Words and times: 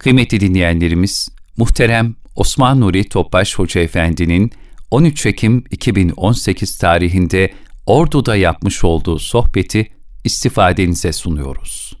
Kıymetli 0.00 0.40
dinleyenlerimiz, 0.40 1.28
muhterem 1.56 2.14
Osman 2.36 2.80
Nuri 2.80 3.08
Topbaş 3.08 3.58
Hoca 3.58 3.80
Efendi'nin 3.80 4.50
13 4.90 5.26
Ekim 5.26 5.64
2018 5.70 6.78
tarihinde 6.78 7.50
Ordu'da 7.86 8.36
yapmış 8.36 8.84
olduğu 8.84 9.18
sohbeti 9.18 9.86
istifadenize 10.24 11.12
sunuyoruz. 11.12 11.96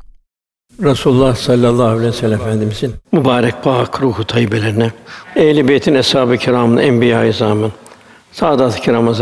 Resulullah 0.82 1.36
sallallahu 1.36 1.88
aleyhi 1.88 2.08
ve 2.08 2.12
sellem 2.12 2.40
Efendimizin 2.40 2.94
mübarek 3.12 3.64
pak 3.64 4.02
ruhu 4.02 4.24
tayyibelerine, 4.24 4.90
ehl-i 5.36 5.68
beytin 5.68 5.94
eshab-ı 5.94 6.36
kiramın, 6.36 6.76
enbiya-i 6.76 7.30
izamın, 7.30 7.72
saadat-ı 8.32 8.80
kiram 8.80 9.14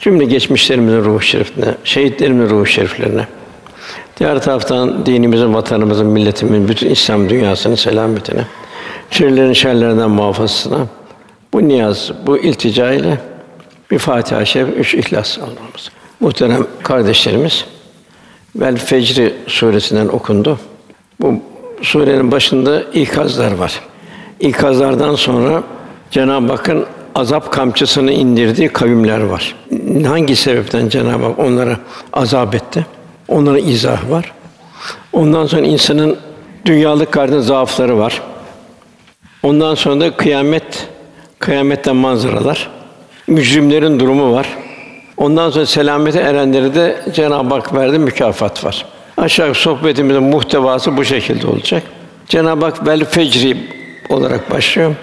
cümle 0.00 0.24
geçmişlerimizin 0.24 1.04
ruhu 1.04 1.20
şerifine, 1.20 1.74
şehitlerimizin 1.84 2.54
ruhu 2.54 2.66
şeriflerine, 2.66 3.26
diğer 4.18 4.42
taraftan 4.42 5.06
dinimizin, 5.06 5.54
vatanımızın, 5.54 6.06
milletimizin, 6.06 6.68
bütün 6.68 6.90
İslam 6.90 7.28
dünyasının 7.28 7.74
selametine, 7.74 8.44
şerlerin 9.10 9.52
şerlerinden 9.52 10.10
muhafazasına, 10.10 10.86
bu 11.52 11.68
niyaz, 11.68 12.10
bu 12.26 12.38
iltica 12.38 12.92
ile 12.92 13.18
bir 13.90 13.98
Fatiha-i 13.98 14.46
Şerif, 14.46 14.78
üç 14.78 14.94
İhlas 14.94 15.38
almamız. 15.38 15.90
Muhterem 16.20 16.66
kardeşlerimiz, 16.82 17.64
Vel 18.56 18.76
Fecri 18.76 19.34
suresinden 19.46 20.08
okundu. 20.08 20.58
Bu 21.20 21.34
surenin 21.82 22.32
başında 22.32 22.82
ikazlar 22.82 23.52
var. 23.52 23.80
İkazlardan 24.40 25.14
sonra 25.14 25.62
Cenab-ı 26.10 26.52
Hakk'ın 26.52 26.86
azap 27.14 27.52
kamçısını 27.52 28.12
indirdiği 28.12 28.68
kavimler 28.68 29.20
var. 29.20 29.54
Hangi 30.06 30.36
sebepten 30.36 30.88
Cenab-ı 30.88 31.24
Hak 31.24 31.38
onlara 31.38 31.78
azap 32.12 32.54
etti? 32.54 32.86
Onlara 33.28 33.58
izah 33.58 34.10
var. 34.10 34.32
Ondan 35.12 35.46
sonra 35.46 35.62
insanın 35.62 36.16
dünyalık 36.64 37.12
karnı 37.12 37.42
zaafları 37.42 37.98
var. 37.98 38.22
Ondan 39.42 39.74
sonra 39.74 40.00
da 40.00 40.16
kıyamet, 40.16 40.88
kıyametten 41.38 41.96
manzaralar. 41.96 42.70
Mücrimlerin 43.26 44.00
durumu 44.00 44.32
var. 44.32 44.48
Ondan 45.16 45.50
sonra 45.50 45.66
selamete 45.66 46.18
erenleri 46.20 46.74
de 46.74 47.02
Cenab-ı 47.14 47.54
Hak 47.54 47.74
verdi 47.74 47.98
mükafat 47.98 48.64
var. 48.64 48.86
Aşağı 49.16 49.54
sohbetimizin 49.54 50.22
muhtevası 50.22 50.96
bu 50.96 51.04
şekilde 51.04 51.46
olacak. 51.46 51.82
Cenab-ı 52.26 52.64
Hak 52.64 52.86
vel 52.86 53.04
fecri 53.04 53.56
olarak 54.08 54.50
başlıyor. 54.50 54.94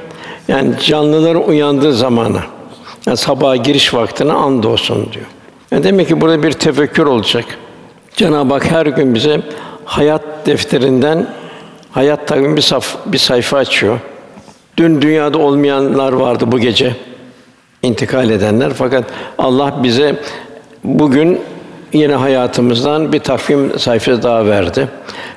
Yani 0.48 0.80
canlıların 0.80 1.48
uyandığı 1.48 1.94
zamana. 1.94 2.44
Yani 3.06 3.18
sabaha 3.18 3.56
giriş 3.56 3.94
vaktine 3.94 4.32
and 4.34 4.64
olsun 4.64 5.10
diyor. 5.14 5.26
Yani 5.72 5.84
demek 5.84 6.08
ki 6.08 6.22
burada 6.22 6.44
bir 6.44 6.52
tefekkür 6.52 7.06
olacak. 7.06 7.46
Cenab-ı 8.16 8.54
Hak 8.54 8.72
her 8.72 8.86
gün 8.86 9.16
bize 9.16 9.42
hayat 9.86 10.22
defterinden 10.46 11.28
hayat 11.92 12.28
takvimi 12.28 12.58
bir, 12.58 12.62
saf, 12.62 12.98
bir 13.06 13.18
sayfa 13.18 13.58
açıyor. 13.58 14.00
Dün 14.78 15.02
dünyada 15.02 15.38
olmayanlar 15.38 16.14
vardı 16.14 16.46
bu 16.48 16.60
gece 16.60 16.96
intikal 17.84 18.30
edenler 18.30 18.74
fakat 18.74 19.06
Allah 19.38 19.84
bize 19.84 20.16
bugün 20.84 21.42
yine 21.94 22.16
hayatımızdan 22.16 23.14
bir 23.14 23.20
takvim 23.20 23.80
sayfası 23.80 24.24
daha 24.24 24.46
verdi. 24.46 24.88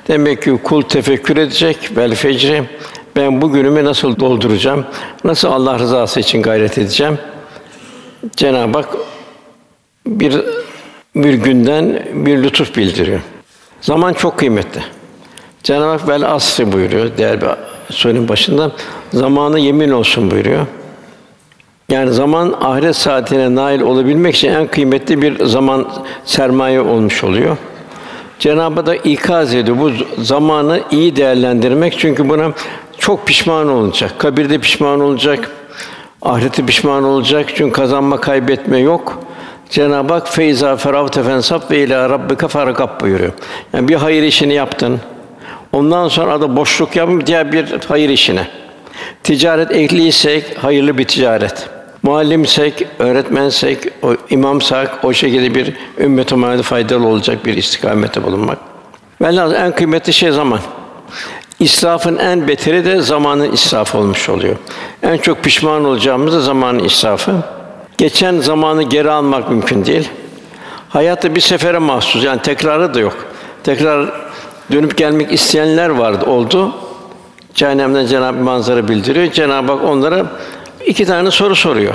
Demek 0.07 0.41
ki 0.43 0.59
kul 0.63 0.81
tefekkür 0.81 1.37
edecek 1.37 1.77
vel 1.97 2.15
fecri 2.15 2.63
ben 3.15 3.41
bugünümü 3.41 3.83
nasıl 3.85 4.19
dolduracağım? 4.19 4.85
Nasıl 5.23 5.47
Allah 5.47 5.79
rızası 5.79 6.19
için 6.19 6.41
gayret 6.41 6.77
edeceğim? 6.77 7.17
Cenab-ı 8.35 8.77
Hak 8.77 8.89
bir 10.05 10.41
bir 11.15 11.33
günden 11.33 12.03
bir 12.13 12.43
lütuf 12.43 12.77
bildiriyor. 12.77 13.19
Zaman 13.81 14.13
çok 14.13 14.37
kıymetli. 14.37 14.81
Cenab-ı 15.63 15.85
Hak 15.85 16.07
vel 16.07 16.31
asri 16.31 16.71
buyuruyor 16.71 17.09
diğer 17.17 17.41
bir 17.41 17.47
surenin 17.89 18.29
başında. 18.29 18.71
Zamanı 19.13 19.59
yemin 19.59 19.89
olsun 19.89 20.31
buyuruyor. 20.31 20.65
Yani 21.89 22.11
zaman 22.11 22.55
ahiret 22.61 22.95
saatine 22.95 23.55
nail 23.55 23.81
olabilmek 23.81 24.35
için 24.35 24.49
en 24.49 24.67
kıymetli 24.67 25.21
bir 25.21 25.45
zaman 25.45 25.87
sermaye 26.25 26.81
olmuş 26.81 27.23
oluyor. 27.23 27.57
Cenab-ı 28.39 28.85
da 28.85 28.95
ikaz 28.95 29.53
ediyor 29.53 29.77
bu 29.79 29.91
zamanı 30.23 30.81
iyi 30.91 31.15
değerlendirmek 31.15 31.99
çünkü 31.99 32.29
buna 32.29 32.51
çok 32.97 33.27
pişman 33.27 33.69
olacak. 33.69 34.11
Kabirde 34.17 34.57
pişman 34.57 34.99
olacak. 34.99 35.51
Ahirette 36.21 36.65
pişman 36.65 37.03
olacak. 37.03 37.45
Çünkü 37.55 37.71
kazanma 37.71 38.21
kaybetme 38.21 38.79
yok. 38.79 39.19
Cenab-ı 39.69 40.13
Hak 40.13 40.29
feyza 40.29 40.75
feravte 40.75 41.23
fensab 41.23 41.71
ve 41.71 41.83
ila 41.83 42.09
rabbike 42.09 42.47
farkab 42.47 43.01
buyuruyor. 43.01 43.31
Yani 43.73 43.87
bir 43.87 43.95
hayır 43.95 44.23
işini 44.23 44.53
yaptın. 44.53 44.99
Ondan 45.71 46.07
sonra 46.07 46.41
da 46.41 46.55
boşluk 46.55 46.95
yapıp 46.95 47.27
diğer 47.27 47.51
bir 47.51 47.75
hayır 47.87 48.09
işine. 48.09 48.47
Ticaret 49.23 49.71
ehliysek 49.71 50.57
hayırlı 50.63 50.97
bir 50.97 51.05
ticaret. 51.05 51.69
Muallimsek, 52.03 52.87
öğretmensek, 52.99 53.77
o 54.01 54.15
imamsak 54.29 55.05
o 55.05 55.13
şekilde 55.13 55.55
bir 55.55 55.73
ümmet-i 55.99 56.63
faydalı 56.63 57.07
olacak 57.07 57.45
bir 57.45 57.57
istikamette 57.57 58.23
bulunmak. 58.23 58.57
Velhâsıl 59.21 59.55
en 59.55 59.71
kıymetli 59.71 60.13
şey 60.13 60.31
zaman. 60.31 60.59
İsrafın 61.59 62.17
en 62.17 62.47
beteri 62.47 62.85
de 62.85 63.01
zamanın 63.01 63.51
israfı 63.51 63.97
olmuş 63.97 64.29
oluyor. 64.29 64.55
En 65.03 65.17
çok 65.17 65.43
pişman 65.43 65.85
olacağımız 65.85 66.33
da 66.33 66.41
zamanın 66.41 66.79
israfı. 66.79 67.35
Geçen 67.99 68.39
zamanı 68.39 68.83
geri 68.83 69.11
almak 69.11 69.49
mümkün 69.49 69.85
değil. 69.85 70.09
Hayatta 70.89 71.35
bir 71.35 71.41
sefere 71.41 71.77
mahsus 71.77 72.23
yani 72.23 72.41
tekrarı 72.41 72.93
da 72.93 72.99
yok. 72.99 73.17
Tekrar 73.63 74.11
dönüp 74.71 74.97
gelmek 74.97 75.33
isteyenler 75.33 75.89
vardı, 75.89 76.25
oldu. 76.25 76.75
Cehennemden 77.55 78.05
Cenab-ı 78.05 78.37
manzara 78.37 78.87
bildiriyor. 78.87 79.31
Cenab-ı 79.31 79.71
Hak 79.71 79.83
onlara 79.83 80.25
iki 80.85 81.05
tane 81.05 81.31
soru 81.31 81.55
soruyor. 81.55 81.93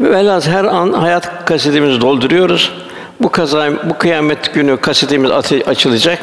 Velhâsıl 0.00 0.50
her 0.50 0.64
an 0.64 0.92
hayat 0.92 1.44
kasetimizi 1.44 2.00
dolduruyoruz. 2.00 2.72
Bu 3.20 3.28
kaza, 3.28 3.72
bu 3.90 3.98
kıyamet 3.98 4.54
günü 4.54 4.76
kasetimiz 4.76 5.30
açılacak. 5.66 6.18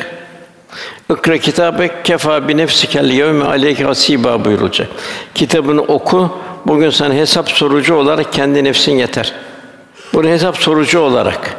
İkra 1.11 1.37
kitabe 1.37 2.03
kefa 2.03 2.47
bi 2.47 2.57
nefsikel 2.57 3.05
yevme 3.05 3.45
aleyke 3.45 3.83
hasiba 3.83 4.45
buyurulacak. 4.45 4.87
Kitabını 5.35 5.81
oku. 5.81 6.37
Bugün 6.67 6.89
sana 6.89 7.13
hesap 7.13 7.49
sorucu 7.49 7.95
olarak 7.95 8.33
kendi 8.33 8.63
nefsin 8.63 8.91
yeter. 8.91 9.33
Bunu 10.13 10.27
hesap 10.27 10.57
sorucu 10.57 10.99
olarak 10.99 11.57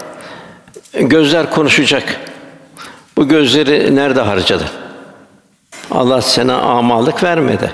gözler 0.94 1.50
konuşacak. 1.50 2.20
Bu 3.16 3.28
gözleri 3.28 3.96
nerede 3.96 4.20
harcadı? 4.20 4.64
Allah 5.90 6.22
sana 6.22 6.58
amalık 6.58 7.22
vermedi. 7.22 7.72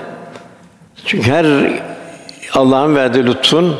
Çünkü 1.05 1.31
her 1.31 1.45
Allah'ın 2.53 2.95
verdiği 2.95 3.25
lütfun 3.25 3.75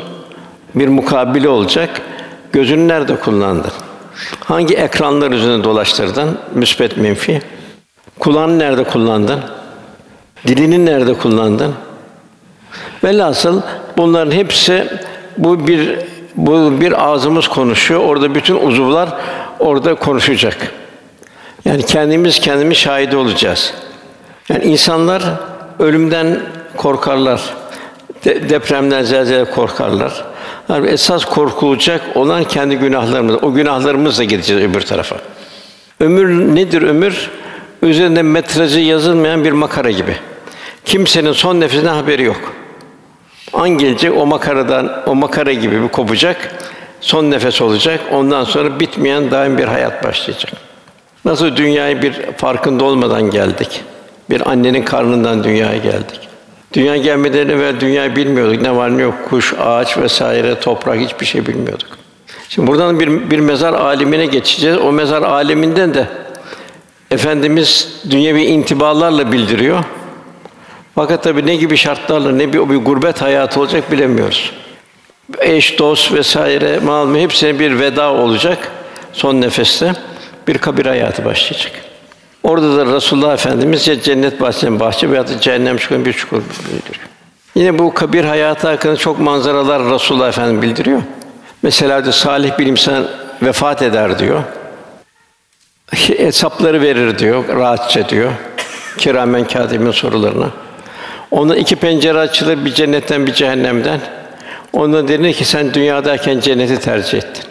bir 0.74 0.88
mukabili 0.88 1.48
olacak. 1.48 2.00
Gözünü 2.52 2.88
nerede 2.88 3.16
kullandın? 3.16 3.72
Hangi 4.44 4.74
ekranlar 4.74 5.30
üzerinde 5.30 5.64
dolaştırdın? 5.64 6.38
Müsbet, 6.54 6.96
menfi. 6.96 7.42
Kulağını 8.18 8.58
nerede 8.58 8.84
kullandın? 8.84 9.40
Dilini 10.46 10.86
nerede 10.86 11.14
kullandın? 11.14 11.74
Velhasıl 13.04 13.60
bunların 13.96 14.30
hepsi 14.32 14.88
bu 15.38 15.66
bir 15.66 15.98
bu 16.36 16.80
bir 16.80 17.08
ağzımız 17.08 17.48
konuşuyor. 17.48 18.00
Orada 18.00 18.34
bütün 18.34 18.66
uzuvlar 18.66 19.08
orada 19.58 19.94
konuşacak. 19.94 20.56
Yani 21.64 21.86
kendimiz 21.86 22.40
kendimiz 22.40 22.76
şahidi 22.76 23.16
olacağız. 23.16 23.74
Yani 24.48 24.64
insanlar 24.64 25.22
ölümden 25.78 26.40
korkarlar. 26.76 27.40
De, 28.24 28.50
depremden, 28.50 29.02
zelzele 29.02 29.44
korkarlar. 29.44 30.24
Yani 30.70 30.88
esas 30.88 31.24
korkulacak 31.24 32.16
olan 32.16 32.44
kendi 32.44 32.76
günahlarımız. 32.76 33.42
O 33.42 33.52
günahlarımızla 33.52 34.24
gideceğiz 34.24 34.62
öbür 34.62 34.80
tarafa. 34.80 35.16
Ömür 36.00 36.54
nedir 36.54 36.82
ömür? 36.82 37.30
Üzerinde 37.82 38.22
metrajı 38.22 38.80
yazılmayan 38.80 39.44
bir 39.44 39.52
makara 39.52 39.90
gibi. 39.90 40.16
Kimsenin 40.84 41.32
son 41.32 41.60
nefesinden 41.60 41.94
haberi 41.94 42.22
yok. 42.22 42.52
An 43.52 43.68
gelecek 43.68 44.16
o 44.16 44.26
makaradan, 44.26 45.02
o 45.06 45.14
makara 45.14 45.52
gibi 45.52 45.82
bir 45.82 45.88
kopacak, 45.88 46.54
son 47.00 47.30
nefes 47.30 47.62
olacak. 47.62 48.00
Ondan 48.12 48.44
sonra 48.44 48.80
bitmeyen 48.80 49.30
daim 49.30 49.58
bir 49.58 49.64
hayat 49.64 50.04
başlayacak. 50.04 50.52
Nasıl 51.24 51.56
dünyaya 51.56 52.02
bir 52.02 52.12
farkında 52.36 52.84
olmadan 52.84 53.30
geldik. 53.30 53.82
Bir 54.30 54.50
annenin 54.50 54.82
karnından 54.82 55.44
dünyaya 55.44 55.76
geldik. 55.76 56.29
Dünya 56.72 56.96
gelmeden 56.96 57.48
evvel 57.48 57.80
dünyayı 57.80 58.16
bilmiyorduk. 58.16 58.62
Ne 58.62 58.76
var 58.76 58.98
ne 58.98 59.02
yok, 59.02 59.14
kuş, 59.28 59.54
ağaç 59.60 59.98
vesaire, 59.98 60.60
toprak 60.60 61.00
hiçbir 61.00 61.26
şey 61.26 61.46
bilmiyorduk. 61.46 61.88
Şimdi 62.48 62.68
buradan 62.68 63.00
bir, 63.00 63.30
bir 63.30 63.38
mezar 63.38 63.72
alemine 63.72 64.26
geçeceğiz. 64.26 64.78
O 64.78 64.92
mezar 64.92 65.22
aleminden 65.22 65.94
de 65.94 66.06
Efendimiz 67.10 68.00
dünyevi 68.10 68.42
intibalarla 68.42 69.32
bildiriyor. 69.32 69.84
Fakat 70.94 71.22
tabii 71.22 71.46
ne 71.46 71.56
gibi 71.56 71.76
şartlarla, 71.76 72.32
ne 72.32 72.52
bir, 72.52 72.70
bir 72.70 72.76
gurbet 72.76 73.22
hayatı 73.22 73.60
olacak 73.60 73.92
bilemiyoruz. 73.92 74.52
Eş, 75.38 75.78
dost 75.78 76.12
vesaire, 76.12 76.78
mal 76.78 77.06
mı 77.06 77.18
hepsine 77.18 77.58
bir 77.58 77.80
veda 77.80 78.12
olacak 78.12 78.72
son 79.12 79.40
nefeste. 79.40 79.92
Bir 80.48 80.58
kabir 80.58 80.86
hayatı 80.86 81.24
başlayacak. 81.24 81.72
Orada 82.42 82.76
da 82.76 82.94
Resulullah 82.94 83.32
Efendimiz 83.34 83.88
ya 83.88 84.00
cennet 84.00 84.40
bahçesinin 84.40 84.80
bahçe 84.80 85.10
veya 85.10 85.28
da 85.28 85.40
cehennem 85.40 85.76
çukurun 85.76 86.04
bir 86.04 86.12
çukur 86.12 86.36
bildiriyor. 86.36 87.08
Yine 87.54 87.78
bu 87.78 87.94
kabir 87.94 88.24
hayatı 88.24 88.68
hakkında 88.68 88.96
çok 88.96 89.18
manzaralar 89.18 89.94
Resulullah 89.94 90.28
Efendimiz 90.28 90.62
bildiriyor. 90.62 91.02
Mesela 91.62 92.06
de 92.06 92.12
salih 92.12 92.58
bir 92.58 92.66
insan 92.66 93.06
vefat 93.42 93.82
eder 93.82 94.18
diyor. 94.18 94.42
Hesapları 96.16 96.80
verir 96.80 97.18
diyor, 97.18 97.48
rahatça 97.48 98.08
diyor. 98.08 98.32
Kiramen 98.98 99.44
kâdibin 99.44 99.90
sorularına. 99.90 100.50
Ona 101.30 101.56
iki 101.56 101.76
pencere 101.76 102.18
açılır, 102.18 102.64
bir 102.64 102.74
cennetten 102.74 103.26
bir 103.26 103.32
cehennemden. 103.32 104.00
Ondan 104.72 105.08
denir 105.08 105.34
ki 105.34 105.44
sen 105.44 105.74
dünyadayken 105.74 106.40
cenneti 106.40 106.80
tercih 106.80 107.18
ettin. 107.18 107.44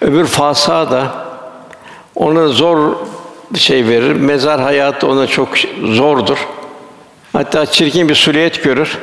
Öbür 0.00 0.26
fasa 0.26 0.90
da 0.90 1.14
ona 2.14 2.48
zor 2.48 2.96
şey 3.56 3.86
verir. 3.86 4.12
Mezar 4.12 4.60
hayatı 4.60 5.06
ona 5.06 5.26
çok 5.26 5.48
zordur. 5.84 6.38
Hatta 7.32 7.66
çirkin 7.66 8.08
bir 8.08 8.14
suliyet 8.14 8.64
görür. 8.64 8.98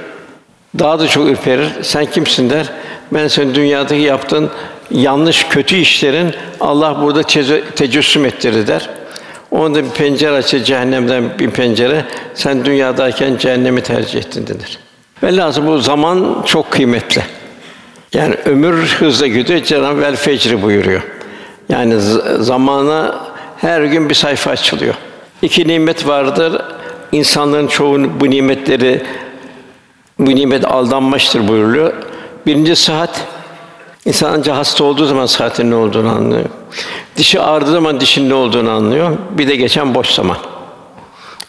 Daha 0.80 1.00
da 1.00 1.08
çok 1.08 1.28
ürperir. 1.28 1.68
Sen 1.82 2.06
kimsin 2.06 2.50
der. 2.50 2.72
Ben 3.12 3.28
senin 3.28 3.56
dünyadaki 3.56 4.02
yaptığın 4.02 4.50
yanlış, 4.92 5.48
kötü 5.48 5.76
işlerin 5.76 6.32
Allah 6.60 7.02
burada 7.02 7.24
tecessüm 7.76 8.26
ettirdi 8.26 8.68
der. 8.68 8.90
Onda 9.52 9.84
bir 9.84 9.90
pencere 9.90 10.36
açı 10.36 10.64
cehennemden 10.64 11.40
bir 11.40 11.50
pencere. 11.50 12.06
Sen 12.34 12.66
dünyadayken 12.66 13.38
cehennemi 13.38 13.82
tercih 13.84 14.20
ettin 14.20 14.48
denir. 14.48 14.80
Velhâsıl 15.24 15.68
bu 15.68 15.78
zaman 15.78 16.44
çok 16.46 16.72
kıymetli. 16.72 17.22
Yani 18.14 18.36
ömür 18.46 18.76
hızla 19.00 19.28
gidiyor. 19.28 19.64
Cenab-ı 19.64 20.02
vel 20.02 20.16
fecri 20.16 20.62
buyuruyor. 20.62 21.02
Yani 21.70 22.00
zamana 22.40 23.16
her 23.58 23.82
gün 23.82 24.10
bir 24.10 24.16
sayfa 24.16 24.52
açılıyor. 24.52 24.96
İki 25.42 25.68
nimet 25.68 26.08
vardır. 26.08 26.62
İnsanların 27.12 27.68
çoğu 27.68 28.20
bu 28.20 28.30
nimetleri 28.30 29.04
bu 30.20 30.36
nimet 30.36 30.66
aldanmıştır 30.66 31.48
buyuruyor. 31.48 31.94
Birinci 32.46 32.76
sıhhat. 32.76 33.28
İnsan 34.06 34.34
ancak 34.34 34.58
hasta 34.58 34.84
olduğu 34.84 35.06
zaman 35.06 35.26
sıhhatin 35.26 35.72
ne 35.72 35.76
olduğunu 35.76 36.10
anlıyor. 36.10 36.46
Dişi 37.18 37.42
ağrıdığı 37.42 37.72
zaman 37.72 38.00
dişin 38.00 38.30
ne 38.30 38.34
olduğunu 38.34 38.72
anlıyor. 38.72 39.18
Bir 39.32 39.48
de 39.48 39.56
geçen 39.56 39.96
boş 39.96 40.10
zaman. 40.10 40.38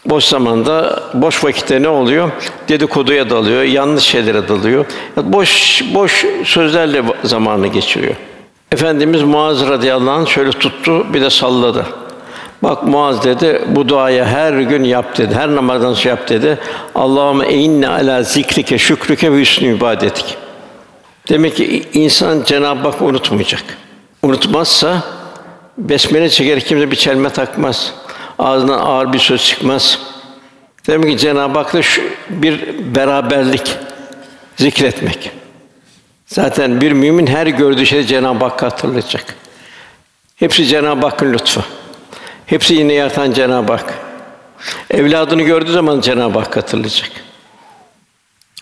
Boş 0.05 0.23
zamanda, 0.23 1.03
boş 1.13 1.43
vakitte 1.43 1.83
ne 1.83 1.89
oluyor? 1.89 2.31
Dedikoduya 2.69 3.29
dalıyor, 3.29 3.63
yanlış 3.63 4.03
şeylere 4.03 4.47
dalıyor. 4.47 4.85
Boş 5.17 5.83
boş 5.93 6.25
sözlerle 6.45 7.03
zamanı 7.23 7.67
geçiriyor. 7.67 8.15
Efendimiz 8.71 9.23
Muaz 9.23 9.67
radıyallahu 9.67 10.11
anh 10.11 10.27
şöyle 10.27 10.51
tuttu, 10.51 11.13
bir 11.13 11.21
de 11.21 11.29
salladı. 11.29 11.85
Bak 12.63 12.83
Muaz 12.83 13.23
dedi, 13.23 13.61
bu 13.67 13.89
duaya 13.89 14.25
her 14.25 14.53
gün 14.53 14.83
yap 14.83 15.17
dedi. 15.17 15.35
Her 15.35 15.55
namazdan 15.55 15.93
sonra 15.93 16.09
yap 16.09 16.29
dedi. 16.29 16.59
Allahümme 16.95 17.53
inne 17.53 17.87
ala 17.87 18.23
zikrike 18.23 18.77
şükrüke 18.77 19.31
ve 19.33 19.39
hüsnü 19.39 19.77
ibadetik. 19.77 20.37
Demek 21.29 21.55
ki 21.55 21.83
insan 21.93 22.43
Cenab-ı 22.43 22.89
Hak 22.89 23.01
unutmayacak. 23.01 23.63
Unutmazsa 24.23 25.03
besmele 25.77 26.29
çeker 26.29 26.59
kimse 26.59 26.91
bir 26.91 26.95
çelme 26.95 27.29
takmaz. 27.29 27.93
Ağzından 28.39 28.79
ağır 28.79 29.13
bir 29.13 29.19
söz 29.19 29.45
çıkmaz. 29.45 29.99
Demek 30.87 31.09
ki 31.09 31.17
Cenab-ı 31.17 31.59
Hak'la 31.59 31.81
bir 32.29 32.61
beraberlik 32.95 33.77
zikretmek. 34.55 35.31
Zaten 36.27 36.81
bir 36.81 36.91
mümin 36.91 37.27
her 37.27 37.47
gördüğü 37.47 37.85
şeyi 37.85 38.07
Cenab-ı 38.07 38.45
Hakk'ı 38.45 38.65
hatırlayacak. 38.65 39.35
Hepsi 40.35 40.65
Cenab-ı 40.65 41.07
Hakk'ın 41.07 41.33
lütfu. 41.33 41.63
Hepsi 42.45 42.73
yine 42.73 42.93
yaratan 42.93 43.31
Cenab-ı 43.31 43.71
Hak. 43.71 43.93
Evladını 44.91 45.41
gördüğü 45.41 45.71
zaman 45.71 46.01
Cenab-ı 46.01 46.39
Hak 46.39 46.57
hatırlayacak. 46.57 47.09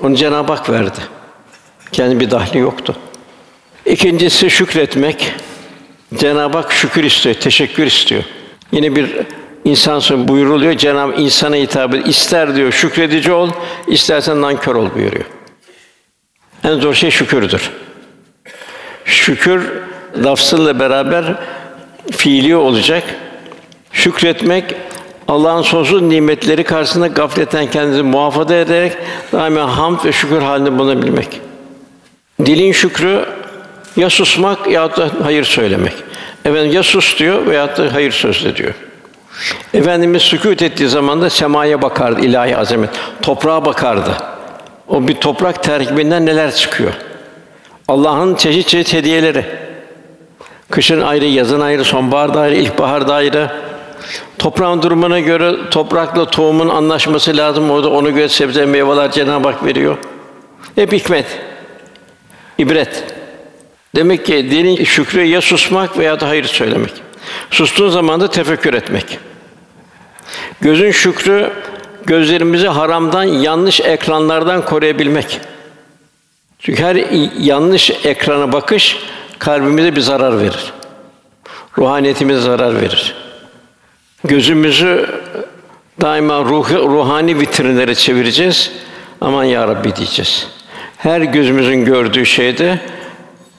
Onu 0.01 0.15
Cenab-ı 0.15 0.53
Hak 0.53 0.69
verdi. 0.69 0.99
Kendi 1.91 2.19
bir 2.19 2.31
dahli 2.31 2.59
yoktu. 2.59 2.95
İkincisi 3.85 4.49
şükretmek. 4.49 5.33
Cenab-ı 6.15 6.57
Hak 6.57 6.71
şükür 6.71 7.03
istiyor, 7.03 7.35
teşekkür 7.35 7.85
istiyor. 7.85 8.23
Yine 8.71 8.95
bir 8.95 9.15
insan 9.65 9.99
sonra 9.99 10.27
buyuruluyor. 10.27 10.73
Cenab-ı 10.77 11.21
insana 11.21 11.55
hitap 11.55 11.89
ediyor. 11.89 12.05
İster 12.05 12.55
diyor 12.55 12.71
şükredici 12.71 13.31
ol, 13.31 13.49
istersen 13.87 14.41
nankör 14.41 14.75
ol 14.75 14.89
buyuruyor. 14.95 15.25
En 16.65 16.79
zor 16.79 16.93
şey 16.93 17.11
şükürdür. 17.11 17.71
Şükür 19.05 19.71
lafzıyla 20.23 20.79
beraber 20.79 21.25
fiili 22.11 22.55
olacak. 22.55 23.03
Şükretmek 23.91 24.75
Allah'ın 25.27 25.61
sonsuz 25.61 26.01
nimetleri 26.01 26.63
karşısında 26.63 27.07
gafletten 27.07 27.67
kendinizi 27.67 28.03
muhafaza 28.03 28.55
ederek 28.55 28.93
daima 29.31 29.77
hamd 29.77 30.05
ve 30.05 30.11
şükür 30.11 30.41
halinde 30.41 30.79
bulunabilmek. 30.79 31.41
Dilin 32.45 32.71
şükrü 32.71 33.25
ya 33.97 34.09
susmak 34.09 34.67
ya 34.67 34.97
da 34.97 35.09
hayır 35.23 35.43
söylemek. 35.43 35.93
Efendim 36.45 36.71
ya 36.71 36.83
sus 36.83 37.19
diyor 37.19 37.45
veya 37.45 37.77
da 37.77 37.93
hayır 37.93 38.11
sözle 38.11 38.55
diyor. 38.55 38.73
Efendimiz 39.73 40.21
sükût 40.21 40.61
ettiği 40.61 40.89
zaman 40.89 41.21
da 41.21 41.29
semaya 41.29 41.81
bakardı 41.81 42.21
ilahi 42.21 42.57
azamet. 42.57 42.89
Toprağa 43.21 43.65
bakardı. 43.65 44.34
O 44.87 45.07
bir 45.07 45.15
toprak 45.15 45.63
terkibinden 45.63 46.25
neler 46.25 46.55
çıkıyor? 46.55 46.93
Allah'ın 47.87 48.35
çeşit 48.35 48.67
çeşit 48.67 48.93
hediyeleri. 48.93 49.45
Kışın 50.69 51.01
ayrı, 51.01 51.25
yazın 51.25 51.61
ayrı, 51.61 51.83
sonbaharda 51.83 52.39
ayrı, 52.39 52.55
ilkbaharda 52.55 53.13
ayrı. 53.13 53.51
Toprağın 54.37 54.81
durumuna 54.81 55.19
göre 55.19 55.55
toprakla 55.71 56.25
tohumun 56.25 56.69
anlaşması 56.69 57.37
lazım. 57.37 57.71
Orada 57.71 57.89
ona 57.89 58.09
göre 58.09 58.29
sebze 58.29 58.65
meyveler 58.65 59.11
Cenab-ı 59.11 59.47
Hak 59.47 59.65
veriyor. 59.65 59.97
Hep 60.75 60.93
hikmet, 60.93 61.25
ibret. 62.57 63.03
Demek 63.95 64.25
ki 64.25 64.51
dinin 64.51 64.83
şükrü 64.83 65.23
ya 65.23 65.41
susmak 65.41 65.97
veya 65.97 66.19
da 66.19 66.27
hayır 66.27 66.43
söylemek. 66.43 66.93
Sustuğun 67.51 67.89
zaman 67.89 68.21
da 68.21 68.29
tefekkür 68.29 68.73
etmek. 68.73 69.19
Gözün 70.61 70.91
şükrü 70.91 71.51
gözlerimizi 72.05 72.67
haramdan, 72.67 73.23
yanlış 73.23 73.81
ekranlardan 73.81 74.65
koruyabilmek. 74.65 75.39
Çünkü 76.59 76.83
her 76.83 76.95
yanlış 77.39 77.91
ekrana 77.91 78.51
bakış 78.53 78.97
kalbimize 79.39 79.95
bir 79.95 80.01
zarar 80.01 80.39
verir. 80.39 80.73
Ruhaniyetimize 81.77 82.41
zarar 82.41 82.81
verir. 82.81 83.15
Gözümüzü 84.23 85.21
daima 86.01 86.39
ruh, 86.39 86.71
ruhani 86.71 87.39
vitrinlere 87.39 87.95
çevireceğiz. 87.95 88.71
Aman 89.21 89.43
ya 89.43 89.67
Rabbi 89.67 89.95
diyeceğiz. 89.95 90.47
Her 90.97 91.21
gözümüzün 91.21 91.85
gördüğü 91.85 92.25
şeyde 92.25 92.79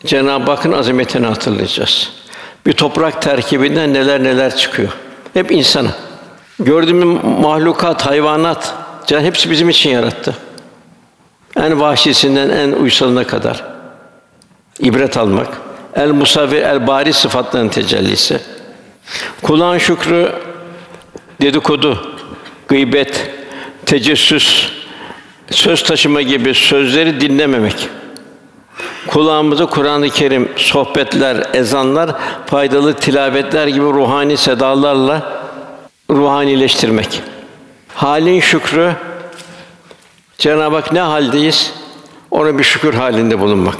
Cenab-ı 0.07 0.51
Hakk'ın 0.51 0.73
azametini 0.73 1.27
hatırlayacağız. 1.27 2.13
Bir 2.67 2.73
toprak 2.73 3.23
terkibinden 3.23 3.95
neler 3.95 4.25
neler 4.25 4.57
çıkıyor. 4.57 4.89
Hep 5.35 5.53
insana. 5.53 6.06
Gördüğümüz 6.59 7.25
mahlukat, 7.41 8.07
hayvanat, 8.07 8.75
Cenab 9.07 9.23
hepsi 9.23 9.51
bizim 9.51 9.69
için 9.69 9.91
yarattı. 9.91 10.35
En 11.57 11.81
vahşisinden 11.81 12.51
en 12.51 12.73
uysalına 12.73 13.27
kadar 13.27 13.65
ibret 14.79 15.17
almak. 15.17 15.49
El 15.95 16.11
musavvir, 16.11 16.63
el 16.63 16.87
bari 16.87 17.13
sıfatlarının 17.13 17.69
tecellisi. 17.69 18.41
Kulağın 19.43 19.79
şükrü 19.79 20.33
dedikodu, 21.41 22.17
gıybet, 22.69 23.31
tecessüs, 23.87 24.73
söz 25.51 25.83
taşıma 25.83 26.23
gibi 26.23 26.55
sözleri 26.55 27.21
dinlememek. 27.21 27.89
Kulağımıza 29.07 29.67
Kur'an-ı 29.67 30.11
Kerim, 30.11 30.49
sohbetler, 30.57 31.47
ezanlar, 31.55 32.11
faydalı 32.47 32.95
tilavetler 32.95 33.67
gibi 33.67 33.85
ruhani 33.85 34.37
sedalarla 34.37 35.36
ruhanileştirmek. 36.11 37.23
Halin 37.95 38.41
şükrü 38.41 38.93
Cenab-ı 40.39 40.77
Hak 40.77 40.93
ne 40.93 41.01
haldeyiz? 41.01 41.73
Ona 42.31 42.59
bir 42.59 42.65
şükür 42.65 42.95
halinde 42.95 43.41
bulunmak. 43.41 43.77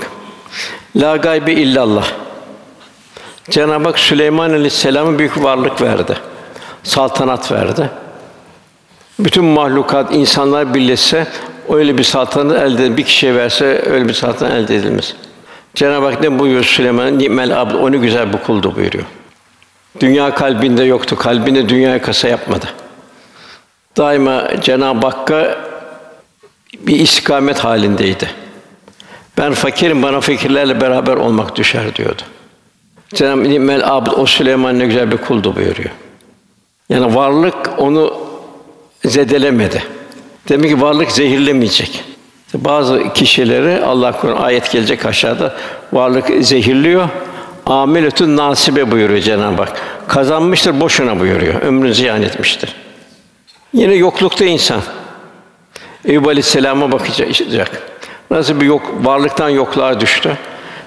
La 0.97 1.17
gaybe 1.17 1.53
illallah. 1.53 2.07
Cenab-ı 3.51 3.85
Hak 3.85 3.99
Süleyman 3.99 4.51
Aleyhisselam'a 4.51 5.19
büyük 5.19 5.43
varlık 5.43 5.83
verdi. 5.83 6.17
Saltanat 6.83 7.53
verdi. 7.53 7.91
Bütün 9.19 9.45
mahlukat, 9.45 10.15
insanlar 10.15 10.75
birleşse 10.75 11.27
öyle 11.69 11.99
bir 11.99 12.05
saltanat 12.05 12.63
elde 12.63 12.97
bir 12.97 13.03
kişiye 13.03 13.35
verse 13.35 13.83
öyle 13.87 14.09
bir 14.09 14.15
saltanat 14.15 14.53
elde 14.53 14.77
edilmez. 14.77 15.15
Cenab-ı 15.75 16.07
Hak 16.07 16.23
ne 16.23 16.39
buyuruyor 16.39 16.65
Süleyman? 16.65 17.19
Nimel 17.19 17.61
abd, 17.61 17.75
onu 17.75 18.01
güzel 18.01 18.33
bu 18.33 18.43
kuldu 18.43 18.77
buyuruyor. 18.77 19.05
Dünya 20.01 20.35
kalbinde 20.35 20.85
yoktu. 20.85 21.17
Kalbinde 21.17 21.69
dünya 21.69 22.03
kasa 22.03 22.29
yapmadı. 22.29 22.67
Daima 23.97 24.49
Cenab-ı 24.61 25.07
Hakk'a 25.07 25.59
bir 26.79 27.01
istikamet 27.01 27.59
halindeydi. 27.59 28.31
Ben 29.39 29.55
fakirim, 29.55 30.03
bana 30.03 30.21
fakirlerle 30.21 30.81
beraber 30.81 31.17
olmak 31.17 31.57
düşer 31.57 31.97
diyordu. 31.97 32.23
Cenab-ı 33.15 33.45
Nimel 33.45 33.93
abd, 33.93 34.13
o 34.17 34.27
Süleyman 34.27 34.79
ne 34.79 34.87
güzel 34.87 35.13
bir 35.13 35.17
kuldu 35.17 35.57
buyuruyor. 35.57 35.91
Yani 36.89 37.15
varlık 37.15 37.55
onu 37.79 38.19
zedelemedi. 39.05 39.83
Demek 40.49 40.71
ki 40.71 40.81
varlık 40.81 41.13
zehirlemeyecek. 41.13 42.05
Bazı 42.55 43.13
kişileri 43.15 43.85
Allah 43.85 44.13
korusun 44.13 44.43
ayet 44.43 44.73
gelecek 44.73 45.07
aşağıda 45.07 45.57
varlık 45.93 46.45
zehirliyor. 46.45 47.09
Ameletün 47.67 48.37
nasibe 48.37 48.91
buyuruyor 48.91 49.21
Cenab-ı 49.21 49.63
Hak. 49.63 49.73
Kazanmıştır 50.09 50.81
boşuna 50.81 51.21
buyuruyor. 51.21 51.63
Ömrünü 51.63 51.95
ziyan 51.95 52.23
etmiştir. 52.23 52.75
Yine 53.73 53.95
yoklukta 53.95 54.45
insan. 54.45 54.81
Eyüp 56.05 56.27
Aleyhisselam'a 56.27 56.93
bakacak. 56.93 57.83
Nasıl 58.31 58.61
bir 58.61 58.67
yok 58.67 58.93
varlıktan 59.03 59.49
yokluğa 59.49 60.01
düştü. 60.01 60.37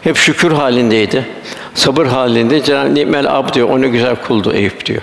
Hep 0.01 0.17
şükür 0.17 0.51
halindeydi. 0.51 1.25
Sabır 1.75 2.05
halinde 2.05 2.63
Cenab-ı 2.63 2.95
Nimel 2.95 3.37
ab 3.37 3.53
diyor. 3.53 3.69
O 3.69 3.81
ne 3.81 3.87
güzel 3.87 4.15
kuldu 4.15 4.53
Eyüp 4.53 4.85
diyor. 4.85 5.01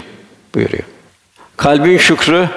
Buyuruyor. 0.55 0.85
Kalbin 1.57 1.99
şükrü 1.99 2.49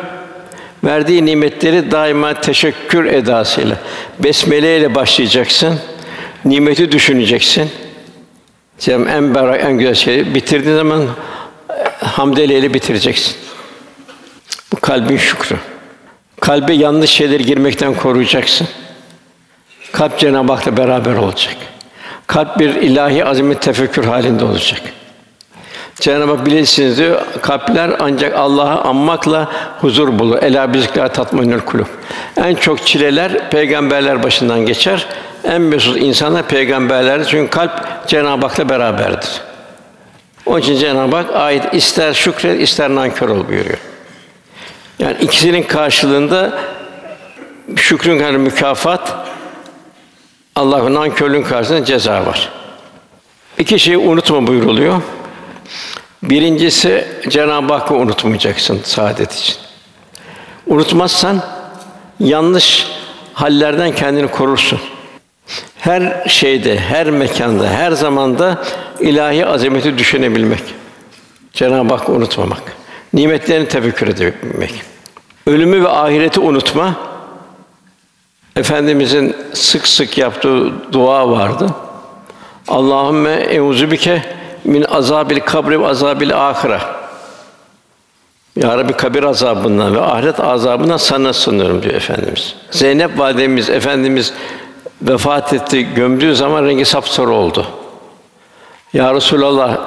verdiği 0.84 1.26
nimetleri 1.26 1.92
daima 1.92 2.42
teşekkür 2.42 3.06
edasıyla 3.06 3.76
besmele 4.20 4.78
ile 4.78 4.96
başlayacaksın. 4.96 5.80
Nimeti 6.46 6.92
düşüneceksin. 6.92 7.70
Cem 8.80 9.08
en 9.08 9.36
berrak, 9.36 9.64
en 9.64 9.78
güzel 9.78 9.96
şey 9.96 10.36
bitirdiğin 10.36 10.76
zaman 10.76 11.08
hamdele 12.00 12.58
ile 12.58 12.74
bitireceksin. 12.74 13.36
Bu 14.72 14.80
kalbin 14.80 15.18
şükrü. 15.18 15.56
Kalbe 16.40 16.74
yanlış 16.74 17.10
şeyler 17.10 17.40
girmekten 17.40 17.94
koruyacaksın. 17.94 18.68
Kalp 19.92 20.20
Cenab-ı 20.20 20.54
Hak'la 20.54 20.78
beraber 20.78 21.14
olacak. 21.16 21.56
Kalp 22.28 22.60
bir 22.60 22.76
ilahi 22.76 23.26
azamet 23.26 23.62
tefekkür 23.62 24.04
halinde 24.04 24.46
olacak. 24.46 24.82
Cenab-ı 26.00 26.32
Hak 26.32 26.46
bilirsiniz 26.46 26.98
diyor, 26.98 27.22
kalpler 27.42 27.92
ancak 28.00 28.36
Allah'ı 28.36 28.82
anmakla 28.82 29.52
huzur 29.82 30.20
bulur. 30.20 30.38
Ela 30.42 30.74
bizikler 30.74 31.14
tatmainül 31.14 31.60
kulub. 31.60 31.86
En 32.38 32.56
çok 32.56 32.88
çileler 32.88 33.50
peygamberler 33.50 34.24
başından 34.24 34.66
geçer. 34.66 35.08
En 35.44 35.62
mesut 35.62 35.98
insanlar 35.98 36.48
peygamberlerdir. 36.48 37.26
Çünkü 37.26 37.50
kalp 37.50 37.72
Cenab-ı 38.08 38.48
Hak'la 38.48 38.70
beraberdir. 38.70 39.30
Onun 40.46 40.60
için 40.60 40.78
Cenab-ı 40.78 41.16
Hak 41.16 41.36
ayet 41.36 41.74
ister 41.74 42.14
şükret, 42.14 42.62
ister 42.62 42.90
nankör 42.90 43.30
ol 43.30 43.48
buyuruyor. 43.48 43.78
Yani 45.00 45.18
ikisinin 45.22 45.64
karşılığında 45.64 46.60
şükrün 47.76 48.20
kadar 48.20 48.32
mükafat, 48.32 49.16
Allah'ın 50.56 50.94
nankörlüğün 50.94 51.44
karşısında 51.44 51.86
ceza 51.86 52.26
var. 52.26 52.50
İki 53.58 53.80
şeyi 53.80 53.98
unutma 53.98 54.48
buyuruluyor. 54.48 55.02
Birincisi 56.24 57.08
Cenab-ı 57.30 57.74
Hakk'ı 57.74 57.94
unutmayacaksın 57.94 58.80
saadet 58.84 59.34
için. 59.34 59.56
Unutmazsan 60.68 61.42
yanlış 62.20 62.88
hallerden 63.34 63.96
kendini 63.96 64.28
korursun. 64.28 64.80
Her 65.80 66.24
şeyde, 66.28 66.80
her 66.80 67.10
mekanda, 67.10 67.70
her 67.70 67.92
zamanda 67.92 68.64
ilahi 69.00 69.46
azameti 69.46 69.98
düşünebilmek. 69.98 70.64
Cenab-ı 71.54 71.94
Hakk'ı 71.94 72.12
unutmamak. 72.12 72.62
Nimetlerini 73.14 73.68
tefekkür 73.68 74.08
edebilmek. 74.08 74.82
Ölümü 75.48 75.84
ve 75.84 75.90
ahireti 75.90 76.40
unutma. 76.40 76.96
Efendimizin 78.56 79.36
sık 79.54 79.88
sık 79.88 80.18
yaptığı 80.18 80.94
dua 80.94 81.30
vardı. 81.30 81.70
Allahümme 82.68 83.32
euzubike 83.32 84.39
min 84.70 84.84
azabil 84.84 85.40
kabri 85.40 85.82
ve 85.82 85.88
azabil 85.88 86.50
ahire. 86.50 86.80
Ya 88.56 88.78
Rabbi 88.78 88.94
kabir 88.94 89.24
azabından 89.24 89.96
ve 89.96 90.02
ahiret 90.02 90.40
azabından 90.40 90.98
sana 90.98 91.34
sığınıyorum 91.34 91.84
diyor 91.84 91.94
efendimiz. 91.94 92.56
Zeynep 92.72 93.20
validemiz 93.20 93.70
efendimiz 93.70 94.34
vefat 95.02 95.54
etti, 95.54 95.94
gömdüğü 95.96 96.36
zaman 96.36 96.66
rengi 96.66 96.86
sapsarı 96.86 97.30
oldu. 97.30 97.68
Ya 98.94 99.14
Resulallah 99.14 99.78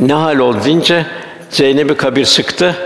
ne 0.00 0.12
hal 0.12 0.38
oldu 0.38 0.58
deyince 0.64 1.06
Zeynep'i 1.50 1.96
kabir 1.96 2.24
sıktı. 2.24 2.76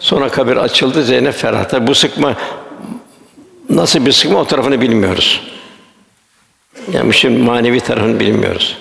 Sonra 0.00 0.28
kabir 0.28 0.56
açıldı, 0.56 1.02
Zeynep 1.02 1.34
ferah. 1.34 1.86
bu 1.86 1.94
sıkma 1.94 2.34
nasıl 3.70 4.06
bir 4.06 4.12
sıkma 4.12 4.38
o 4.38 4.44
tarafını 4.44 4.80
bilmiyoruz. 4.80 5.40
Yani 6.92 7.14
şimdi 7.14 7.42
manevi 7.42 7.80
tarafını 7.80 8.20
bilmiyoruz. 8.20 8.76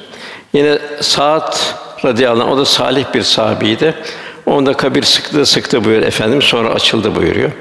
Yine 0.54 0.80
Saat 1.02 1.76
radıyallahu 2.06 2.48
anh, 2.48 2.54
o 2.54 2.58
da 2.58 2.66
salih 2.66 3.06
bir 3.14 3.24
sahabiydi. 3.24 3.96
Onda 4.46 4.74
kabir 4.74 5.04
sıktı 5.04 5.46
sıktı 5.46 5.84
buyuruyor 5.84 6.08
efendim 6.08 6.42
sonra 6.42 6.70
açıldı 6.70 7.16
buyuruyor. 7.16 7.52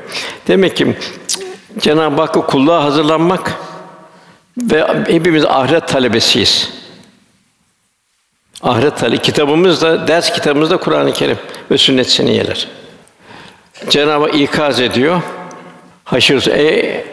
Demek 0.48 0.76
ki 0.76 0.96
Cenab-ı 1.78 2.20
Hakk'a 2.20 2.46
kulluğa 2.46 2.84
hazırlanmak 2.84 3.54
ve 4.58 4.86
hepimiz 5.06 5.44
ahiret 5.44 5.88
talebesiyiz. 5.88 6.70
Ahiret 8.62 8.96
tale 8.96 9.16
kitabımız 9.16 9.82
da 9.82 10.08
ders 10.08 10.32
kitabımız 10.32 10.70
da 10.70 10.76
Kur'an-ı 10.76 11.12
Kerim 11.12 11.38
ve 11.70 11.78
sünnet 11.78 12.10
seniyeler. 12.10 12.68
Cenab-ı 13.88 14.24
Hak 14.24 14.34
ikaz 14.34 14.80
ediyor. 14.80 15.22
Haşr 16.04 16.48
ey, 16.48 17.04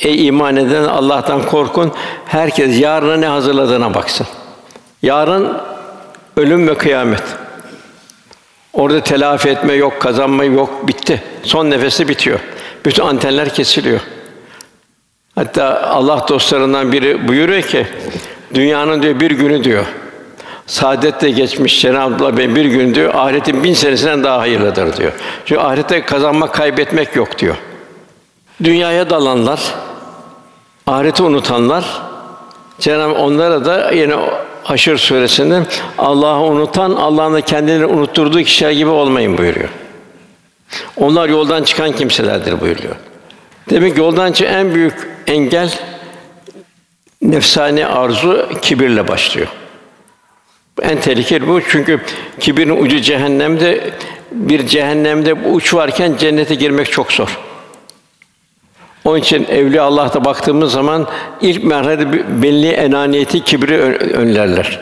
ey 0.00 0.26
iman 0.26 0.56
eden 0.56 0.84
Allah'tan 0.84 1.46
korkun. 1.46 1.92
Herkes 2.26 2.80
yarına 2.80 3.16
ne 3.16 3.26
hazırladığına 3.26 3.94
baksın. 3.94 4.26
Yarın 5.02 5.58
ölüm 6.36 6.68
ve 6.68 6.74
kıyamet. 6.74 7.22
Orada 8.72 9.00
telafi 9.00 9.48
etme 9.48 9.72
yok, 9.72 10.00
kazanma 10.00 10.44
yok, 10.44 10.88
bitti. 10.88 11.22
Son 11.42 11.70
nefeste 11.70 12.08
bitiyor. 12.08 12.40
Bütün 12.84 13.02
antenler 13.02 13.54
kesiliyor. 13.54 14.00
Hatta 15.34 15.82
Allah 15.82 16.26
dostlarından 16.28 16.92
biri 16.92 17.28
buyuruyor 17.28 17.62
ki 17.62 17.86
dünyanın 18.54 19.02
diyor 19.02 19.20
bir 19.20 19.30
günü 19.30 19.64
diyor. 19.64 19.84
Saadetle 20.66 21.30
geçmiş 21.30 21.80
Cenab-ı 21.80 22.24
Allah 22.24 22.36
bir 22.36 22.64
gün 22.64 22.94
diyor 22.94 23.14
ahiretin 23.14 23.64
bin 23.64 23.74
senesinden 23.74 24.24
daha 24.24 24.38
hayırlıdır 24.38 24.96
diyor. 24.96 25.12
Çünkü 25.46 25.60
ahirette 25.60 26.02
kazanmak, 26.02 26.54
kaybetmek 26.54 27.16
yok 27.16 27.38
diyor. 27.38 27.56
Dünyaya 28.64 29.10
dalanlar, 29.10 29.60
ahireti 30.86 31.22
unutanlar 31.22 32.02
Cenab-ı 32.78 33.14
onlara 33.14 33.64
da 33.64 33.90
yine 33.90 34.14
Haşr 34.62 34.96
suresinde 34.96 35.62
Allah'ı 35.98 36.40
unutan 36.40 36.90
Allah'ın 36.90 37.34
da 37.34 37.40
kendilerini 37.40 37.86
unutturduğu 37.86 38.42
kişiler 38.42 38.70
gibi 38.70 38.90
olmayın 38.90 39.38
buyuruyor. 39.38 39.68
Onlar 40.96 41.28
yoldan 41.28 41.64
çıkan 41.64 41.92
kimselerdir 41.92 42.60
buyuruyor. 42.60 42.96
Demek 43.70 43.94
ki 43.94 44.00
yoldan 44.00 44.32
çıkan 44.32 44.54
en 44.54 44.74
büyük 44.74 45.08
engel 45.26 45.74
nefsani 47.22 47.86
arzu 47.86 48.48
kibirle 48.62 49.08
başlıyor. 49.08 49.48
En 50.82 51.00
tehlikeli 51.00 51.48
bu 51.48 51.60
çünkü 51.68 52.00
kibirin 52.40 52.84
ucu 52.84 53.00
cehennemde 53.00 53.90
bir 54.32 54.66
cehennemde 54.66 55.34
uç 55.34 55.74
varken 55.74 56.16
cennete 56.16 56.54
girmek 56.54 56.92
çok 56.92 57.12
zor. 57.12 57.38
Onun 59.04 59.18
için 59.18 59.44
evliya 59.44 59.82
Allah'ta 59.82 60.24
baktığımız 60.24 60.72
zaman 60.72 61.06
ilk 61.40 61.64
merhale 61.64 62.12
belli 62.42 62.68
enaniyeti, 62.68 63.44
kibri 63.44 63.78
önlerler. 64.14 64.80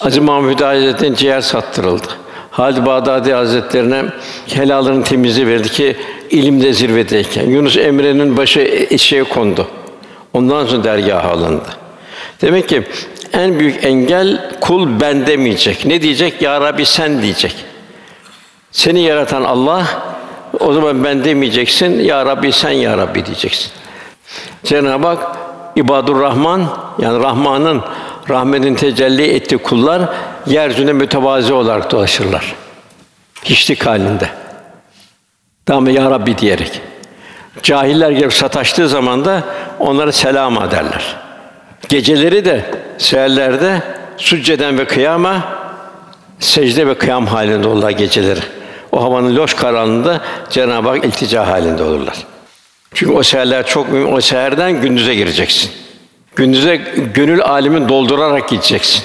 Aziz 0.00 0.18
Mahmud 0.18 0.60
Hazretleri'nin 0.60 1.16
ciğer 1.16 1.40
sattırıldı. 1.40 2.06
Halid 2.50 2.86
Bağdadi 2.86 3.32
Hazretlerine 3.32 4.04
helalının 4.46 5.02
temizliği 5.02 5.46
verdi 5.46 5.68
ki 5.68 5.96
ilimde 6.30 6.72
zirvedeyken. 6.72 7.50
Yunus 7.50 7.76
Emre'nin 7.76 8.36
başı 8.36 8.86
eşeğe 8.90 9.24
kondu. 9.24 9.66
Ondan 10.32 10.66
sonra 10.66 10.84
dergaha 10.84 11.30
alındı. 11.30 11.68
Demek 12.42 12.68
ki 12.68 12.82
en 13.32 13.58
büyük 13.58 13.84
engel 13.84 14.50
kul 14.60 15.00
ben 15.00 15.26
demeyecek. 15.26 15.86
Ne 15.86 16.02
diyecek? 16.02 16.42
Ya 16.42 16.60
Rabbi 16.60 16.86
sen 16.86 17.22
diyecek. 17.22 17.54
Seni 18.72 19.00
yaratan 19.00 19.44
Allah 19.44 19.86
o 20.60 20.72
zaman 20.72 21.04
ben 21.04 21.24
demeyeceksin. 21.24 22.00
Ya 22.00 22.26
Rabbi 22.26 22.52
sen 22.52 22.70
ya 22.70 22.98
Rabbi 22.98 23.26
diyeceksin. 23.26 23.70
Cenab-ı 24.64 25.06
Hak 25.06 25.36
İbadur 25.76 26.20
Rahman 26.20 26.66
yani 26.98 27.22
Rahman'ın 27.22 27.82
rahmetin 28.30 28.74
tecelli 28.74 29.34
ettiği 29.34 29.58
kullar 29.58 30.02
yeryüzünde 30.46 30.92
mütevazi 30.92 31.52
olarak 31.52 31.90
dolaşırlar. 31.90 32.54
Hiçlik 33.44 33.86
halinde. 33.86 34.28
Tamam 35.66 35.88
ya 35.88 36.10
Rabbi 36.10 36.38
diyerek. 36.38 36.80
Cahiller 37.62 38.10
gelip 38.10 38.32
sataştığı 38.32 38.88
zaman 38.88 39.24
da 39.24 39.42
onlara 39.78 40.12
selam 40.12 40.62
ederler. 40.62 41.16
Geceleri 41.88 42.44
de 42.44 42.70
seherlerde 42.98 43.82
succeden 44.16 44.78
ve 44.78 44.84
kıyama 44.84 45.44
secde 46.38 46.86
ve 46.86 46.98
kıyam 46.98 47.26
halinde 47.26 47.68
olurlar 47.68 47.90
geceleri. 47.90 48.40
O 48.96 49.02
havanın 49.02 49.36
loş 49.36 49.54
karanlığında 49.54 50.20
Cenab-ı 50.50 50.88
Hak 50.88 51.04
iltica 51.04 51.46
halinde 51.46 51.82
olurlar. 51.82 52.16
Çünkü 52.94 53.12
o 53.12 53.22
seherler 53.22 53.66
çok 53.66 53.92
mühim. 53.92 54.12
O 54.12 54.20
seherden 54.20 54.80
gündüze 54.80 55.14
gireceksin. 55.14 55.70
Gündüze 56.36 56.76
gönül 57.14 57.42
alimin 57.42 57.88
doldurarak 57.88 58.48
gideceksin. 58.48 59.04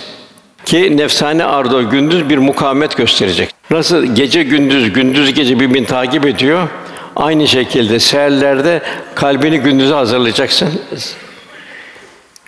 Ki 0.66 0.98
nefsane 0.98 1.46
ardo 1.46 1.90
gündüz 1.90 2.30
bir 2.30 2.38
mukavemet 2.38 2.98
gösterecek. 2.98 3.50
Nasıl 3.72 4.16
gece 4.16 4.44
gündüz, 4.44 4.94
gündüz 4.94 5.34
gece 5.34 5.60
birbirini 5.60 5.86
takip 5.88 6.26
ediyor. 6.26 6.68
Aynı 7.16 7.48
şekilde 7.48 8.00
seherlerde 8.00 8.82
kalbini 9.16 9.60
gündüze 9.60 9.94
hazırlayacaksın. 9.94 10.70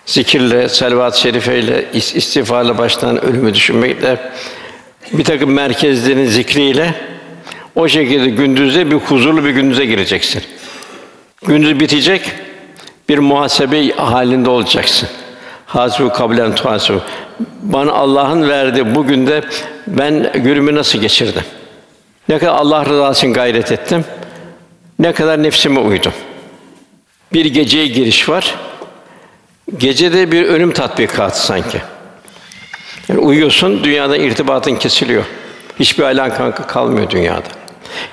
Zikirle, 0.06 0.68
selvat-ı 0.68 1.20
şerifeyle, 1.20 1.84
istiğfarla 1.92 2.78
baştan 2.78 3.24
ölümü 3.24 3.54
düşünmekle, 3.54 4.18
bir 5.12 5.24
takım 5.24 5.52
merkezlerin 5.52 6.26
zikriyle 6.26 7.13
o 7.76 7.88
şekilde 7.88 8.30
gündüzde 8.30 8.90
bir 8.90 8.96
huzurlu 8.96 9.44
bir 9.44 9.50
gündüze 9.50 9.84
gireceksin. 9.84 10.42
Gündüz 11.46 11.80
bitecek, 11.80 12.32
bir 13.08 13.18
muhasebe 13.18 13.90
halinde 13.90 14.50
olacaksın. 14.50 15.08
Hasibu 15.66 16.12
kablen 16.12 16.54
tuhasibu. 16.54 17.00
Bana 17.62 17.92
Allah'ın 17.92 18.48
verdiği 18.48 18.94
bugün 18.94 19.26
de 19.26 19.42
ben 19.86 20.32
günümü 20.34 20.74
nasıl 20.74 20.98
geçirdim? 20.98 21.42
Ne 22.28 22.38
kadar 22.38 22.52
Allah 22.52 22.86
rızası 22.86 23.18
için 23.18 23.34
gayret 23.34 23.72
ettim? 23.72 24.04
Ne 24.98 25.12
kadar 25.12 25.42
nefsime 25.42 25.80
uydum? 25.80 26.12
Bir 27.32 27.44
geceye 27.44 27.86
giriş 27.86 28.28
var. 28.28 28.54
Gecede 29.76 30.32
bir 30.32 30.42
ölüm 30.44 30.72
tatbikatı 30.72 31.46
sanki. 31.46 31.82
Yani 33.08 33.20
uyuyorsun, 33.20 33.84
dünyada 33.84 34.16
irtibatın 34.16 34.76
kesiliyor. 34.76 35.24
Hiçbir 35.78 36.04
alakan 36.04 36.54
kalmıyor 36.54 37.10
dünyada. 37.10 37.48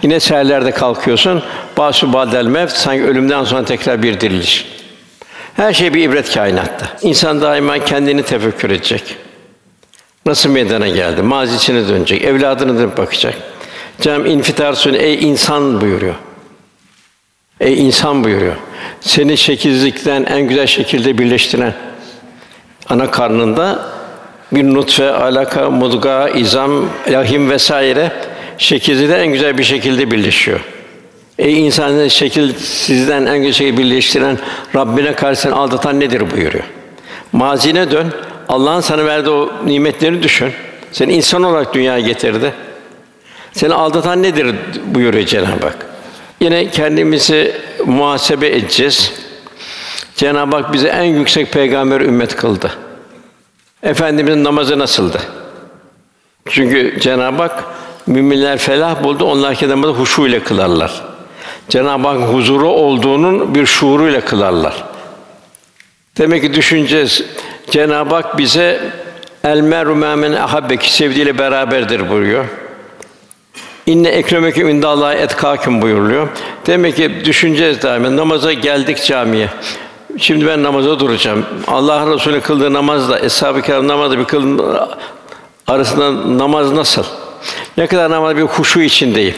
Yine 0.01 0.19
seherlerde 0.19 0.71
kalkıyorsun, 0.71 1.43
basu 1.77 2.13
badel 2.13 2.45
mevt 2.45 2.71
sanki 2.71 3.03
ölümden 3.03 3.43
sonra 3.43 3.65
tekrar 3.65 4.03
bir 4.03 4.19
diriliş. 4.19 4.65
Her 5.55 5.73
şey 5.73 5.93
bir 5.93 6.03
ibret 6.03 6.33
kainatta. 6.33 6.87
İnsan 7.01 7.41
daima 7.41 7.79
kendini 7.79 8.23
tefekkür 8.23 8.69
edecek. 8.69 9.15
Nasıl 10.25 10.49
meydana 10.49 10.87
geldi? 10.87 11.21
Mazisine 11.21 11.87
dönecek, 11.87 12.23
evladına 12.23 12.79
dönüp 12.79 12.97
bakacak. 12.97 13.35
Cem 14.01 14.25
infitar 14.25 14.73
sunu 14.73 14.97
ey 14.97 15.29
insan 15.29 15.81
buyuruyor. 15.81 16.15
Ey 17.59 17.87
insan 17.87 18.23
buyuruyor. 18.23 18.55
Seni 19.01 19.37
şekilsizlikten 19.37 20.23
en 20.23 20.41
güzel 20.41 20.67
şekilde 20.67 21.17
birleştiren 21.17 21.73
ana 22.89 23.11
karnında 23.11 23.79
bir 24.51 24.63
nutfe, 24.63 25.11
alaka, 25.11 25.69
mudga, 25.69 26.29
izam, 26.29 26.85
lahim 27.11 27.49
vesaire 27.49 28.11
şekilde 28.61 29.15
en 29.15 29.27
güzel 29.27 29.57
bir 29.57 29.63
şekilde 29.63 30.11
birleşiyor. 30.11 30.59
Ey 31.39 31.65
insanı 31.65 32.09
şekil 32.09 32.53
sizden 32.55 33.25
en 33.25 33.37
güzel 33.37 33.53
şekilde 33.53 33.77
birleştiren 33.77 34.37
Rabbine 34.75 35.15
karşı 35.15 35.41
seni 35.41 35.53
aldatan 35.53 35.99
nedir 35.99 36.31
buyuruyor. 36.31 36.63
Mazine 37.31 37.91
dön. 37.91 38.13
Allah'ın 38.47 38.81
sana 38.81 39.05
verdiği 39.05 39.29
o 39.29 39.51
nimetleri 39.65 40.23
düşün. 40.23 40.53
Seni 40.91 41.13
insan 41.13 41.43
olarak 41.43 41.73
dünyaya 41.73 41.99
getirdi. 41.99 42.53
Seni 43.51 43.73
aldatan 43.73 44.23
nedir 44.23 44.55
buyuruyor 44.85 45.25
Cenab-ı 45.25 45.65
Hak. 45.65 45.85
Yine 46.39 46.69
kendimizi 46.69 47.55
muhasebe 47.85 48.47
edeceğiz. 48.47 49.13
Cenab-ı 50.15 50.55
Hak 50.55 50.73
bize 50.73 50.87
en 50.87 51.03
yüksek 51.03 51.51
peygamber 51.51 52.01
ümmet 52.01 52.35
kıldı. 52.35 52.71
Efendimizin 53.83 54.43
namazı 54.43 54.79
nasıldı? 54.79 55.21
Çünkü 56.49 56.99
Cenab-ı 56.99 57.41
Hak 57.41 57.63
müminler 58.07 58.57
felah 58.57 59.03
buldu. 59.03 59.25
Onlar 59.25 59.55
ki 59.55 59.69
namazı 59.69 59.93
huşu 59.93 60.27
ile 60.27 60.43
kılarlar. 60.43 61.01
Cenab-ı 61.69 62.07
Hak 62.07 62.19
huzuru 62.19 62.69
olduğunun 62.69 63.55
bir 63.55 63.65
şuuruyla 63.65 64.21
kılarlar. 64.21 64.83
Demek 66.17 66.41
ki 66.41 66.53
düşüneceğiz. 66.53 67.23
Cenab-ı 67.71 68.15
Hak 68.15 68.37
bize 68.37 68.91
el 69.43 69.61
meru 69.61 69.95
men 69.95 70.33
ahabbeki 70.33 70.93
sevdiğiyle 70.93 71.37
beraberdir 71.37 72.09
buyuruyor. 72.09 72.45
İnne 73.85 74.09
ekremeküm 74.09 74.69
indallahi 74.69 75.17
etkâküm 75.17 75.81
buyuruluyor. 75.81 76.27
Demek 76.67 76.95
ki 76.95 77.25
düşüneceğiz 77.25 77.81
daima. 77.81 78.15
Namaza 78.15 78.53
geldik 78.53 79.05
camiye. 79.05 79.49
Şimdi 80.17 80.47
ben 80.47 80.63
namaza 80.63 80.99
duracağım. 80.99 81.45
Allah 81.67 82.13
Resulü 82.13 82.41
kıldığı 82.41 82.73
namazla 82.73 83.19
eshab-ı 83.19 83.61
kiram 83.61 83.87
namazı 83.87 84.19
bir 84.19 84.25
kılın 84.25 84.79
arasında 85.67 86.37
namaz 86.37 86.71
nasıl? 86.71 87.03
Ne 87.77 87.87
kadar 87.87 88.11
namaz 88.11 88.37
bir 88.37 88.41
huşu 88.41 88.81
içindeyim. 88.81 89.35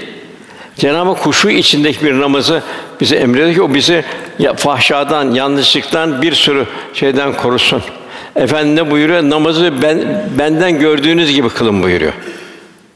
Cenab-ı 0.75 1.09
Hak 1.09 1.25
huşu 1.25 1.49
içindeki 1.49 2.05
bir 2.05 2.19
namazı 2.19 2.61
bize 3.01 3.15
emrediyor 3.15 3.53
ki 3.53 3.61
o 3.61 3.73
bizi 3.73 4.03
ya, 4.39 4.53
fahşadan, 4.53 5.31
yanlışlıktan 5.31 6.21
bir 6.21 6.33
sürü 6.33 6.65
şeyden 6.93 7.33
korusun. 7.33 7.81
Efendim 8.35 8.75
ne 8.75 8.91
buyuruyor? 8.91 9.23
Namazı 9.23 9.81
ben 9.81 10.25
benden 10.39 10.79
gördüğünüz 10.79 11.33
gibi 11.33 11.49
kılın 11.49 11.83
buyuruyor. 11.83 12.13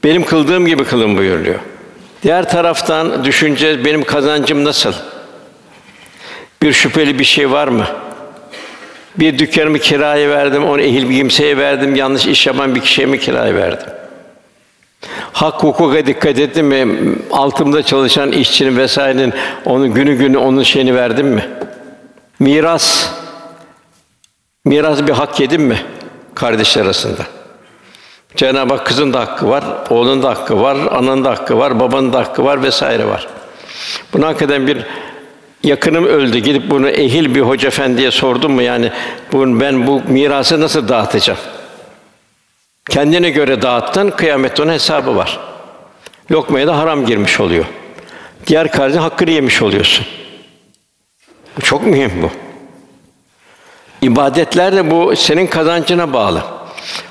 Benim 0.03 0.25
kıldığım 0.25 0.67
gibi 0.67 0.83
kılın 0.83 1.17
buyuruyor. 1.17 1.59
Diğer 2.23 2.49
taraftan 2.49 3.25
düşüneceğiz 3.25 3.85
benim 3.85 4.03
kazancım 4.03 4.65
nasıl? 4.65 4.93
Bir 6.61 6.73
şüpheli 6.73 7.19
bir 7.19 7.23
şey 7.23 7.51
var 7.51 7.67
mı? 7.67 7.87
Bir 9.19 9.39
dükkanımı 9.39 9.79
kiraya 9.79 10.29
verdim, 10.29 10.65
onu 10.65 10.81
ehil 10.81 11.09
bir 11.09 11.17
kimseye 11.17 11.57
verdim, 11.57 11.95
yanlış 11.95 12.27
iş 12.27 12.47
yapan 12.47 12.75
bir 12.75 12.81
kişiye 12.81 13.07
mi 13.07 13.19
kiraya 13.19 13.55
verdim? 13.55 13.87
Hak 15.37 15.63
hukuka 15.63 16.05
dikkat 16.05 16.39
ettim 16.39 16.67
mi? 16.67 17.15
Altımda 17.31 17.83
çalışan 17.83 18.31
işçinin 18.31 18.77
vesairenin 18.77 19.33
onu 19.65 19.93
günü 19.93 20.15
günü 20.15 20.37
onun 20.37 20.63
şeyini 20.63 20.95
verdim 20.95 21.27
mi? 21.27 21.45
Miras 22.39 23.09
miras 24.65 25.07
bir 25.07 25.11
hak 25.11 25.39
yedim 25.39 25.61
mi 25.61 25.77
kardeşler 26.35 26.81
arasında? 26.81 27.21
Cenab-ı 28.35 28.73
Hak 28.73 28.85
kızın 28.85 29.13
da 29.13 29.19
hakkı 29.19 29.49
var, 29.49 29.63
oğlun 29.89 30.23
da 30.23 30.29
hakkı 30.29 30.61
var, 30.61 30.77
ananın 30.91 31.25
da 31.25 31.29
hakkı 31.29 31.57
var, 31.57 31.79
babanın 31.79 32.13
da 32.13 32.19
hakkı 32.19 32.43
var 32.43 32.63
vesaire 32.63 33.05
var. 33.05 33.27
Bunu 34.13 34.25
hakikaten 34.25 34.67
bir 34.67 34.77
yakınım 35.63 36.05
öldü. 36.05 36.39
Gidip 36.39 36.69
bunu 36.69 36.89
ehil 36.89 37.35
bir 37.35 37.41
hoca 37.41 37.67
efendiye 37.67 38.11
sordum 38.11 38.51
mu 38.51 38.61
yani 38.61 38.91
bunu 39.31 39.59
ben 39.59 39.87
bu 39.87 40.01
mirası 40.07 40.61
nasıl 40.61 40.87
dağıtacağım? 40.87 41.39
Kendine 42.89 43.29
göre 43.29 43.61
dağıttın, 43.61 44.09
kıyamette 44.09 44.63
onun 44.63 44.73
hesabı 44.73 45.15
var. 45.15 45.39
Lokmaya 46.31 46.67
da 46.67 46.77
haram 46.77 47.05
girmiş 47.05 47.39
oluyor. 47.39 47.65
Diğer 48.47 48.71
kardeşin 48.71 49.01
hakkını 49.01 49.31
yemiş 49.31 49.61
oluyorsun. 49.61 50.05
Çok 51.63 51.85
mühim 51.85 52.11
bu. 52.21 52.31
İbadetler 54.01 54.75
de 54.75 54.91
bu 54.91 55.15
senin 55.15 55.47
kazancına 55.47 56.13
bağlı. 56.13 56.43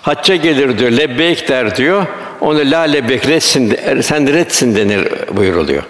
Hacca 0.03 0.37
gelir 0.37 0.79
diyor, 0.79 0.91
lebbeyk 0.91 1.49
der 1.49 1.77
diyor. 1.77 2.07
Onu 2.41 2.59
la 2.59 2.81
lebbeyk 2.81 3.29
retsin, 3.29 3.79
sen 4.03 4.27
de 4.27 4.33
retsin 4.33 4.77
denir 4.77 5.09
buyuruluyor. 5.37 5.83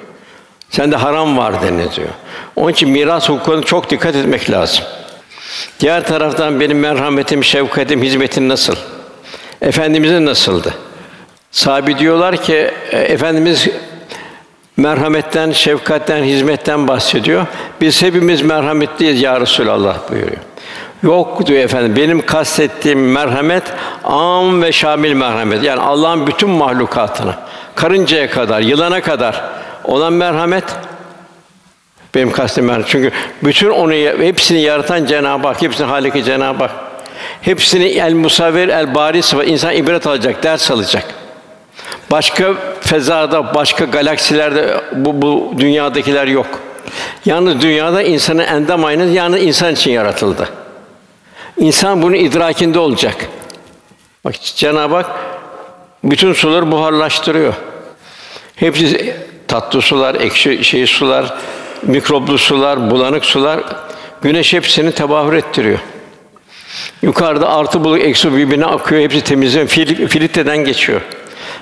Sen 0.70 0.92
de 0.92 0.96
haram 0.96 1.36
var 1.38 1.62
denir 1.62 1.92
diyor. 1.96 2.08
Onun 2.56 2.72
için 2.72 2.90
miras 2.90 3.28
hukukuna 3.28 3.62
çok 3.62 3.90
dikkat 3.90 4.16
etmek 4.16 4.50
lazım. 4.50 4.84
Diğer 5.80 6.06
taraftan 6.06 6.60
benim 6.60 6.78
merhametim, 6.78 7.44
şefkatim, 7.44 8.02
hizmetim 8.02 8.48
nasıl? 8.48 8.76
Efendimizin 9.62 10.26
nasıldı? 10.26 10.74
Sahabi 11.50 11.98
diyorlar 11.98 12.36
ki 12.36 12.70
e, 12.90 12.98
efendimiz 12.98 13.68
merhametten, 14.76 15.52
şefkatten, 15.52 16.24
hizmetten 16.24 16.88
bahsediyor. 16.88 17.46
Biz 17.80 18.02
hepimiz 18.02 18.42
merhametliyiz 18.42 19.22
ya 19.22 19.40
Resulallah 19.40 20.10
buyuruyor. 20.10 20.42
Yok 21.02 21.46
diyor 21.46 21.60
efendim. 21.60 21.96
Benim 21.96 22.26
kastettiğim 22.26 23.12
merhamet 23.12 23.62
am 24.04 24.62
ve 24.62 24.72
şamil 24.72 25.12
merhamet. 25.12 25.62
Yani 25.62 25.80
Allah'ın 25.80 26.26
bütün 26.26 26.50
mahlukatına, 26.50 27.38
karıncaya 27.74 28.30
kadar, 28.30 28.60
yılana 28.60 29.00
kadar 29.00 29.44
olan 29.84 30.12
merhamet 30.12 30.64
benim 32.14 32.32
kastem 32.32 32.64
merhamet. 32.64 32.88
Çünkü 32.88 33.10
bütün 33.44 33.70
onu 33.70 33.92
hepsini 34.24 34.60
yaratan 34.60 35.06
Cenab-ı 35.06 35.48
Hak, 35.48 35.62
hepsini 35.62 35.86
Haliki 35.86 36.24
Cenab-ı 36.24 36.64
Hak. 36.64 36.85
Hepsini 37.42 37.84
el 37.84 38.14
musavver 38.14 38.68
el 38.68 38.94
baris 38.94 39.34
ve 39.34 39.46
insan 39.46 39.76
ibret 39.76 40.06
alacak, 40.06 40.42
ders 40.42 40.70
alacak. 40.70 41.04
Başka 42.10 42.54
fezada, 42.80 43.54
başka 43.54 43.84
galaksilerde 43.84 44.80
bu, 44.92 45.22
bu 45.22 45.54
dünyadakiler 45.58 46.26
yok. 46.26 46.46
Yalnız 47.24 47.60
dünyada 47.60 48.02
insanın 48.02 48.44
endam 48.44 48.84
aynı 48.84 49.04
yalnız 49.04 49.42
insan 49.42 49.72
için 49.72 49.90
yaratıldı. 49.90 50.48
İnsan 51.58 52.02
bunun 52.02 52.14
idrakinde 52.14 52.78
olacak. 52.78 53.16
Bak 54.24 54.34
Cenab-ı 54.42 54.94
Hak 54.94 55.06
bütün 56.04 56.32
suları 56.32 56.72
buharlaştırıyor. 56.72 57.54
Hepsi 58.56 59.16
tatlı 59.48 59.82
sular, 59.82 60.14
ekşi 60.14 60.64
şey 60.64 60.86
sular, 60.86 61.34
mikroplu 61.82 62.38
sular, 62.38 62.90
bulanık 62.90 63.24
sular 63.24 63.60
güneş 64.22 64.52
hepsini 64.52 64.92
tebahür 64.92 65.32
ettiriyor. 65.32 65.78
Yukarıda 67.02 67.48
artı 67.48 67.84
bulut 67.84 68.00
eksi 68.00 68.36
birbirine 68.36 68.66
akıyor, 68.66 69.02
hepsi 69.02 69.24
temizleniyor, 69.24 69.68
fil, 69.68 70.08
filtreden 70.08 70.56
geçiyor. 70.56 71.00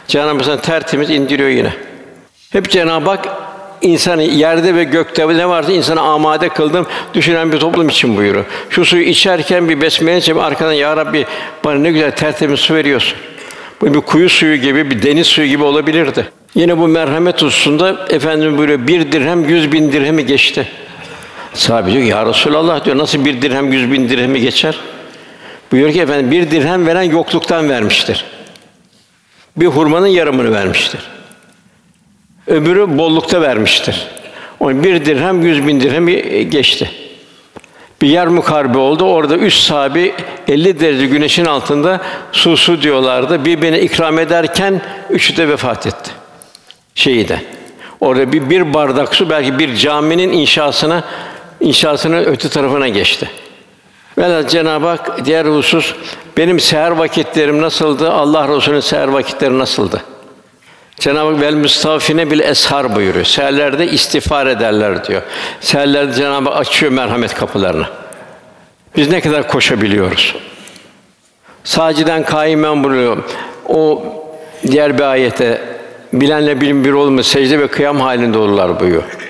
Cenab-ı 0.08 0.44
Hak 0.44 0.62
tertemiz 0.62 1.10
indiriyor 1.10 1.48
yine. 1.48 1.72
Hep 2.50 2.70
Cenab-ı 2.70 3.10
Hak 3.10 3.28
insanı 3.82 4.22
yerde 4.22 4.74
ve 4.74 4.84
gökte 4.84 5.28
ne 5.28 5.48
varsa 5.48 5.72
insanı 5.72 6.00
amade 6.00 6.48
kıldım 6.48 6.86
düşünen 7.14 7.52
bir 7.52 7.58
toplum 7.58 7.88
için 7.88 8.16
buyuruyor. 8.16 8.44
Şu 8.70 8.84
suyu 8.84 9.02
içerken 9.02 9.68
bir 9.68 9.80
besmele 9.80 10.20
çekip 10.20 10.42
arkadan 10.42 10.72
ya 10.72 10.96
Rabbi 10.96 11.26
bana 11.64 11.78
ne 11.78 11.90
güzel 11.90 12.10
tertemiz 12.10 12.60
su 12.60 12.74
veriyorsun. 12.74 13.18
Bu 13.80 13.94
bir 13.94 14.00
kuyu 14.00 14.28
suyu 14.28 14.56
gibi, 14.56 14.90
bir 14.90 15.02
deniz 15.02 15.26
suyu 15.26 15.48
gibi 15.48 15.62
olabilirdi. 15.62 16.26
Yine 16.54 16.78
bu 16.78 16.88
merhamet 16.88 17.42
hususunda 17.42 18.06
Efendimiz 18.10 18.58
buyuruyor, 18.58 18.86
bir 18.86 19.12
dirhem 19.12 19.48
yüz 19.48 19.72
bin 19.72 19.92
dirhemi 19.92 20.26
geçti. 20.26 20.68
Sahabe 21.54 21.92
diyor 21.92 22.02
ya 22.02 22.26
Resulallah 22.26 22.84
diyor 22.84 22.98
nasıl 22.98 23.24
bir 23.24 23.42
dirhem 23.42 23.72
yüz 23.72 23.92
bin 23.92 24.08
dirhemi 24.08 24.40
geçer? 24.40 24.78
Buyuruyor 25.74 25.94
ki 25.94 26.00
efendim 26.00 26.30
bir 26.30 26.50
dirhem 26.50 26.86
veren 26.86 27.02
yokluktan 27.02 27.68
vermiştir. 27.68 28.24
Bir 29.56 29.66
hurmanın 29.66 30.06
yarımını 30.06 30.52
vermiştir. 30.52 31.00
Öbürü 32.46 32.98
bollukta 32.98 33.40
vermiştir. 33.40 34.06
Onun 34.60 34.84
bir 34.84 35.04
dirhem 35.04 35.42
yüz 35.42 35.66
bin 35.66 35.80
dirhemi 35.80 36.50
geçti. 36.50 36.90
Bir 38.02 38.08
yer 38.08 38.26
mukarebe 38.26 38.78
oldu. 38.78 39.04
Orada 39.04 39.36
üç 39.36 39.54
sahabi 39.54 40.14
50 40.48 40.80
derece 40.80 41.06
güneşin 41.06 41.44
altında 41.44 42.00
su 42.32 42.56
su 42.56 42.82
diyorlardı. 42.82 43.44
Birbirine 43.44 43.80
ikram 43.80 44.18
ederken 44.18 44.80
üçü 45.10 45.36
de 45.36 45.48
vefat 45.48 45.86
etti. 45.86 46.10
Şeyde. 46.94 47.42
Orada 48.00 48.32
bir, 48.32 48.50
bir 48.50 48.74
bardak 48.74 49.14
su 49.14 49.30
belki 49.30 49.58
bir 49.58 49.76
caminin 49.76 50.32
inşasına 50.32 51.04
inşasının 51.60 52.24
öte 52.24 52.48
tarafına 52.48 52.88
geçti. 52.88 53.30
Velhâsıl 54.18 54.48
Cenab-ı 54.48 54.86
Hak 54.86 55.24
diğer 55.24 55.44
husus 55.44 55.94
benim 56.36 56.60
seher 56.60 56.90
vakitlerim 56.90 57.62
nasıldı? 57.62 58.10
Allah 58.12 58.48
Resulü'nün 58.48 58.80
seher 58.80 59.08
vakitleri 59.08 59.58
nasıldı? 59.58 60.02
Cenab-ı 60.96 61.32
Hak 61.32 61.40
vel 61.40 61.54
müstafine 61.54 62.30
bil 62.30 62.40
eshar 62.40 62.96
buyuruyor. 62.96 63.24
Seherlerde 63.24 63.86
istiğfar 63.86 64.46
ederler 64.46 65.04
diyor. 65.04 65.22
Seherlerde 65.60 66.12
Cenab-ı 66.12 66.50
Hak 66.50 66.60
açıyor 66.60 66.92
merhamet 66.92 67.34
kapılarını. 67.34 67.86
Biz 68.96 69.10
ne 69.10 69.20
kadar 69.20 69.48
koşabiliyoruz? 69.48 70.36
Saciden 71.64 72.24
kaimen 72.24 72.84
buyuruyor. 72.84 73.16
O 73.68 74.04
diğer 74.66 74.98
bir 74.98 75.02
ayete 75.02 75.62
bilenle 76.12 76.60
bilim 76.60 76.84
bir 76.84 76.92
olma 76.92 77.22
secde 77.22 77.58
ve 77.58 77.68
kıyam 77.68 78.00
halinde 78.00 78.38
olurlar 78.38 78.80
buyuruyor. 78.80 79.23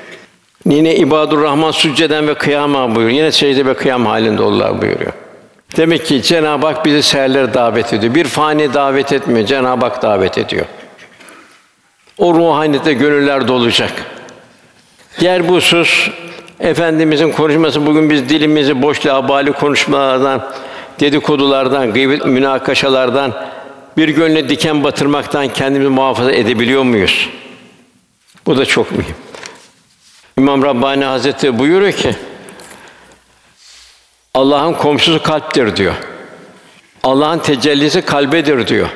Yine 0.67 0.97
ibadur 0.97 1.43
Rahman 1.43 1.71
sücceden 1.71 2.29
ve 2.29 2.35
kıyama 2.35 2.95
buyuruyor. 2.95 3.11
Yine 3.11 3.33
secde 3.33 3.67
ve 3.67 3.75
kıyam 3.75 4.07
halinde 4.07 4.43
olurlar 4.43 4.83
buyuruyor. 4.83 5.13
Demek 5.77 6.07
ki 6.07 6.23
Cenab-ı 6.23 6.67
Hak 6.67 6.85
bizi 6.85 7.03
seherlere 7.03 7.55
davet 7.55 7.93
ediyor. 7.93 8.15
Bir 8.15 8.25
fani 8.25 8.75
davet 8.75 9.13
etmiyor, 9.13 9.47
Cenab-ı 9.47 9.85
Hak 9.85 10.03
davet 10.03 10.39
ediyor. 10.39 10.67
O 12.19 12.35
ruhaniyette 12.35 12.93
gönüller 12.93 13.49
dolacak. 13.49 13.93
Diğer 15.21 15.49
bu 15.49 15.55
husus 15.55 16.11
Efendimizin 16.61 17.33
konuşması 17.33 17.87
bugün 17.87 18.11
biz 18.11 18.29
dilimizi 18.29 18.83
boş 18.83 19.07
labali 19.07 19.53
konuşmalardan, 19.53 20.51
dedikodulardan, 21.01 21.93
gıybet 21.93 22.27
münakaşalardan, 22.27 23.33
bir 23.97 24.09
gönle 24.09 24.49
diken 24.49 24.85
batırmaktan 24.85 25.49
kendimizi 25.49 25.91
muhafaza 25.91 26.33
edebiliyor 26.33 26.83
muyuz? 26.83 27.31
Bu 28.47 28.57
da 28.57 28.65
çok 28.65 28.93
mühim. 28.93 29.15
İmam 30.39 30.63
Rabbani 30.63 31.05
Hazretleri 31.05 31.59
buyuruyor 31.59 31.93
ki 31.93 32.15
Allah'ın 34.35 34.75
komşusu 34.75 35.23
kalptir 35.23 35.77
diyor. 35.77 35.95
Allah'ın 37.03 37.39
tecellisi 37.39 38.03
kalbedir 38.03 38.67
diyor. 38.67 38.89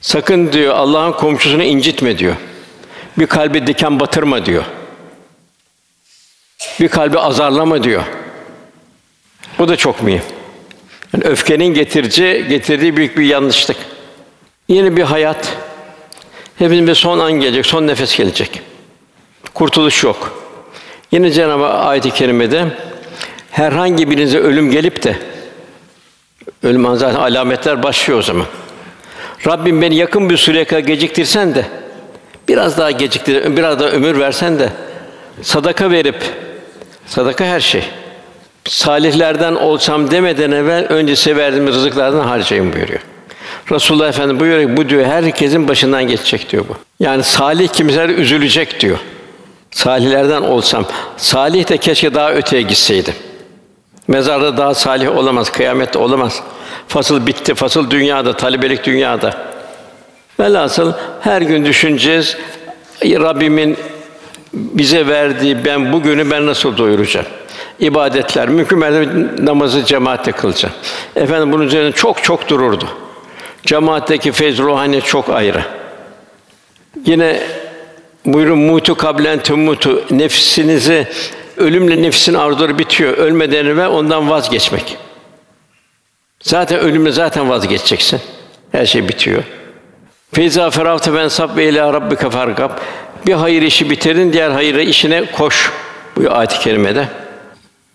Sakın 0.00 0.52
diyor 0.52 0.74
Allah'ın 0.74 1.12
komşusunu 1.12 1.62
incitme 1.62 2.18
diyor. 2.18 2.36
Bir 3.18 3.26
kalbe 3.26 3.66
diken 3.66 4.00
batırma 4.00 4.46
diyor. 4.46 4.64
Bir 6.80 6.88
kalbi 6.88 7.18
azarlama 7.18 7.82
diyor. 7.82 8.02
Bu 9.58 9.68
da 9.68 9.76
çok 9.76 10.02
mühim. 10.02 10.22
Yani 11.14 11.24
öfkenin 11.24 11.74
getirici 11.74 12.46
getirdiği 12.48 12.96
büyük 12.96 13.18
bir 13.18 13.24
yanlışlık. 13.24 13.76
Yeni 14.68 14.96
bir 14.96 15.02
hayat. 15.02 15.56
Hepimizin 16.58 16.86
bir 16.86 16.94
son 16.94 17.18
an 17.18 17.32
gelecek, 17.32 17.66
son 17.66 17.86
nefes 17.86 18.16
gelecek. 18.16 18.67
Kurtuluş 19.58 20.04
yok. 20.04 20.32
Yine 21.12 21.30
Cenab-ı 21.30 21.66
ayet-i 21.66 22.10
kerimede 22.10 22.66
herhangi 23.50 24.10
birinize 24.10 24.38
ölüm 24.38 24.70
gelip 24.70 25.02
de 25.02 25.16
ölüm 26.62 26.96
zaten 26.96 27.20
alametler 27.20 27.82
başlıyor 27.82 28.18
o 28.18 28.22
zaman. 28.22 28.46
Rabbim 29.46 29.82
beni 29.82 29.96
yakın 29.96 30.30
bir 30.30 30.36
süreye 30.36 30.64
kadar 30.64 30.80
geciktirsen 30.80 31.54
de 31.54 31.64
biraz 32.48 32.78
daha 32.78 32.90
geciktir, 32.90 33.56
biraz 33.56 33.80
daha 33.80 33.88
ömür 33.88 34.18
versen 34.18 34.58
de 34.58 34.68
sadaka 35.42 35.90
verip 35.90 36.22
sadaka 37.06 37.44
her 37.44 37.60
şey. 37.60 37.84
Salihlerden 38.64 39.54
olsam 39.54 40.10
demeden 40.10 40.50
evvel 40.50 40.86
önce 40.88 41.16
size 41.16 41.36
verdiğim 41.36 41.66
rızıklardan 41.66 42.26
harcayın 42.26 42.72
buyuruyor. 42.72 43.00
Resulullah 43.72 44.08
Efendimiz 44.08 44.40
buyuruyor 44.40 44.76
bu 44.76 44.88
diyor 44.88 45.04
herkesin 45.04 45.68
başından 45.68 46.06
geçecek 46.06 46.52
diyor 46.52 46.64
bu. 46.68 46.76
Yani 47.00 47.22
salih 47.22 47.68
kimseler 47.68 48.08
üzülecek 48.08 48.80
diyor. 48.80 48.98
Salihlerden 49.70 50.42
olsam, 50.42 50.84
salih 51.16 51.68
de 51.68 51.76
keşke 51.76 52.14
daha 52.14 52.32
öteye 52.32 52.62
gitseydim. 52.62 53.14
Mezarda 54.08 54.56
daha 54.56 54.74
salih 54.74 55.16
olamaz, 55.16 55.52
kıyamette 55.52 55.98
olamaz. 55.98 56.42
Fasıl 56.88 57.26
bitti, 57.26 57.54
fasıl 57.54 57.90
dünyada, 57.90 58.36
talebelik 58.36 58.84
dünyada. 58.84 59.34
Velhasıl 60.40 60.92
her 61.20 61.42
gün 61.42 61.64
düşüneceğiz. 61.64 62.36
Rabbimin 63.04 63.76
bize 64.52 65.06
verdiği 65.06 65.64
ben 65.64 65.92
bugünü 65.92 66.30
ben 66.30 66.46
nasıl 66.46 66.76
doyuracağım? 66.76 67.26
İbadetler, 67.80 68.48
mümkün 68.48 68.78
mertebe 68.78 69.44
namazı 69.44 69.84
cemaatle 69.84 70.32
kılacağım. 70.32 70.74
Efendim 71.16 71.52
bunun 71.52 71.64
üzerine 71.66 71.92
çok 71.92 72.24
çok 72.24 72.48
dururdu. 72.48 72.88
Cemaatteki 73.66 74.32
feyz 74.32 74.58
ruhani 74.58 75.02
çok 75.02 75.30
ayrı. 75.30 75.62
Yine 77.04 77.40
buyurun 78.26 78.58
mutu 78.58 78.94
kablen 78.94 79.42
tumutu 79.42 80.04
nefsinizi 80.10 81.06
ölümle 81.56 82.02
nefsin 82.02 82.34
arzuları 82.34 82.78
bitiyor. 82.78 83.12
Ölmeden 83.12 83.66
evvel 83.66 83.88
ondan 83.88 84.30
vazgeçmek. 84.30 84.96
Zaten 86.42 86.78
ölümle 86.78 87.12
zaten 87.12 87.48
vazgeçeceksin. 87.48 88.20
Her 88.72 88.86
şey 88.86 89.08
bitiyor. 89.08 89.42
Feyza 90.32 90.70
ferahte 90.70 91.14
ben 91.14 91.28
sab 91.28 91.56
ve 91.56 91.68
ila 91.68 91.92
rabbike 91.92 92.30
farkab. 92.30 92.70
Bir 93.26 93.32
hayır 93.32 93.62
işi 93.62 93.90
bitirdin, 93.90 94.32
diğer 94.32 94.50
hayır 94.50 94.74
işine 94.74 95.24
koş. 95.32 95.72
Bu 96.16 96.32
ayet-i 96.32 96.58
kerimede. 96.58 97.08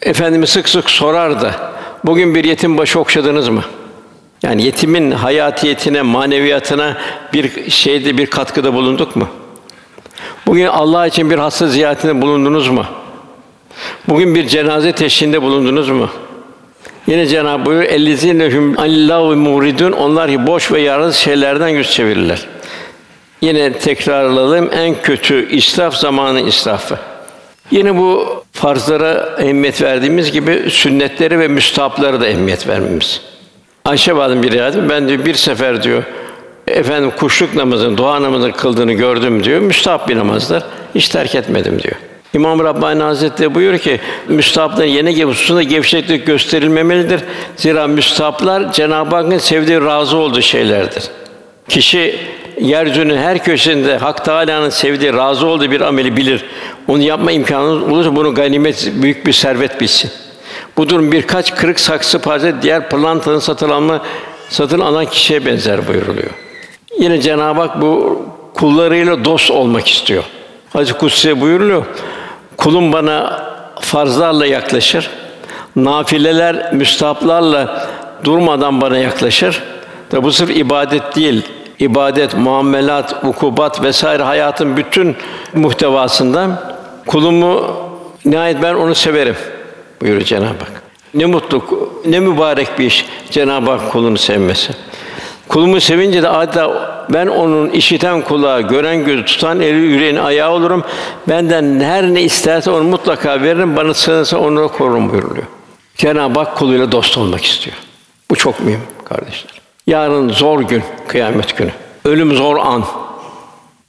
Efendimiz 0.01 0.49
sık 0.49 0.69
sık 0.69 0.89
sorardı. 0.89 1.55
Bugün 2.03 2.36
bir 2.36 2.43
yetim 2.43 2.77
başı 2.77 2.99
okşadınız 2.99 3.49
mı? 3.49 3.63
Yani 4.43 4.63
yetimin 4.63 5.12
hayatiyetine, 5.12 6.01
maneviyatına 6.01 6.97
bir 7.33 7.71
şeyde 7.71 8.17
bir 8.17 8.25
katkıda 8.25 8.73
bulunduk 8.73 9.15
mu? 9.15 9.29
Bugün 10.47 10.65
Allah 10.65 11.08
için 11.08 11.29
bir 11.29 11.38
hasta 11.38 11.67
ziyaretinde 11.67 12.21
bulundunuz 12.21 12.67
mu? 12.67 12.86
Bugün 14.10 14.36
bir 14.36 14.47
cenaze 14.47 14.91
teşhinde 14.91 15.41
bulundunuz 15.41 15.89
mu? 15.89 16.10
Yine 17.08 17.27
Cenab-ı 17.27 17.65
buyuruyor, 17.65 17.91
"Ellezinehum 17.91 18.79
Allahu 18.79 19.36
muridun." 19.36 19.91
Onlar 19.91 20.29
ki 20.29 20.47
boş 20.47 20.71
ve 20.71 20.82
yararsız 20.82 21.15
şeylerden 21.15 21.67
yüz 21.67 21.91
çevirirler. 21.91 22.47
Yine 23.41 23.73
tekrarlayalım, 23.73 24.69
en 24.73 25.01
kötü 25.01 25.49
israf 25.49 25.95
zamanı 25.95 26.41
israfı. 26.41 26.97
Yine 27.71 27.97
bu 27.97 28.43
farzlara 28.51 29.36
ehemmiyet 29.39 29.82
verdiğimiz 29.82 30.32
gibi 30.32 30.65
sünnetleri 30.69 31.39
ve 31.39 31.47
müstahapları 31.47 32.21
da 32.21 32.27
ehemmiyet 32.27 32.67
vermemiz. 32.67 33.21
Ayşe 33.86 34.15
validem 34.15 34.43
bir 34.43 34.51
rivayet, 34.51 34.75
ben 34.89 35.08
diyor 35.08 35.25
bir 35.25 35.34
sefer 35.34 35.84
diyor 35.84 36.03
efendim 36.67 37.12
kuşluk 37.17 37.56
namazını, 37.56 37.97
dua 37.97 38.21
namazını 38.21 38.52
kıldığını 38.52 38.93
gördüm 38.93 39.43
diyor. 39.43 39.60
Müstahap 39.60 40.10
bir 40.10 40.17
namazdır. 40.17 40.63
Hiç 40.95 41.10
terk 41.10 41.36
etmedim 41.36 41.80
diyor. 41.84 41.95
İmam 42.34 42.63
Rabbani 42.63 43.04
Hazretleri 43.04 43.56
buyuruyor 43.56 43.80
ki 43.80 43.99
müstahapların 44.28 44.88
yeni 44.88 45.15
gibi 45.15 45.28
hususunda 45.28 45.63
gevşeklik 45.63 46.26
gösterilmemelidir. 46.26 47.21
Zira 47.56 47.88
müstahaplar 47.88 48.73
Cenab-ı 48.73 49.15
Hakk'ın 49.15 49.38
sevdiği, 49.38 49.82
razı 49.82 50.17
olduğu 50.17 50.41
şeylerdir. 50.41 51.04
Kişi 51.69 52.19
yeryüzünün 52.62 53.17
her 53.17 53.43
köşesinde 53.43 53.97
Hak 53.97 54.26
Teâlâ'nın 54.26 54.69
sevdiği, 54.69 55.13
razı 55.13 55.47
olduğu 55.47 55.71
bir 55.71 55.82
ameli 55.82 56.17
bilir. 56.17 56.45
Onu 56.88 57.02
yapma 57.02 57.32
imkanı 57.32 57.65
olursa 57.65 58.15
bunu 58.15 58.36
ganimet 58.36 58.91
büyük 58.93 59.26
bir 59.26 59.34
servet 59.34 59.82
bilsin. 59.82 60.12
Bu 60.78 60.89
durum 60.89 61.12
birkaç 61.12 61.56
kırık 61.56 61.80
saksı 61.80 62.19
parça 62.19 62.62
diğer 62.62 62.89
pırlantanın 62.89 63.39
satın 63.39 63.69
alma 63.69 64.02
satın 64.49 64.80
alan 64.80 65.06
kişiye 65.06 65.45
benzer 65.45 65.88
buyuruluyor. 65.88 66.30
Yine 66.99 67.21
Cenab-ı 67.21 67.62
Hak 67.62 67.82
bu 67.82 68.21
kullarıyla 68.53 69.25
dost 69.25 69.51
olmak 69.51 69.88
istiyor. 69.88 70.23
Hacı 70.73 70.97
Kutsi 70.97 71.41
buyuruluyor. 71.41 71.86
Kulum 72.58 72.93
bana 72.93 73.43
farzlarla 73.79 74.45
yaklaşır. 74.45 75.10
Nafileler, 75.75 76.73
müstahaplarla 76.73 77.88
durmadan 78.23 78.82
bana 78.82 78.97
yaklaşır. 78.97 79.63
Tabi 80.10 80.23
bu 80.23 80.32
sırf 80.32 80.58
ibadet 80.58 81.15
değil. 81.15 81.41
İbadet, 81.79 82.34
muamelat, 82.38 83.23
ukubat 83.23 83.84
vesaire 83.84 84.23
hayatın 84.23 84.77
bütün 84.77 85.15
muhtevasından 85.53 86.62
kulumu 87.08 87.77
nihayet 88.25 88.62
ben 88.62 88.73
onu 88.73 88.95
severim 88.95 89.36
buyuruyor 90.01 90.25
Cenab-ı 90.25 90.45
Hak. 90.47 90.84
Ne 91.13 91.25
mutlu, 91.25 91.63
ne 92.06 92.19
mübarek 92.19 92.79
bir 92.79 92.86
iş 92.86 93.06
Cenab-ı 93.32 93.71
Hak 93.71 93.91
kulunu 93.91 94.17
sevmesi. 94.17 94.73
Kulumu 95.49 95.82
sevince 95.82 96.23
de 96.23 96.29
adeta 96.29 96.93
ben 97.10 97.27
onun 97.27 97.69
işiten 97.69 98.21
kulağı, 98.21 98.62
gören 98.62 99.06
gözü, 99.06 99.25
tutan 99.25 99.60
eli, 99.60 99.77
yüreğin 99.77 100.15
ayağı 100.15 100.51
olurum. 100.51 100.84
Benden 101.29 101.79
her 101.79 102.13
ne 102.13 102.21
isterse 102.21 102.71
onu 102.71 102.84
mutlaka 102.84 103.41
veririm. 103.41 103.75
Bana 103.75 103.93
sığınırsa 103.93 104.38
onu 104.38 104.69
korurum 104.69 105.12
buyuruyor. 105.12 105.45
Cenab-ı 105.95 106.39
Hak 106.39 106.58
kuluyla 106.58 106.91
dost 106.91 107.17
olmak 107.17 107.45
istiyor. 107.45 107.75
Bu 108.32 108.36
çok 108.36 108.60
mühim 108.60 108.82
kardeşler. 109.06 109.62
Yarın 109.88 110.29
zor 110.29 110.62
gün, 110.62 110.84
kıyamet 111.08 111.58
günü. 111.58 111.71
Ölüm 112.06 112.36
zor 112.36 112.58
an. 112.58 112.84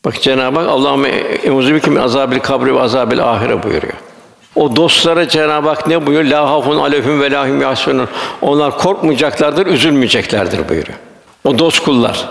Bak 0.05 0.23
Cenab-ı 0.23 0.61
Hak 0.61 0.69
Allahümme 0.69 1.09
emuzu 1.45 2.01
azabil 2.01 2.39
kabri 2.39 2.75
ve 2.75 2.81
azabil 2.81 3.25
ahire 3.25 3.63
buyuruyor. 3.63 3.95
O 4.57 4.77
dostlara 4.77 5.29
Cenab-ı 5.29 5.69
Hak 5.69 5.87
ne 5.87 6.07
buyuruyor? 6.07 6.31
La 6.31 6.51
hafun 6.51 6.77
aleyhim 6.77 7.21
ve 7.21 7.31
lahum 7.31 7.61
yahsunun. 7.61 8.09
Onlar 8.43 8.79
korkmayacaklardır, 8.79 9.67
üzülmeyeceklerdir 9.67 10.69
buyuruyor. 10.69 10.99
O 11.45 11.59
dost 11.59 11.85
kullar. 11.85 12.29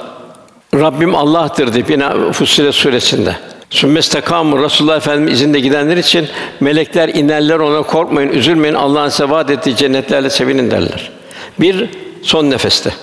Rabbim 0.74 1.16
Allah'tır 1.16 1.74
diye 1.74 1.86
yine 1.90 2.32
Fussilet 2.32 2.76
suresinde. 2.76 3.36
Sümmestekamu 3.70 4.64
Resulullah 4.64 4.98
Efendimiz 4.98 5.34
izinde 5.34 5.60
gidenler 5.60 5.98
için 5.98 6.28
melekler 6.60 7.10
inerler 7.10 7.60
ona 7.60 7.82
korkmayın, 7.82 8.30
üzülmeyin. 8.30 8.76
Allah'ın 8.76 9.10
size 9.10 9.30
vaad 9.30 9.50
ettiği 9.50 9.76
cennetlerle 9.76 10.30
sevinin 10.30 10.72
derler. 10.72 11.12
Bir 11.60 11.90
son 12.22 12.50
nefeste. 12.50 12.94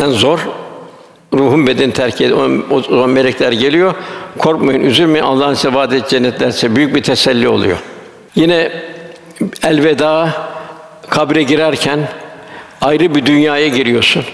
En 0.00 0.10
zor 0.10 0.40
ruhun 1.34 1.66
beden 1.66 1.90
terk 1.90 2.20
ediyor. 2.20 2.62
O 2.70 2.82
zaman 2.82 3.10
melekler 3.10 3.52
geliyor. 3.52 3.94
Korkmayın, 4.38 4.80
üzülmeyin. 4.80 5.24
Allah'ın 5.24 5.54
size 5.54 5.74
vaad 5.74 5.92
ettiği 5.92 6.08
cennetler 6.08 6.76
büyük 6.76 6.94
bir 6.94 7.02
teselli 7.02 7.48
oluyor. 7.48 7.76
Yine 8.34 8.72
elveda 9.62 10.30
kabre 11.08 11.42
girerken 11.42 12.08
ayrı 12.80 13.14
bir 13.14 13.26
dünyaya 13.26 13.68
giriyorsun. 13.68 14.24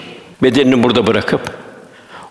Bedenini 0.42 0.83
burada 0.83 1.07
bırakıp 1.07 1.40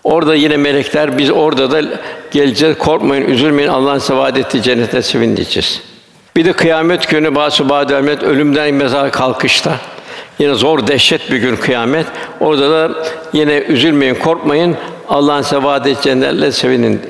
orada 0.04 0.34
yine 0.34 0.56
melekler 0.56 1.18
biz 1.18 1.30
orada 1.30 1.70
da 1.70 1.82
geleceğiz. 2.30 2.78
Korkmayın, 2.78 3.24
üzülmeyin. 3.24 3.68
Allah'ın 3.68 3.98
size 3.98 4.40
ettiği 4.40 4.62
cennete 4.62 5.02
sevin. 5.02 5.36
Bir 6.36 6.44
de 6.44 6.52
kıyamet 6.52 7.08
günü 7.08 7.34
bazı 7.34 7.68
bademlet 7.68 8.22
ölümden 8.22 8.74
mezar 8.74 9.12
kalkışta 9.12 9.76
yine 10.38 10.54
zor 10.54 10.86
dehşet 10.86 11.30
bir 11.30 11.36
gün 11.36 11.56
kıyamet. 11.56 12.06
Orada 12.40 12.70
da 12.70 13.04
yine 13.32 13.58
üzülmeyin, 13.58 14.14
korkmayın. 14.14 14.76
Allah'ın 15.08 15.42
size 15.42 15.62
vaad 15.62 15.86
ettiği 15.86 16.02
cennetle 16.02 16.52
sevinin 16.52 17.00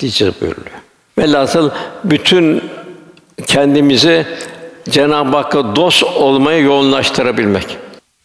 diyeceğiz 0.00 0.34
buyuruluyor. 0.40 0.76
Velhasıl 1.18 1.70
bütün 2.04 2.64
kendimizi 3.46 4.26
Cenab-ı 4.90 5.36
Hakk'a 5.36 5.76
dost 5.76 6.02
olmaya 6.02 6.58
yoğunlaştırabilmek. 6.58 7.76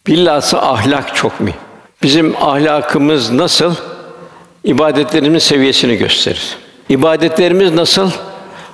Bilhassa 0.06 0.62
ahlak 0.62 1.16
çok 1.16 1.40
mühim. 1.40 1.65
Bizim 2.02 2.36
ahlakımız 2.36 3.30
nasıl? 3.30 3.74
İbadetlerimizin 4.64 5.48
seviyesini 5.48 5.96
gösterir. 5.96 6.56
İbadetlerimiz 6.88 7.72
nasıl? 7.72 8.10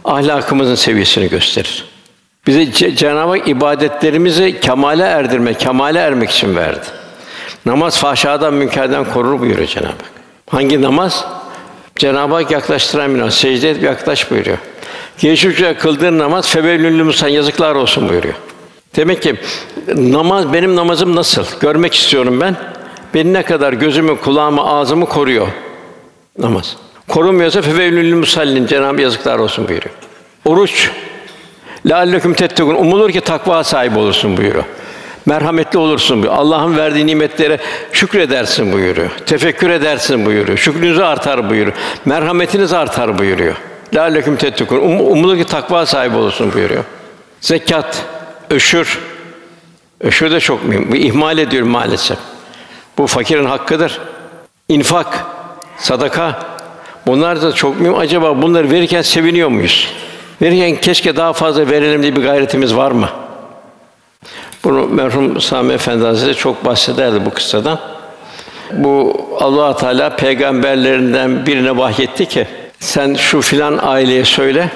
Ahlakımızın 0.04 0.74
seviyesini 0.74 1.28
gösterir. 1.28 1.84
Bize 2.46 2.72
Cenab-ı 2.96 3.30
Hak 3.30 3.48
ibadetlerimizi 3.48 4.60
kemale 4.60 5.02
erdirmek, 5.02 5.60
kemale 5.60 5.98
ermek 5.98 6.30
için 6.30 6.56
verdi. 6.56 6.86
Namaz 7.66 7.98
fahşadan, 7.98 8.54
münkerden 8.54 9.04
korur 9.04 9.40
buyuruyor 9.40 9.68
Cenab-ı 9.68 9.88
Hak. 9.88 10.10
Hangi 10.50 10.82
namaz? 10.82 11.24
Cenab-ı 11.96 12.34
Hak 12.34 12.50
yaklaştıran 12.50 13.14
bir 13.14 13.20
namaz. 13.20 13.34
Secde 13.34 13.70
et, 13.70 13.82
yaklaş 13.82 14.30
buyuruyor. 14.30 14.58
Gençlikçe 15.18 15.74
kıldığın 15.74 16.18
namaz 16.18 16.48
febevlüllü 16.48 17.02
musan 17.02 17.28
yazıklar 17.28 17.74
olsun 17.74 18.08
buyuruyor. 18.08 18.34
Demek 18.96 19.22
ki 19.22 19.34
namaz 19.96 20.52
benim 20.52 20.76
namazım 20.76 21.16
nasıl? 21.16 21.44
Görmek 21.60 21.94
istiyorum 21.94 22.40
ben. 22.40 22.56
Beni 23.14 23.32
ne 23.32 23.42
kadar 23.42 23.72
gözümü, 23.72 24.20
kulağımı, 24.20 24.64
ağzımı 24.64 25.06
koruyor. 25.06 25.48
Namaz. 26.38 26.76
Korumuyorsa 27.08 27.62
fevelül 27.62 28.14
musallin 28.14 28.66
Cenab-ı 28.66 29.00
yazıklar 29.00 29.38
olsun 29.38 29.68
buyuruyor. 29.68 29.94
Oruç 30.44 30.90
Lealleküm 31.88 32.34
tettekun. 32.34 32.74
Umulur 32.74 33.10
ki 33.10 33.20
takva 33.20 33.64
sahibi 33.64 33.98
olursun 33.98 34.36
buyuruyor. 34.36 34.64
Merhametli 35.26 35.78
olursun 35.78 36.22
buyuruyor. 36.22 36.42
Allah'ın 36.42 36.76
verdiği 36.76 37.06
nimetlere 37.06 37.58
şükredersin 37.92 38.72
buyuruyor. 38.72 39.10
Tefekkür 39.26 39.70
edersin 39.70 40.26
buyuruyor. 40.26 40.58
Şükrünüz 40.58 40.98
artar 40.98 41.50
buyuruyor. 41.50 41.76
Merhametiniz 42.04 42.72
artar 42.72 43.18
buyuruyor. 43.18 43.56
Lealleküm 43.94 44.36
tettekun. 44.36 44.76
Um, 44.76 45.00
umulur 45.00 45.36
ki 45.36 45.44
takva 45.44 45.86
sahibi 45.86 46.16
olursun 46.16 46.52
buyuruyor. 46.52 46.84
Zekat, 47.40 48.04
öşür. 48.50 48.98
Öşür 50.00 50.30
de 50.30 50.40
çok 50.40 50.64
mühim. 50.64 50.92
Bu 50.92 50.96
ihmal 50.96 51.38
ediyorum 51.38 51.68
maalesef. 51.68 52.18
Bu 52.98 53.06
fakirin 53.06 53.44
hakkıdır. 53.44 54.00
İnfak, 54.68 55.24
sadaka 55.78 56.38
bunlar 57.06 57.42
da 57.42 57.52
çok 57.52 57.80
mühim. 57.80 57.98
Acaba 57.98 58.42
bunları 58.42 58.70
verirken 58.70 59.02
seviniyor 59.02 59.48
muyuz? 59.48 59.88
Verirken 60.42 60.80
keşke 60.80 61.16
daha 61.16 61.32
fazla 61.32 61.70
verelim 61.70 62.02
diye 62.02 62.16
bir 62.16 62.22
gayretimiz 62.22 62.76
var 62.76 62.90
mı? 62.90 63.08
Bunu 64.64 64.86
merhum 64.86 65.40
Sami 65.40 65.72
Efendi 65.72 66.04
Hazretleri 66.04 66.36
çok 66.36 66.64
bahsederdi 66.64 67.24
bu 67.26 67.30
kıssadan. 67.30 67.78
Bu 68.72 69.26
Allah 69.40 69.76
Teala 69.76 70.16
peygamberlerinden 70.16 71.46
birine 71.46 71.76
vahyetti 71.76 72.26
ki 72.26 72.46
sen 72.80 73.14
şu 73.14 73.40
filan 73.40 73.78
aileye 73.82 74.24
söyle. 74.24 74.70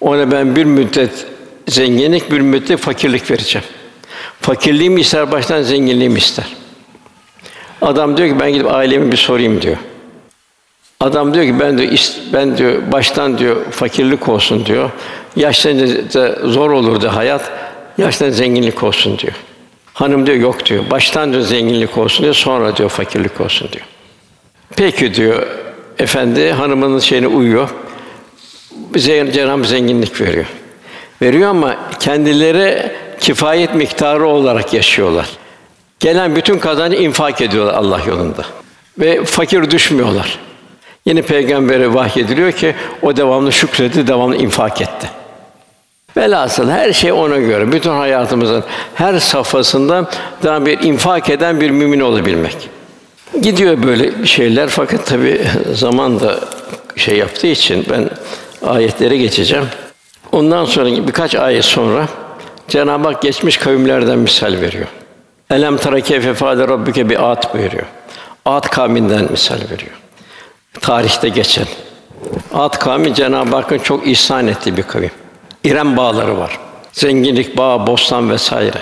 Ona 0.00 0.30
ben 0.30 0.56
bir 0.56 0.64
müddet 0.64 1.26
zenginlik, 1.68 2.30
bir 2.30 2.40
müddet 2.40 2.78
fakirlik 2.78 3.30
vereceğim. 3.30 3.66
Fakirliğimi 4.40 5.00
ister 5.00 5.32
baştan 5.32 5.62
zenginliğimi 5.62 6.18
ister. 6.18 6.46
Adam 7.82 8.16
diyor 8.16 8.28
ki 8.28 8.40
ben 8.40 8.52
gidip 8.52 8.72
ailemi 8.72 9.12
bir 9.12 9.16
sorayım 9.16 9.62
diyor. 9.62 9.76
Adam 11.00 11.34
diyor 11.34 11.44
ki 11.44 11.60
ben 11.60 11.78
diyor 11.78 11.92
ben 12.32 12.58
diyor 12.58 12.92
baştan 12.92 13.38
diyor 13.38 13.56
fakirlik 13.70 14.28
olsun 14.28 14.66
diyor. 14.66 14.90
Yaşlanınca 15.36 16.38
zor 16.44 16.70
olurdu 16.70 17.08
hayat. 17.08 17.50
Yaşlanınca 17.98 18.36
zenginlik 18.36 18.82
olsun 18.82 19.18
diyor. 19.18 19.32
Hanım 19.94 20.26
diyor 20.26 20.36
yok 20.36 20.66
diyor. 20.66 20.90
Baştan 20.90 21.32
diyor 21.32 21.42
zenginlik 21.42 21.98
olsun 21.98 22.22
diyor. 22.22 22.34
Sonra 22.34 22.76
diyor 22.76 22.88
fakirlik 22.88 23.40
olsun 23.40 23.68
diyor. 23.72 23.84
Peki 24.76 25.14
diyor 25.14 25.46
efendi 25.98 26.52
hanımının 26.52 26.98
şeyine 26.98 27.26
uyuyor. 27.26 27.70
Cenab-ı 29.32 29.64
zenginlik 29.64 30.20
veriyor. 30.20 30.46
Veriyor 31.22 31.50
ama 31.50 31.76
kendileri 32.00 32.92
kifayet 33.20 33.74
miktarı 33.74 34.26
olarak 34.26 34.74
yaşıyorlar. 34.74 35.26
Gelen 36.00 36.36
bütün 36.36 36.58
kazancı 36.58 36.96
infak 36.96 37.40
ediyorlar 37.40 37.74
Allah 37.74 38.00
yolunda. 38.06 38.44
Ve 38.98 39.24
fakir 39.24 39.70
düşmüyorlar. 39.70 40.38
Yine 41.06 41.22
peygambere 41.22 41.94
vahyediliyor 41.94 42.52
ki 42.52 42.74
o 43.02 43.16
devamlı 43.16 43.52
şükredi, 43.52 44.06
devamlı 44.06 44.36
infak 44.36 44.80
etti. 44.80 45.10
Velhasıl 46.16 46.70
her 46.70 46.92
şey 46.92 47.12
ona 47.12 47.36
göre. 47.36 47.72
Bütün 47.72 47.90
hayatımızın 47.90 48.64
her 48.94 49.18
safhasında 49.18 50.10
daha 50.42 50.66
bir 50.66 50.80
infak 50.80 51.30
eden 51.30 51.60
bir 51.60 51.70
mümin 51.70 52.00
olabilmek. 52.00 52.56
Gidiyor 53.42 53.82
böyle 53.82 54.26
şeyler 54.26 54.68
fakat 54.68 55.06
tabi 55.06 55.40
zaman 55.72 56.20
da 56.20 56.40
şey 56.96 57.16
yaptığı 57.16 57.46
için 57.46 57.86
ben 57.90 58.10
ayetlere 58.68 59.16
geçeceğim. 59.16 59.66
Ondan 60.32 60.64
sonra 60.64 61.06
birkaç 61.06 61.34
ayet 61.34 61.64
sonra 61.64 62.08
Cenab-ı 62.68 63.08
Hak 63.08 63.22
geçmiş 63.22 63.56
kavimlerden 63.56 64.18
misal 64.18 64.60
veriyor. 64.60 64.86
Elem 65.50 65.76
tara 65.76 66.00
keyfe 66.00 66.34
fâle 66.34 66.68
rabbuke 66.68 67.10
bi 67.10 67.18
at 67.18 67.54
buyuruyor. 67.54 67.86
At 68.44 68.70
kavminden 68.70 69.28
misal 69.30 69.56
veriyor. 69.70 69.92
Tarihte 70.80 71.28
geçen. 71.28 71.66
At 72.54 72.78
kavmi 72.78 73.14
Cenab-ı 73.14 73.56
Hakk'ın 73.56 73.78
çok 73.78 74.06
ihsan 74.06 74.46
ettiği 74.46 74.76
bir 74.76 74.82
kavim. 74.82 75.10
İrem 75.64 75.96
bağları 75.96 76.38
var. 76.38 76.58
Zenginlik 76.92 77.56
bağı, 77.56 77.86
bostan 77.86 78.30
vesaire. 78.30 78.78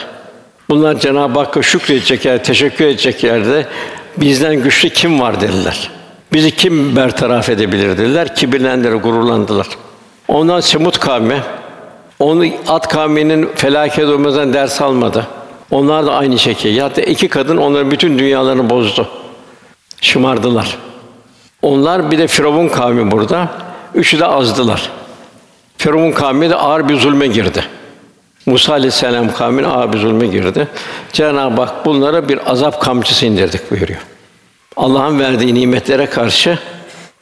Bunlar 0.68 1.00
Cenab-ı 1.00 1.38
Hakk'a 1.38 1.62
şükredecek 1.62 2.24
yer, 2.24 2.44
teşekkür 2.44 2.84
edecek 2.84 3.24
yerde 3.24 3.66
bizden 4.16 4.54
güçlü 4.54 4.90
kim 4.90 5.20
var 5.20 5.40
dediler. 5.40 5.90
Bizi 6.32 6.50
kim 6.56 6.96
bertaraf 6.96 7.48
edebilir 7.48 7.98
dediler. 7.98 8.34
Kibirlendiler, 8.34 8.92
gururlandılar. 8.92 9.68
Ondan 10.28 10.60
Semut 10.60 10.98
kavmi, 10.98 11.42
onu 12.18 12.44
at 12.68 12.88
kavminin 12.88 13.48
felaket 13.54 14.04
olmadan 14.04 14.52
ders 14.52 14.80
almadı. 14.80 15.26
Onlar 15.70 16.06
da 16.06 16.14
aynı 16.14 16.38
şekilde. 16.38 16.80
Hatta 16.80 17.02
iki 17.02 17.28
kadın 17.28 17.56
onların 17.56 17.90
bütün 17.90 18.18
dünyalarını 18.18 18.70
bozdu. 18.70 19.08
Şımardılar. 20.00 20.78
Onlar 21.62 22.10
bir 22.10 22.18
de 22.18 22.26
Firavun 22.26 22.68
kavmi 22.68 23.10
burada. 23.10 23.48
Üçü 23.94 24.18
de 24.18 24.26
azdılar. 24.26 24.90
Firavun 25.78 26.12
kavmi 26.12 26.50
de 26.50 26.56
ağır 26.56 26.88
bir 26.88 26.96
zulme 26.96 27.26
girdi. 27.26 27.64
Musa 28.46 28.72
aleyhisselam 28.72 29.32
kavmine 29.32 29.66
ağır 29.66 29.92
bir 29.92 29.98
zulme 29.98 30.26
girdi. 30.26 30.68
Cenab-ı 31.12 31.62
Hak 31.62 31.86
bunlara 31.86 32.28
bir 32.28 32.50
azap 32.50 32.80
kamçısı 32.80 33.26
indirdik 33.26 33.70
buyuruyor. 33.70 34.00
Allah'ın 34.76 35.20
verdiği 35.20 35.54
nimetlere 35.54 36.06
karşı 36.06 36.58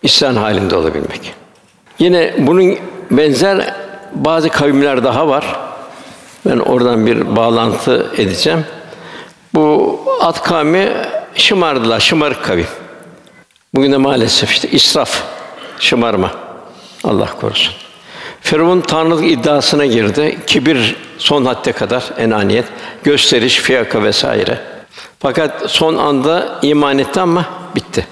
isyan 0.02 0.36
halinde 0.36 0.76
olabilmek. 0.76 1.34
Yine 1.98 2.34
bunun 2.38 2.76
benzer 3.10 3.74
bazı 4.14 4.48
kavimler 4.48 5.04
daha 5.04 5.28
var. 5.28 5.71
Ben 6.46 6.58
oradan 6.58 7.06
bir 7.06 7.36
bağlantı 7.36 8.06
edeceğim. 8.16 8.64
Bu 9.54 10.00
At 10.20 10.42
kavmi 10.42 10.88
şımardılar, 11.34 12.00
şımarık 12.00 12.44
kavim. 12.44 12.66
Bugün 13.74 13.92
de 13.92 13.96
maalesef 13.96 14.50
işte 14.50 14.70
israf, 14.70 15.22
şımarma. 15.78 16.30
Allah 17.04 17.28
korusun. 17.40 17.74
Firavun 18.40 18.80
tanrılık 18.80 19.30
iddiasına 19.30 19.86
girdi. 19.86 20.38
Kibir 20.46 20.96
son 21.18 21.44
hadde 21.44 21.72
kadar 21.72 22.04
enaniyet, 22.18 22.64
gösteriş, 23.04 23.58
fiyaka 23.58 24.02
vesaire. 24.02 24.58
Fakat 25.20 25.70
son 25.70 25.96
anda 25.96 26.58
iman 26.62 26.98
etti 26.98 27.20
ama 27.20 27.44
bitti. 27.76 28.06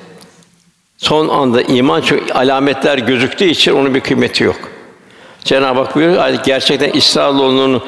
Son 0.96 1.28
anda 1.28 1.62
iman 1.62 2.00
çünkü 2.00 2.32
alametler 2.32 2.98
gözüktüğü 2.98 3.44
için 3.44 3.72
onun 3.72 3.94
bir 3.94 4.00
kıymeti 4.00 4.44
yok. 4.44 4.56
Cenab-ı 5.44 5.80
Hak 5.80 5.96
buyuruyor, 5.96 6.28
gerçekten 6.44 6.90
İsrailoğlunun 6.90 7.82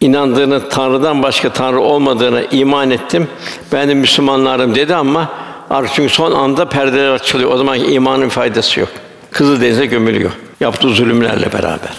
inandığını, 0.00 0.68
Tanrı'dan 0.68 1.22
başka 1.22 1.52
Tanrı 1.52 1.80
olmadığını 1.80 2.44
iman 2.50 2.90
ettim. 2.90 3.28
Ben 3.72 3.88
de 3.88 3.94
Müslümanlarım 3.94 4.74
dedi 4.74 4.94
ama 4.94 5.28
artık 5.70 5.94
çünkü 5.94 6.14
son 6.14 6.32
anda 6.32 6.68
perdeler 6.68 7.10
açılıyor. 7.10 7.50
O 7.50 7.56
zaman 7.56 7.78
imanın 7.78 8.28
faydası 8.28 8.80
yok. 8.80 8.88
Kızıl 9.30 9.60
denize 9.60 9.86
gömülüyor. 9.86 10.30
Yaptığı 10.60 10.88
zulümlerle 10.88 11.52
beraber. 11.52 11.92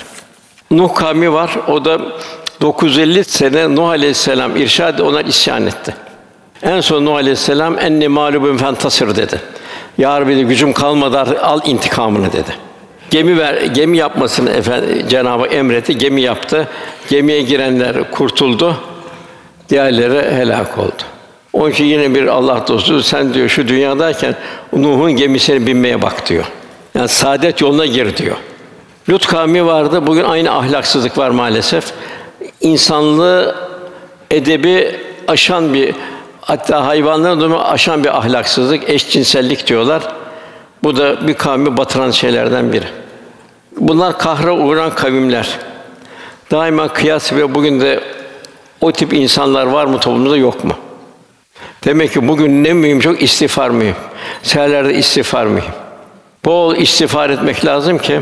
Nuh 0.72 0.96
kavmi 0.96 1.34
var. 1.34 1.52
O 1.68 1.86
da 1.86 2.00
950 2.62 3.24
sene 3.24 3.76
Nuh 3.76 3.90
Aleyhisselam 3.90 4.56
irşad 4.56 5.00
onlar 5.00 5.26
isyan 5.26 5.68
etti. 5.68 5.96
En 6.64 6.82
son 6.82 7.06
Nuh 7.06 7.16
Aleyhisselam 7.16 7.80
enni 7.80 8.08
mağlubun 8.08 8.58
fentasir 8.58 9.16
dedi. 9.16 9.42
Ya 9.98 10.22
Rabbi 10.22 10.44
gücüm 10.44 10.74
kalmadı 10.74 11.42
al 11.42 11.60
intikamını 11.66 12.34
dedi. 12.34 12.67
Gemi 13.10 13.38
ver, 13.38 13.62
gemi 13.62 13.98
yapmasını 13.98 14.50
efendim 14.50 15.06
Cenabı 15.10 15.46
emretti. 15.46 15.98
Gemi 15.98 16.22
yaptı. 16.22 16.68
Gemiye 17.10 17.42
girenler 17.42 18.12
kurtuldu. 18.12 18.78
Diğerleri 19.70 20.36
helak 20.36 20.78
oldu. 20.78 21.04
Onun 21.54 21.72
için 21.72 21.86
yine 21.86 22.16
bir 22.16 22.28
Allah 22.28 22.66
dostu 22.68 23.04
sen 23.04 23.34
diyor 23.34 23.50
şu 23.50 23.68
dünyadayken 23.68 24.36
Nuh'un 24.74 25.12
gemisine 25.12 25.68
binmeye 25.68 26.02
bak 26.02 26.30
diyor. 26.30 26.46
Yani 26.96 27.08
saadet 27.08 27.62
yoluna 27.62 27.86
gir 27.86 28.18
diyor. 28.18 28.36
Lut 29.10 29.28
kavmi 29.28 29.66
vardı. 29.66 30.08
Bugün 30.08 30.24
aynı 30.24 30.52
ahlaksızlık 30.52 31.18
var 31.18 31.30
maalesef. 31.30 31.92
İnsanlığı 32.62 33.56
edebi 34.32 34.96
aşan 35.28 35.74
bir 35.74 35.96
hatta 36.42 36.86
hayvanların 36.86 37.40
durumu 37.40 37.60
aşan 37.60 38.04
bir 38.04 38.18
ahlaksızlık, 38.18 38.90
eşcinsellik 38.90 39.68
diyorlar. 39.68 40.04
Bu 40.84 40.98
da 40.98 41.28
bir 41.28 41.34
kavmi 41.34 41.78
batıran 41.78 42.12
şeylerden 42.12 42.74
biri. 42.74 42.86
Bunlar 43.78 44.18
kahra 44.18 44.54
uğran 44.54 44.96
kavimler. 44.96 45.50
Daima 46.52 46.88
kıyas 46.88 47.34
ve 47.34 47.56
bugün 47.56 47.82
de 47.82 48.04
o 48.82 48.92
tip 48.92 49.14
insanlar 49.14 49.66
var 49.66 49.86
mı 49.86 50.00
toplumda 50.00 50.38
yok 50.38 50.64
mu? 50.64 50.74
Demek 51.86 52.14
ki 52.14 52.28
bugün 52.28 52.64
ne 52.64 52.74
mühim 52.74 53.00
çok 53.00 53.22
istiğfar 53.22 53.70
mühim. 53.70 53.96
Seherlerde 54.44 54.94
istiğfar 54.94 55.46
mühim. 55.46 55.72
Bol 56.46 56.76
istiğfar 56.76 57.30
etmek 57.30 57.66
lazım 57.66 57.98
ki 57.98 58.22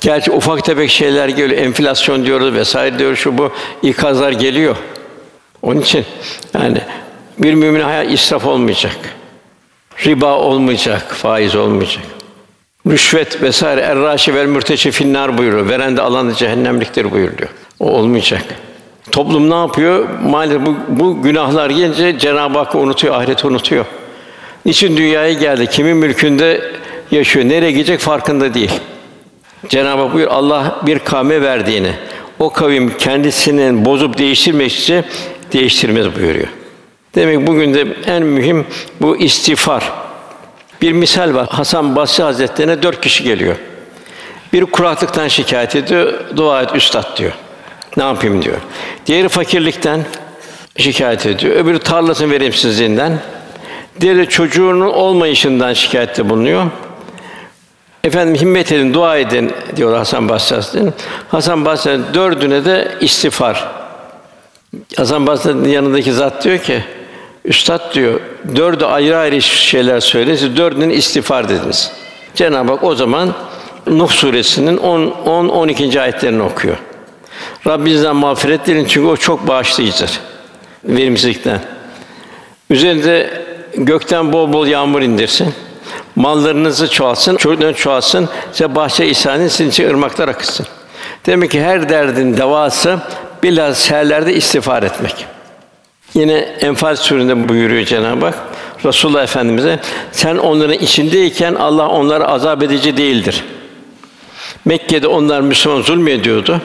gerçi 0.00 0.32
ufak 0.32 0.64
tefek 0.64 0.90
şeyler 0.90 1.28
geliyor. 1.28 1.62
Enflasyon 1.62 2.26
diyoruz 2.26 2.54
vesaire 2.54 2.98
diyoruz 2.98 3.18
şu 3.18 3.38
bu 3.38 3.52
ikazlar 3.82 4.32
geliyor. 4.32 4.76
Onun 5.62 5.80
için 5.80 6.04
yani 6.54 6.78
bir 7.38 7.54
mümin 7.54 7.80
hayat 7.80 8.10
israf 8.10 8.46
olmayacak. 8.46 8.96
Riba 10.06 10.38
olmayacak, 10.38 11.14
faiz 11.14 11.56
olmayacak. 11.56 12.04
Rüşvet 12.86 13.42
vesaire 13.42 13.80
erraşi 13.80 14.34
vel 14.34 14.46
mürteçi 14.46 14.90
finnar 14.90 15.38
buyuruyor. 15.38 15.68
Veren 15.68 15.96
de 15.96 16.02
alan 16.02 16.30
da 16.30 16.34
cehennemliktir 16.34 17.10
buyuruyor. 17.10 17.48
O 17.80 17.90
olmayacak. 17.90 18.42
Toplum 19.10 19.50
ne 19.50 19.54
yapıyor? 19.54 20.08
Maalesef 20.24 20.66
bu, 20.66 20.76
bu 20.88 21.22
günahlar 21.22 21.70
gelince 21.70 22.18
Cenab-ı 22.18 22.58
Hakk'ı 22.58 22.78
unutuyor, 22.78 23.14
ahireti 23.14 23.46
unutuyor. 23.46 23.84
Niçin 24.66 24.96
dünyaya 24.96 25.32
geldi? 25.32 25.66
Kimin 25.66 25.96
mülkünde 25.96 26.72
yaşıyor? 27.10 27.48
Nereye 27.48 27.72
gidecek 27.72 28.00
farkında 28.00 28.54
değil. 28.54 28.72
Cenab-ı 29.68 30.02
Hak 30.02 30.14
buyur 30.14 30.26
Allah 30.26 30.80
bir 30.86 30.98
kavme 30.98 31.42
verdiğini 31.42 31.92
o 32.38 32.50
kavim 32.50 32.96
kendisinin 32.98 33.84
bozup 33.84 34.18
değiştirmek 34.18 34.72
için 34.72 35.04
değiştirmez 35.52 36.16
buyuruyor. 36.16 36.48
Demek 37.14 37.46
bugün 37.46 37.74
de 37.74 37.86
en 38.06 38.22
mühim 38.22 38.66
bu 39.00 39.16
istiğfar. 39.16 39.92
Bir 40.82 40.92
misal 40.92 41.34
var. 41.34 41.48
Hasan 41.50 41.96
Basri 41.96 42.24
Hazretlerine 42.24 42.82
dört 42.82 43.00
kişi 43.00 43.24
geliyor. 43.24 43.56
Bir 44.52 44.64
kuraklıktan 44.64 45.28
şikayet 45.28 45.76
ediyor, 45.76 46.12
dua 46.36 46.62
et 46.62 46.70
üstad 46.74 47.18
diyor. 47.18 47.32
Ne 47.96 48.02
yapayım 48.02 48.42
diyor. 48.42 48.58
Diğeri 49.06 49.28
fakirlikten 49.28 50.00
şikayet 50.76 51.26
ediyor. 51.26 51.56
Öbürü 51.56 51.78
tarlasının 51.78 52.30
verimsizliğinden. 52.30 53.18
Diğeri 54.00 54.28
çocuğunun 54.28 54.86
olmayışından 54.86 55.72
şikayette 55.72 56.30
bulunuyor. 56.30 56.66
Efendim 58.04 58.34
himmet 58.34 58.72
edin, 58.72 58.94
dua 58.94 59.16
edin 59.16 59.52
diyor 59.76 59.96
Hasan 59.96 60.28
Basri 60.28 60.54
Hazretleri. 60.54 60.92
Hasan 61.28 61.64
Basri 61.64 62.00
dördüne 62.14 62.64
de 62.64 62.88
istiğfar. 63.00 63.68
Hasan 64.96 65.26
Basri'nin 65.26 65.68
yanındaki 65.68 66.12
zat 66.12 66.44
diyor 66.44 66.58
ki, 66.58 66.84
Üstad 67.44 67.94
diyor, 67.94 68.20
dördü 68.56 68.84
ayrı 68.84 69.16
ayrı 69.16 69.42
şeyler 69.42 70.00
söyle, 70.00 70.36
siz 70.36 70.56
dördünün 70.56 70.90
istiğfar 70.90 71.48
dediniz. 71.48 71.92
Cenab-ı 72.34 72.72
Hak 72.72 72.84
o 72.84 72.94
zaman 72.94 73.34
Nuh 73.86 74.10
suresinin 74.10 74.76
10 74.76 75.10
10 75.10 75.48
12. 75.48 76.00
ayetlerini 76.00 76.42
okuyor. 76.42 76.76
Rabbinizden 77.66 78.16
mağfiret 78.16 78.66
dileyin 78.66 78.86
çünkü 78.86 79.06
o 79.06 79.16
çok 79.16 79.48
bağışlayıcıdır 79.48 80.20
verimsizlikten. 80.84 81.60
Üzerinde 82.70 83.30
gökten 83.74 84.32
bol 84.32 84.52
bol 84.52 84.66
yağmur 84.66 85.02
indirsin. 85.02 85.54
Mallarınızı 86.16 86.90
çoğalsın, 86.90 87.36
çocuklarınız 87.36 87.78
çoğalsın, 87.78 88.28
size 88.52 88.74
bahçe 88.74 89.06
ihsan 89.06 89.48
sizin 89.48 89.70
için 89.70 89.88
ırmaklar 89.88 90.28
akıtsın. 90.28 90.66
Demek 91.26 91.50
ki 91.50 91.62
her 91.62 91.88
derdin 91.88 92.36
devası 92.36 92.98
bilhassa 93.42 93.74
seherlerde 93.74 94.34
istiğfar 94.34 94.82
etmek. 94.82 95.26
Yine 96.14 96.34
Enfal 96.60 96.96
suresinde 96.96 97.48
buyuruyor 97.48 97.84
Cenab-ı 97.84 98.24
Hak 98.24 98.34
Resulullah 98.84 99.22
Efendimize 99.22 99.80
sen 100.12 100.36
onların 100.36 100.78
içindeyken 100.78 101.54
Allah 101.54 101.88
onları 101.88 102.28
azap 102.28 102.62
edici 102.62 102.96
değildir. 102.96 103.44
Mekke'de 104.64 105.06
onlar 105.06 105.40
Müslüman 105.40 105.82
zulmediyordu. 105.82 106.60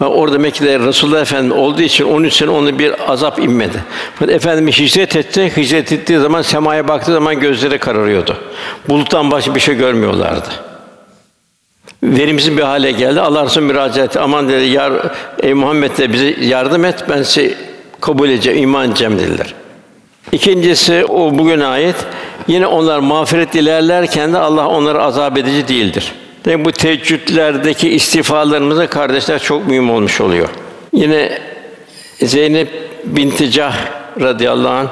Ve 0.00 0.04
orada 0.04 0.38
Mekke'de 0.38 0.78
Resulullah 0.78 1.20
Efendimiz 1.20 1.56
olduğu 1.56 1.82
için 1.82 2.04
onun 2.04 2.24
için 2.24 2.46
onu 2.46 2.78
bir 2.78 3.12
azap 3.12 3.38
inmedi. 3.38 3.84
Fakat 4.14 4.34
Efendimiz 4.34 4.78
hicret 4.78 5.16
etti. 5.16 5.52
Hicret 5.56 5.92
ettiği 5.92 6.18
zaman 6.18 6.42
semaya 6.42 6.88
baktığı 6.88 7.12
zaman 7.12 7.40
gözleri 7.40 7.78
kararıyordu. 7.78 8.36
Buluttan 8.88 9.30
başka 9.30 9.54
bir 9.54 9.60
şey 9.60 9.74
görmüyorlardı. 9.74 10.48
Verimsiz 12.02 12.56
bir 12.56 12.62
hale 12.62 12.92
geldi. 12.92 13.20
Allah 13.20 13.44
Resulü 13.44 13.64
müracaat 13.64 14.08
etti. 14.08 14.20
Aman 14.20 14.48
dedi, 14.48 14.64
yar, 14.64 14.92
ey 15.42 15.54
Muhammed 15.54 15.98
de 15.98 16.12
bize 16.12 16.36
yardım 16.40 16.84
et. 16.84 17.04
Ben 17.08 17.22
size 17.22 17.54
kabul 18.00 18.28
edeceğim, 18.28 18.62
iman 18.62 18.88
edeceğim 18.88 19.18
dediler. 19.18 19.54
İkincisi 20.32 21.04
o 21.04 21.38
bugün 21.38 21.60
ayet. 21.60 21.96
Yine 22.48 22.66
onlar 22.66 22.98
mağfiret 22.98 23.54
ilerlerken 23.54 24.32
de 24.32 24.38
Allah 24.38 24.68
onları 24.68 25.02
azap 25.02 25.38
edici 25.38 25.68
değildir. 25.68 26.12
Demek 26.44 26.66
bu 26.66 26.72
teheccüdlerdeki 26.72 27.90
istifalarımıza 27.90 28.86
kardeşler 28.86 29.42
çok 29.42 29.66
mühim 29.66 29.90
olmuş 29.90 30.20
oluyor. 30.20 30.48
Yine 30.92 31.38
Zeynep 32.22 32.68
binti 33.04 33.50
Cah 33.50 33.74
radıyallahu 34.20 34.72
anh, 34.72 34.88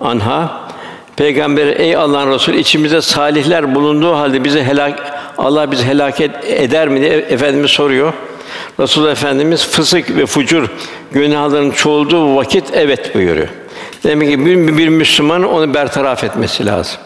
anha 0.00 0.70
Peygamber 1.16 1.66
ey 1.66 1.96
Allah'ın 1.96 2.32
Resulü 2.32 2.58
içimizde 2.58 3.00
salihler 3.00 3.74
bulunduğu 3.74 4.12
halde 4.12 4.44
bizi 4.44 4.62
helak 4.62 5.12
Allah 5.38 5.70
bizi 5.70 5.84
helak 5.84 6.20
eder 6.44 6.88
mi 6.88 7.00
diye 7.00 7.12
efendimiz 7.12 7.70
soruyor. 7.70 8.12
Resulullah 8.80 9.12
Efendimiz 9.12 9.66
fısık 9.66 10.16
ve 10.16 10.26
fucur 10.26 10.68
günahların 11.12 11.70
çoğulduğu 11.70 12.36
vakit 12.36 12.64
evet 12.72 13.14
buyuruyor. 13.14 13.48
Demek 14.04 14.30
ki 14.30 14.46
bir, 14.46 14.78
bir 14.78 14.88
Müslüman 14.88 15.42
onu 15.42 15.74
bertaraf 15.74 16.24
etmesi 16.24 16.66
lazım. 16.66 17.00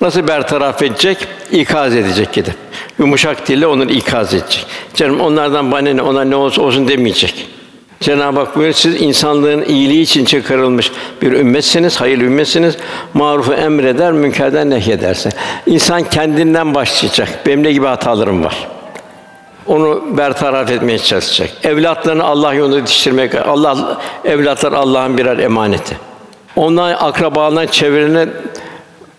Nasıl 0.00 0.28
bertaraf 0.28 0.82
edecek? 0.82 1.18
İkaz 1.50 1.94
edecek 1.94 2.32
gidip. 2.32 2.54
Yumuşak 2.98 3.48
dille 3.48 3.66
onu 3.66 3.84
ikaz 3.84 4.34
edecek. 4.34 4.66
Canım 4.94 5.20
onlardan 5.20 5.72
bana 5.72 5.92
ne, 5.92 6.02
onlar 6.02 6.30
ne 6.30 6.36
olsa 6.36 6.62
olsun 6.62 6.88
demeyecek. 6.88 7.46
Cenab-ı 8.00 8.40
Hak 8.40 8.56
buyuruyor, 8.56 8.74
siz 8.74 9.02
insanlığın 9.02 9.62
iyiliği 9.62 10.02
için 10.02 10.24
çıkarılmış 10.24 10.92
bir 11.22 11.32
ümmetsiniz, 11.32 12.00
hayırlı 12.00 12.24
ümmetsiniz. 12.24 12.76
Marufu 13.14 13.52
emreder, 13.52 14.12
münkerden 14.12 14.70
nehyederse. 14.70 15.30
İnsan 15.66 16.02
kendinden 16.02 16.74
başlayacak. 16.74 17.28
Benim 17.46 17.62
ne 17.62 17.72
gibi 17.72 17.86
hatalarım 17.86 18.44
var? 18.44 18.68
Onu 19.66 20.16
bertaraf 20.16 20.70
etmeye 20.70 20.98
çalışacak. 20.98 21.50
Evlatlarını 21.64 22.24
Allah 22.24 22.54
yolunda 22.54 22.76
yetiştirmek. 22.76 23.34
Allah 23.34 24.00
evlatlar 24.24 24.72
Allah'ın 24.72 25.18
birer 25.18 25.38
emaneti. 25.38 25.96
Onlar 26.56 26.96
akrabalarından 26.98 27.66
çevrene 27.66 28.28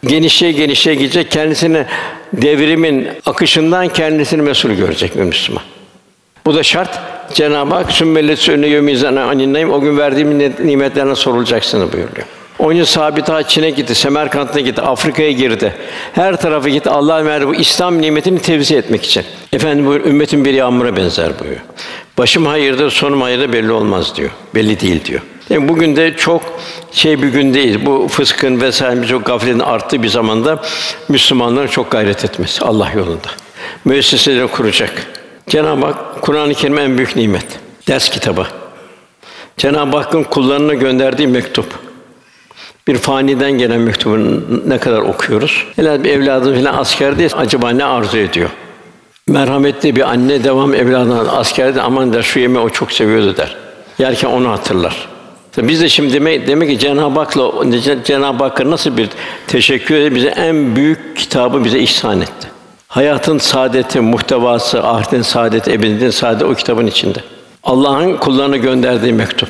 genişe 0.03 0.51
genişe 0.51 0.95
gidecek. 0.95 1.31
Kendisini 1.31 1.85
devrimin 2.33 3.09
akışından 3.25 3.87
kendisini 3.87 4.41
mesul 4.41 4.69
görecek 4.69 5.15
bir 5.15 5.23
Müslüman. 5.23 5.63
Bu 6.45 6.55
da 6.55 6.63
şart. 6.63 6.99
Cenab-ı 7.33 7.75
Hak 7.75 7.91
sümmelle 7.91 8.35
sünne 8.35 8.67
yevmizana 8.67 9.23
aninayım 9.23 9.71
o 9.71 9.81
gün 9.81 9.97
verdiğim 9.97 10.39
nimetlerine 10.39 11.15
sorulacaksınız 11.15 11.93
buyuruyor. 11.93 12.27
Onca 12.59 12.85
sabit 12.85 13.29
ha 13.29 13.43
Çin'e 13.43 13.69
gitti, 13.69 13.95
Semerkant'a 13.95 14.59
gitti, 14.59 14.81
Afrika'ya 14.81 15.31
girdi. 15.31 15.73
Her 16.13 16.41
tarafa 16.41 16.69
gitti. 16.69 16.89
Allah 16.89 17.25
verdi 17.25 17.47
bu 17.47 17.55
İslam 17.55 18.01
nimetini 18.01 18.39
tevzi 18.39 18.75
etmek 18.75 19.05
için. 19.05 19.23
Efendim 19.53 19.85
bu 19.85 19.95
ümmetin 19.95 20.45
bir 20.45 20.53
yağmura 20.53 20.95
benzer 20.95 21.39
buyuruyor. 21.39 21.61
Başım 22.17 22.45
hayırdır, 22.45 22.91
sonum 22.91 23.21
hayırdır 23.21 23.53
belli 23.53 23.71
olmaz 23.71 24.15
diyor. 24.15 24.29
Belli 24.55 24.79
değil 24.79 25.05
diyor. 25.05 25.21
Yani 25.49 25.69
bugün 25.69 25.95
de 25.95 26.15
çok 26.17 26.43
şey 26.91 27.21
bir 27.23 27.27
gün 27.27 27.53
değil. 27.53 27.85
Bu 27.85 28.07
fıskın 28.07 28.61
vesaire 28.61 29.01
birçok 29.01 29.25
gafletin 29.25 29.59
arttığı 29.59 30.03
bir 30.03 30.07
zamanda 30.07 30.61
Müslümanların 31.09 31.67
çok 31.67 31.91
gayret 31.91 32.25
etmesi 32.25 32.65
Allah 32.65 32.91
yolunda. 32.95 33.27
Müesseseleri 33.85 34.47
kuracak. 34.47 35.07
Cenab-ı 35.47 35.85
Hak 35.85 36.21
Kur'an-ı 36.21 36.53
Kerim 36.53 36.77
en 36.77 36.97
büyük 36.97 37.15
nimet. 37.15 37.45
Ders 37.87 38.09
kitabı. 38.09 38.47
Cenab-ı 39.57 39.97
Hakk'ın 39.97 40.23
kullarına 40.23 40.73
gönderdiği 40.73 41.27
mektup. 41.27 41.82
Bir 42.87 42.97
faniden 42.97 43.51
gelen 43.51 43.79
mektubu 43.79 44.17
ne 44.67 44.77
kadar 44.77 44.99
okuyoruz? 44.99 45.65
Helal 45.75 46.03
bir 46.03 46.09
evladı 46.09 46.55
filan 46.55 46.77
askerde 46.77 47.27
acaba 47.37 47.69
ne 47.69 47.85
arzu 47.85 48.17
ediyor? 48.17 48.49
Merhametli 49.27 49.95
bir 49.95 50.09
anne 50.09 50.43
devam 50.43 50.73
evladına 50.73 51.19
askerde 51.31 51.81
aman 51.81 52.13
der 52.13 52.21
şu 52.21 52.39
yemeği 52.39 52.65
o 52.65 52.69
çok 52.69 52.91
seviyordu 52.91 53.37
der. 53.37 53.55
Yerken 53.99 54.29
onu 54.29 54.49
hatırlar. 54.49 55.07
Tabii 55.51 55.67
biz 55.67 55.81
de 55.81 55.89
şimdi 55.89 56.13
demek, 56.13 56.47
demek 56.47 56.69
ki 56.69 56.79
Cenab-ı 56.79 57.19
Hak'la 57.19 57.51
Cenab-ı 58.03 58.43
Hakk'a 58.43 58.71
nasıl 58.71 58.97
bir 58.97 59.09
teşekkür 59.47 59.95
eder 59.95 60.15
bize 60.15 60.27
en 60.27 60.75
büyük 60.75 61.17
kitabı 61.17 61.65
bize 61.65 61.79
ihsan 61.79 62.21
etti. 62.21 62.47
Hayatın 62.87 63.37
saadeti, 63.37 63.99
muhtevası, 63.99 64.83
ahiretin 64.83 65.21
saadeti, 65.21 65.71
ebedinin 65.71 66.09
saadeti 66.09 66.45
o 66.45 66.53
kitabın 66.53 66.87
içinde. 66.87 67.19
Allah'ın 67.63 68.17
kullarına 68.17 68.57
gönderdiği 68.57 69.13
mektup. 69.13 69.49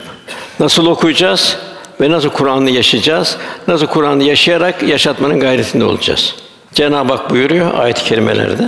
Nasıl 0.60 0.86
okuyacağız 0.86 1.58
ve 2.04 2.12
nasıl 2.12 2.30
Kur'an'ı 2.30 2.70
yaşayacağız? 2.70 3.38
Nasıl 3.68 3.88
Kur'an'ı 3.88 4.24
yaşayarak 4.24 4.84
yaşatmanın 4.84 5.40
gayretinde 5.40 5.86
olacağız. 5.86 6.36
Cenab-ı 6.74 7.14
Hak 7.14 7.30
buyuruyor 7.30 7.80
ayet-i 7.80 8.04
kerimelerde. 8.04 8.68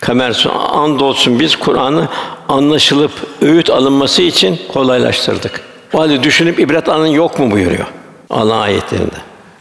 Kamer 0.00 0.46
andolsun 0.72 1.40
biz 1.40 1.56
Kur'an'ı 1.56 2.08
anlaşılıp 2.48 3.12
öğüt 3.42 3.70
alınması 3.70 4.22
için 4.22 4.60
kolaylaştırdık. 4.72 5.60
O 5.92 6.00
halde 6.00 6.22
düşünüp 6.22 6.60
ibret 6.60 6.88
alın 6.88 7.06
yok 7.06 7.38
mu 7.38 7.50
buyuruyor 7.50 7.86
Allah 8.30 8.56
ayetlerinde. 8.56 9.16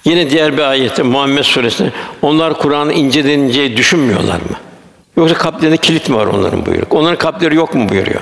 Yine 0.05 0.29
diğer 0.29 0.57
bir 0.57 0.61
ayette 0.61 1.03
Muhammed 1.03 1.43
Suresi'nde 1.43 1.91
onlar 2.21 2.53
Kur'an'ı 2.53 2.93
inceden 2.93 3.39
inceye 3.39 3.77
düşünmüyorlar 3.77 4.35
mı? 4.35 4.57
Yoksa 5.17 5.35
kalplerinde 5.35 5.77
kilit 5.77 6.09
mi 6.09 6.15
var 6.15 6.25
onların 6.25 6.65
buyuruyor. 6.65 6.87
Onların 6.89 7.17
kalpleri 7.17 7.55
yok 7.55 7.75
mu 7.75 7.89
buyuruyor. 7.89 8.21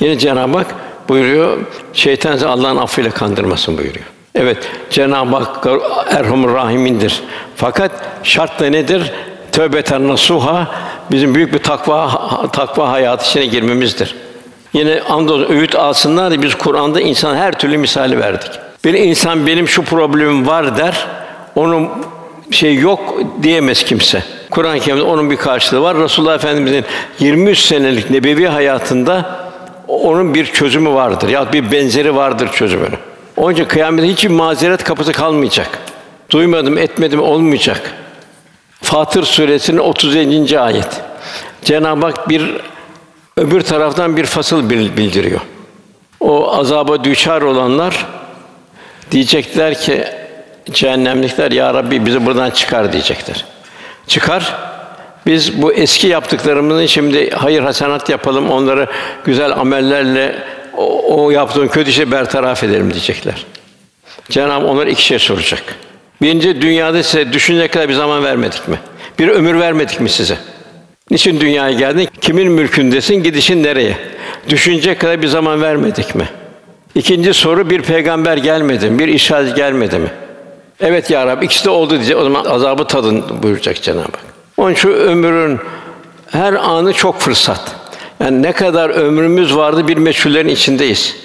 Yine 0.00 0.18
Cenab-ı 0.18 0.58
Hak 0.58 0.74
buyuruyor, 1.08 1.58
şeytan 1.92 2.38
Allah'ın 2.38 2.76
affıyla 2.76 3.10
kandırmasın 3.10 3.78
buyuruyor. 3.78 4.17
Evet, 4.40 4.58
Cenab-ı 4.90 5.36
Hak 5.36 5.66
Erhamur 6.10 6.54
Rahim'indir. 6.54 7.22
Fakat 7.56 7.90
şart 8.22 8.60
da 8.60 8.66
nedir? 8.66 9.12
Tövbeten 9.52 10.08
nasuha 10.08 10.66
bizim 11.10 11.34
büyük 11.34 11.54
bir 11.54 11.58
takva 11.58 12.30
takva 12.52 12.90
hayatı 12.90 13.24
içine 13.24 13.46
girmemizdir. 13.46 14.14
Yine 14.72 15.00
andolsun 15.00 15.52
öğüt 15.52 15.74
alsınlar 15.74 16.30
diye 16.30 16.42
biz 16.42 16.54
Kur'an'da 16.54 17.00
insan 17.00 17.36
her 17.36 17.58
türlü 17.58 17.78
misali 17.78 18.20
verdik. 18.20 18.50
Bir 18.84 18.94
insan 18.94 19.46
benim 19.46 19.68
şu 19.68 19.84
problemim 19.84 20.46
var 20.46 20.76
der, 20.76 21.06
onun 21.56 21.88
şey 22.50 22.74
yok 22.74 23.00
diyemez 23.42 23.84
kimse. 23.84 24.22
Kur'an-ı 24.50 24.80
Kerim'de 24.80 25.02
onun 25.02 25.30
bir 25.30 25.36
karşılığı 25.36 25.82
var. 25.82 25.96
Resulullah 25.96 26.34
Efendimizin 26.34 26.84
23 27.18 27.58
senelik 27.58 28.10
nebevi 28.10 28.46
hayatında 28.46 29.30
onun 29.88 30.34
bir 30.34 30.46
çözümü 30.46 30.90
vardır 30.90 31.28
ya 31.28 31.52
bir 31.52 31.72
benzeri 31.72 32.16
vardır 32.16 32.48
çözümünü. 32.52 33.07
Onun 33.38 33.52
için 33.52 33.64
kıyamette 33.64 34.08
hiçbir 34.08 34.30
mazeret 34.30 34.84
kapısı 34.84 35.12
kalmayacak. 35.12 35.78
Duymadım, 36.30 36.78
etmedim 36.78 37.22
olmayacak. 37.22 37.94
Fatır 38.82 39.22
suresinin 39.22 39.78
37. 39.78 40.60
ayet. 40.60 41.02
Cenab-ı 41.64 42.06
Hak 42.06 42.28
bir 42.28 42.56
öbür 43.36 43.60
taraftan 43.60 44.16
bir 44.16 44.24
fasıl 44.24 44.70
bildiriyor. 44.70 45.40
O 46.20 46.58
azaba 46.58 47.04
düşar 47.04 47.42
olanlar 47.42 48.06
diyecekler 49.10 49.80
ki 49.80 50.04
cehennemlikler 50.70 51.52
ya 51.52 51.74
Rabbi 51.74 52.06
bizi 52.06 52.26
buradan 52.26 52.50
çıkar 52.50 52.92
diyecekler. 52.92 53.44
Çıkar. 54.06 54.54
Biz 55.26 55.62
bu 55.62 55.72
eski 55.72 56.06
yaptıklarımızı 56.06 56.88
şimdi 56.88 57.30
hayır 57.30 57.62
hasenat 57.62 58.08
yapalım, 58.08 58.50
onları 58.50 58.86
güzel 59.24 59.52
amellerle 59.52 60.34
o, 60.78 61.24
o 61.24 61.30
yaptığın 61.30 61.68
kötü 61.68 61.90
işi 61.90 62.12
bertaraf 62.12 62.64
edelim 62.64 62.92
diyecekler. 62.92 63.46
Cenab-ı 64.30 64.66
onlara 64.66 64.90
iki 64.90 65.04
şey 65.04 65.18
soracak. 65.18 65.62
Birinci 66.22 66.62
dünyada 66.62 67.02
size 67.02 67.32
düşünecek 67.32 67.72
kadar 67.72 67.88
bir 67.88 67.94
zaman 67.94 68.24
vermedik 68.24 68.68
mi? 68.68 68.78
Bir 69.18 69.28
ömür 69.28 69.60
vermedik 69.60 70.00
mi 70.00 70.10
size? 70.10 70.38
Niçin 71.10 71.40
dünyaya 71.40 71.78
geldin? 71.78 72.08
Kimin 72.20 72.52
mülkündesin? 72.52 73.22
Gidişin 73.22 73.62
nereye? 73.62 73.96
Düşünecek 74.48 75.00
kadar 75.00 75.22
bir 75.22 75.26
zaman 75.26 75.62
vermedik 75.62 76.14
mi? 76.14 76.28
İkinci 76.94 77.34
soru 77.34 77.70
bir 77.70 77.82
peygamber 77.82 78.36
gelmedi 78.36 78.90
mi? 78.90 78.98
Bir 78.98 79.08
işaret 79.08 79.56
gelmedi 79.56 79.98
mi? 79.98 80.08
Evet 80.80 81.10
ya 81.10 81.26
Rabbi 81.26 81.44
ikisi 81.44 81.64
de 81.64 81.70
oldu 81.70 81.90
diyecek. 81.94 82.16
O 82.16 82.22
zaman 82.22 82.44
azabı 82.44 82.84
tadın 82.84 83.42
buyuracak 83.42 83.82
Cenab-ı 83.82 84.00
Hak. 84.02 84.18
Onun 84.56 84.74
şu 84.74 84.88
ömrün 84.88 85.60
her 86.30 86.52
anı 86.52 86.92
çok 86.92 87.20
fırsat. 87.20 87.60
Yani 88.20 88.42
ne 88.42 88.52
kadar 88.52 88.90
ömrümüz 88.90 89.56
vardı 89.56 89.88
bir 89.88 89.96
meçhullerin 89.96 90.48
içindeyiz. 90.48 91.16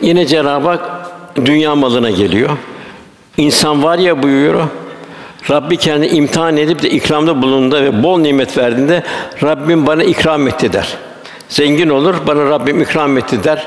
Yine 0.00 0.26
Cenab-ı 0.26 0.68
Hak 0.68 1.10
dünya 1.44 1.74
malına 1.74 2.10
geliyor. 2.10 2.50
İnsan 3.36 3.82
var 3.82 3.98
ya 3.98 4.22
buyuruyor. 4.22 4.68
Rabbi 5.50 5.76
kendi 5.76 6.06
imtihan 6.06 6.56
edip 6.56 6.82
de 6.82 6.90
ikramda 6.90 7.42
bulunduğunda 7.42 7.82
ve 7.82 8.02
bol 8.02 8.18
nimet 8.18 8.58
verdiğinde 8.58 9.02
Rabbim 9.42 9.86
bana 9.86 10.04
ikram 10.04 10.48
etti 10.48 10.72
der. 10.72 10.88
Zengin 11.48 11.88
olur, 11.88 12.14
bana 12.26 12.44
Rabbim 12.44 12.82
ikram 12.82 13.18
etti 13.18 13.44
der. 13.44 13.66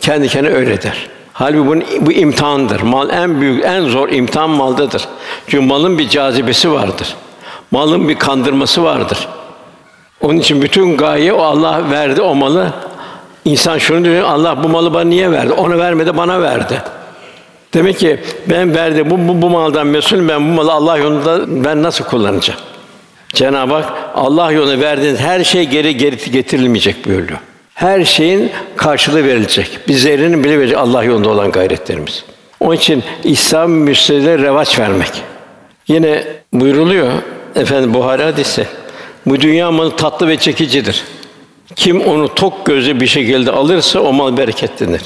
Kendi 0.00 0.28
kendine 0.28 0.54
öyle 0.54 0.82
der. 0.82 1.08
Halbuki 1.32 1.66
bunun, 1.66 1.84
bu 2.00 2.12
imtihandır. 2.12 2.80
Mal 2.80 3.10
en 3.10 3.40
büyük, 3.40 3.64
en 3.64 3.88
zor 3.88 4.08
imtihan 4.08 4.50
maldadır. 4.50 5.08
Çünkü 5.46 5.66
malın 5.66 5.98
bir 5.98 6.08
cazibesi 6.08 6.72
vardır. 6.72 7.14
Malın 7.70 8.08
bir 8.08 8.14
kandırması 8.14 8.84
vardır. 8.84 9.28
Onun 10.22 10.38
için 10.38 10.62
bütün 10.62 10.96
gaye 10.96 11.32
o 11.32 11.42
Allah 11.42 11.90
verdi 11.90 12.22
o 12.22 12.34
malı. 12.34 12.72
İnsan 13.44 13.78
şunu 13.78 14.04
diyor, 14.04 14.24
Allah 14.24 14.64
bu 14.64 14.68
malı 14.68 14.94
bana 14.94 15.04
niye 15.04 15.30
verdi? 15.30 15.52
Ona 15.52 15.78
vermedi, 15.78 16.16
bana 16.16 16.42
verdi. 16.42 16.82
Demek 17.74 17.98
ki 17.98 18.20
ben 18.46 18.74
verdi 18.74 19.10
bu, 19.10 19.28
bu, 19.28 19.42
bu 19.42 19.50
maldan 19.50 19.86
mesulüm. 19.86 20.28
Ben 20.28 20.48
bu 20.48 20.52
malı 20.54 20.72
Allah 20.72 20.98
yolunda 20.98 21.40
ben 21.64 21.82
nasıl 21.82 22.04
kullanacağım? 22.04 22.60
Cenab-ı 23.32 23.74
Hak 23.74 23.92
Allah 24.14 24.52
yoluna 24.52 24.80
verdiğiniz 24.80 25.20
her 25.20 25.44
şey 25.44 25.64
geri 25.64 25.96
geri 25.96 26.30
getirilmeyecek 26.30 27.06
buyuruyor. 27.06 27.38
Her 27.74 28.04
şeyin 28.04 28.50
karşılığı 28.76 29.24
verilecek. 29.24 29.78
Bizlerin 29.88 30.44
bile 30.44 30.58
verecek 30.58 30.78
Allah 30.78 31.04
yolunda 31.04 31.28
olan 31.28 31.50
gayretlerimiz. 31.50 32.24
Onun 32.60 32.76
için 32.76 33.02
İslam 33.24 33.70
müstehide 33.70 34.38
revaç 34.38 34.78
vermek. 34.78 35.10
Yine 35.88 36.24
buyruluyor 36.52 37.12
efendim 37.56 37.94
Buhari 37.94 38.22
hadisi. 38.22 38.66
Bu 39.26 39.40
dünya 39.40 39.70
malı 39.70 39.96
tatlı 39.96 40.28
ve 40.28 40.36
çekicidir. 40.36 41.04
Kim 41.76 42.00
onu 42.00 42.34
tok 42.34 42.66
gözlü 42.66 43.00
bir 43.00 43.06
şekilde 43.06 43.50
alırsa 43.50 44.00
o 44.00 44.12
mal 44.12 44.36
bereketlenir. 44.36 45.00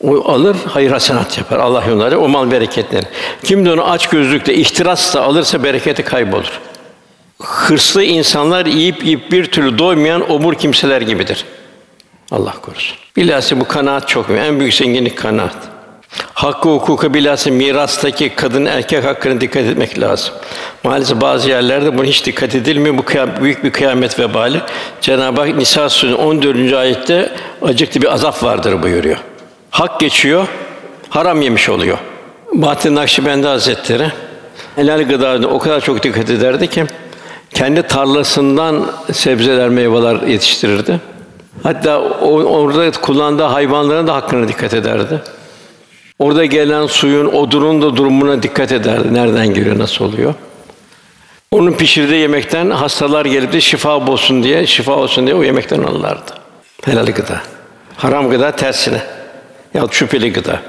O 0.00 0.32
alır, 0.32 0.56
hayır 0.68 0.90
hasenat 0.90 1.38
yapar. 1.38 1.58
Allah 1.58 1.84
yolunda 1.88 2.18
o 2.18 2.28
mal 2.28 2.50
bereketlenir. 2.50 3.06
Kim 3.44 3.66
de 3.66 3.72
onu 3.72 3.90
aç 3.90 4.06
gözlükle 4.08 4.54
ihtirasla 4.54 5.20
alırsa 5.20 5.64
bereketi 5.64 6.02
kaybolur. 6.02 6.60
Hırslı 7.42 8.02
insanlar 8.02 8.66
yiyip 8.66 9.04
yiyip 9.04 9.32
bir 9.32 9.44
türlü 9.44 9.78
doymayan 9.78 10.30
obur 10.30 10.54
kimseler 10.54 11.00
gibidir. 11.00 11.44
Allah 12.30 12.52
korusun. 12.62 12.96
Bilhassa 13.16 13.60
bu 13.60 13.64
kanaat 13.64 14.08
çok 14.08 14.28
mühim. 14.28 14.42
En 14.42 14.60
büyük 14.60 14.74
zenginlik 14.74 15.18
kanaat. 15.18 15.56
Hakkı 16.34 16.68
hukuka 16.68 17.14
bilhassa 17.14 17.50
mirastaki 17.50 18.34
kadın 18.34 18.64
erkek 18.64 19.04
hakkına 19.04 19.40
dikkat 19.40 19.62
etmek 19.62 20.00
lazım. 20.00 20.34
Maalesef 20.84 21.20
bazı 21.20 21.48
yerlerde 21.48 21.98
buna 21.98 22.06
hiç 22.06 22.26
dikkat 22.26 22.54
edilmiyor. 22.54 22.98
Bu 22.98 23.04
büyük 23.42 23.64
bir 23.64 23.72
kıyamet 23.72 24.18
vebali. 24.18 24.60
Cenab-ı 25.00 25.40
Hak 25.40 25.56
Nisa 25.56 25.88
Suresi'nin 25.88 26.18
14. 26.18 26.72
ayette 26.72 27.32
acıklı 27.62 28.02
bir 28.02 28.12
azap 28.12 28.42
vardır 28.42 28.82
buyuruyor. 28.82 29.16
Hak 29.70 30.00
geçiyor, 30.00 30.46
haram 31.10 31.42
yemiş 31.42 31.68
oluyor. 31.68 31.98
Bahattin 32.52 32.94
Nakşibendi 32.94 33.46
Hazretleri 33.46 34.12
helal 34.76 35.02
gıdaya 35.02 35.48
o 35.48 35.58
kadar 35.58 35.80
çok 35.80 36.02
dikkat 36.02 36.30
ederdi 36.30 36.66
ki 36.66 36.84
kendi 37.54 37.82
tarlasından 37.82 38.86
sebzeler, 39.12 39.68
meyveler 39.68 40.22
yetiştirirdi. 40.26 41.00
Hatta 41.62 42.00
orada 42.00 42.90
kullandığı 42.90 43.42
hayvanların 43.42 44.06
da 44.06 44.14
hakkına 44.14 44.48
dikkat 44.48 44.74
ederdi. 44.74 45.20
Orada 46.18 46.44
gelen 46.44 46.86
suyun, 46.86 47.26
odunun 47.26 47.82
da 47.82 47.96
durumuna 47.96 48.42
dikkat 48.42 48.72
ederdi. 48.72 49.14
Nereden 49.14 49.46
geliyor, 49.54 49.78
nasıl 49.78 50.04
oluyor? 50.04 50.34
Onun 51.50 51.72
pişirdiği 51.72 52.20
yemekten 52.20 52.70
hastalar 52.70 53.26
gelip 53.26 53.52
de 53.52 53.60
şifa 53.60 53.96
olsun 53.96 54.42
diye, 54.42 54.66
şifa 54.66 54.92
olsun 54.92 55.26
diye 55.26 55.36
o 55.36 55.42
yemekten 55.42 55.82
alırlardı. 55.82 56.32
Helal 56.84 57.06
gıda. 57.06 57.40
Haram 57.96 58.30
gıda 58.30 58.50
tersine. 58.50 59.02
Ya 59.74 59.86
şüpheli 59.90 60.32
gıda. 60.32 60.60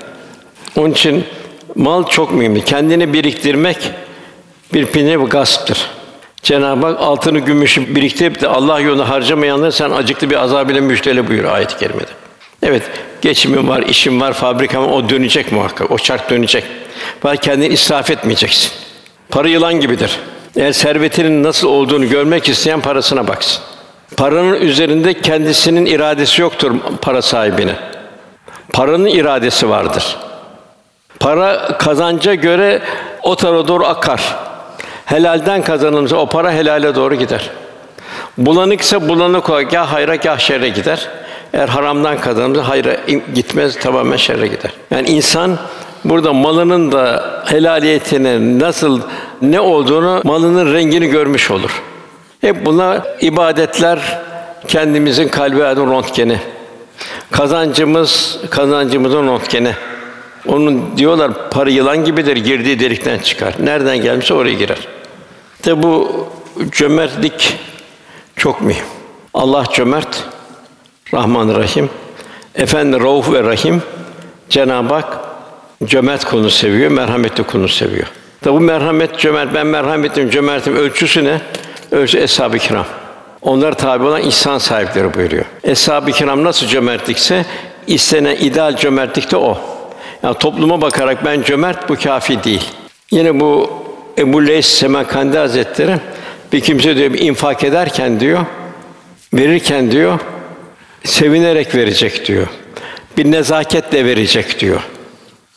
Onun 0.75 0.91
için 0.91 1.25
Mal 1.75 2.03
çok 2.07 2.31
mühim. 2.33 2.61
Kendini 2.61 3.13
biriktirmek 3.13 3.77
bir 4.73 4.85
pine 4.85 5.19
bir 5.19 5.25
gasptır. 5.25 5.87
Cenab-ı 6.43 6.85
Hak 6.85 7.01
altını 7.01 7.39
gümüşü 7.39 7.95
biriktirip 7.95 8.41
de 8.41 8.47
Allah 8.47 8.79
yolunda 8.79 9.09
harcamayanları 9.09 9.71
sen 9.71 9.89
acıklı 9.89 10.29
bir 10.29 10.35
azab 10.35 10.69
ile 10.69 10.81
müjdele 10.81 11.27
buyuruyor 11.27 11.53
ayet-i 11.53 11.77
kerimede. 11.77 12.11
Evet, 12.63 12.83
geçimim 13.21 13.69
var, 13.69 13.81
işim 13.81 14.21
var, 14.21 14.33
fabrikam 14.33 14.83
var, 14.83 14.91
o 14.91 15.09
dönecek 15.09 15.51
muhakkak. 15.51 15.91
O 15.91 15.97
çark 15.97 16.29
dönecek. 16.29 16.63
Var 17.23 17.37
kendini 17.37 17.73
israf 17.73 18.11
etmeyeceksin. 18.11 18.71
Para 19.29 19.47
yılan 19.47 19.73
gibidir. 19.73 20.19
Eğer 20.55 20.71
servetinin 20.71 21.43
nasıl 21.43 21.67
olduğunu 21.67 22.09
görmek 22.09 22.49
isteyen 22.49 22.81
parasına 22.81 23.27
baksın. 23.27 23.63
Paranın 24.17 24.61
üzerinde 24.61 25.21
kendisinin 25.21 25.85
iradesi 25.85 26.41
yoktur 26.41 26.75
para 27.01 27.21
sahibine. 27.21 27.75
Paranın 28.73 29.05
iradesi 29.05 29.69
vardır. 29.69 30.17
Para 31.19 31.77
kazanca 31.77 32.33
göre 32.33 32.81
o 33.23 33.35
tarafa 33.35 33.67
doğru 33.67 33.85
akar. 33.85 34.35
Helalden 35.05 35.61
kazanılırsa 35.61 36.15
o 36.15 36.29
para 36.29 36.51
helale 36.51 36.95
doğru 36.95 37.15
gider. 37.15 37.49
Bulanıksa 38.37 39.09
bulanık 39.09 39.49
olarak 39.49 39.73
ya 39.73 39.91
hayra 39.91 40.17
ya 40.23 40.37
şerre 40.37 40.69
gider. 40.69 41.09
Eğer 41.53 41.67
haramdan 41.67 42.21
kazanılırsa 42.21 42.69
hayra 42.69 42.97
gitmez 43.35 43.79
tamamen 43.79 44.17
şerre 44.17 44.47
gider. 44.47 44.71
Yani 44.91 45.09
insan 45.09 45.57
burada 46.05 46.33
malının 46.33 46.91
da 46.91 47.23
helaliyetinin 47.45 48.59
nasıl 48.59 49.01
ne 49.41 49.59
olduğunu 49.59 50.21
malının 50.23 50.73
rengini 50.73 51.07
görmüş 51.07 51.51
olur. 51.51 51.81
Hep 52.41 52.65
buna 52.65 53.03
ibadetler 53.21 53.99
kendimizin 54.67 55.27
kalbi 55.27 55.65
adın 55.65 55.91
röntgeni. 55.91 56.39
Kazancımız 57.31 58.39
kazancımızın 58.49 59.27
röntgeni. 59.27 59.71
Onun 60.47 60.97
diyorlar 60.97 61.49
para 61.49 61.69
yılan 61.69 62.05
gibidir 62.05 62.37
girdiği 62.37 62.79
delikten 62.79 63.19
çıkar. 63.19 63.53
Nereden 63.59 64.01
gelmişse 64.01 64.33
oraya 64.33 64.53
girer. 64.53 64.87
De 65.65 65.83
bu 65.83 66.09
cömertlik 66.71 67.57
çok 68.35 68.61
mühim. 68.61 68.85
Allah 69.33 69.63
cömert, 69.73 70.23
Rahman 71.13 71.55
Rahim. 71.55 71.89
Efendi 72.55 72.99
Rauf 72.99 73.31
ve 73.31 73.43
Rahim. 73.43 73.81
Cenab-ı 74.49 74.93
Hak 74.93 75.17
cömert 75.85 76.25
kulunu 76.25 76.49
seviyor, 76.49 76.91
merhametli 76.91 77.43
kulunu 77.43 77.67
seviyor. 77.67 78.07
Tabi 78.41 78.53
bu 78.53 78.59
merhamet 78.59 79.19
cömert, 79.19 79.53
ben 79.53 79.67
merhametim, 79.67 80.29
cömertim 80.29 80.75
ölçüsü 80.75 81.23
ne? 81.23 81.41
Ölçü 81.91 82.17
eshab-ı 82.17 82.57
kiram. 82.57 82.85
Onlar 83.41 83.73
tabi 83.77 84.05
olan 84.05 84.21
ihsan 84.21 84.57
sahipleri 84.57 85.13
buyuruyor. 85.13 85.45
Eshab-ı 85.63 86.11
kiram 86.11 86.43
nasıl 86.43 86.67
cömertlikse 86.67 87.45
istenen 87.87 88.35
ideal 88.35 88.75
cömertlik 88.75 89.31
de 89.31 89.37
o. 89.37 89.57
Yani 90.23 90.37
topluma 90.37 90.81
bakarak 90.81 91.25
ben 91.25 91.41
cömert 91.41 91.89
bu 91.89 91.95
kafi 91.95 92.43
değil. 92.43 92.65
Yine 93.11 93.39
bu 93.39 93.69
Ebu 94.17 94.47
Leys 94.47 94.65
Semerkandi 94.65 95.37
Hazretleri 95.37 95.97
bir 96.53 96.59
kimse 96.59 96.95
diyor 96.95 97.13
bir 97.13 97.19
infak 97.19 97.63
ederken 97.63 98.19
diyor 98.19 98.39
verirken 99.33 99.91
diyor 99.91 100.19
sevinerek 101.03 101.75
verecek 101.75 102.27
diyor. 102.27 102.47
Bir 103.17 103.31
nezaketle 103.31 104.05
verecek 104.05 104.59
diyor. 104.59 104.81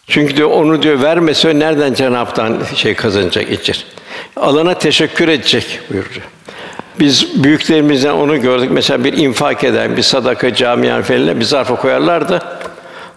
Çünkü 0.06 0.36
diyor 0.36 0.50
onu 0.50 0.82
diyor 0.82 1.02
vermese 1.02 1.58
nereden 1.58 1.94
Cenab'dan 1.94 2.58
şey 2.76 2.94
kazanacak 2.94 3.52
içir. 3.52 3.86
Alana 4.36 4.74
teşekkür 4.74 5.28
edecek 5.28 5.80
buyuruyor. 5.90 6.22
Biz 7.00 7.44
büyüklerimizden 7.44 8.12
onu 8.12 8.40
gördük. 8.40 8.70
Mesela 8.72 9.04
bir 9.04 9.12
infak 9.12 9.64
eden, 9.64 9.96
bir 9.96 10.02
sadaka 10.02 10.54
camian 10.54 11.02
falan 11.02 11.40
bir 11.40 11.44
zarfa 11.44 11.76
koyarlardı. 11.76 12.42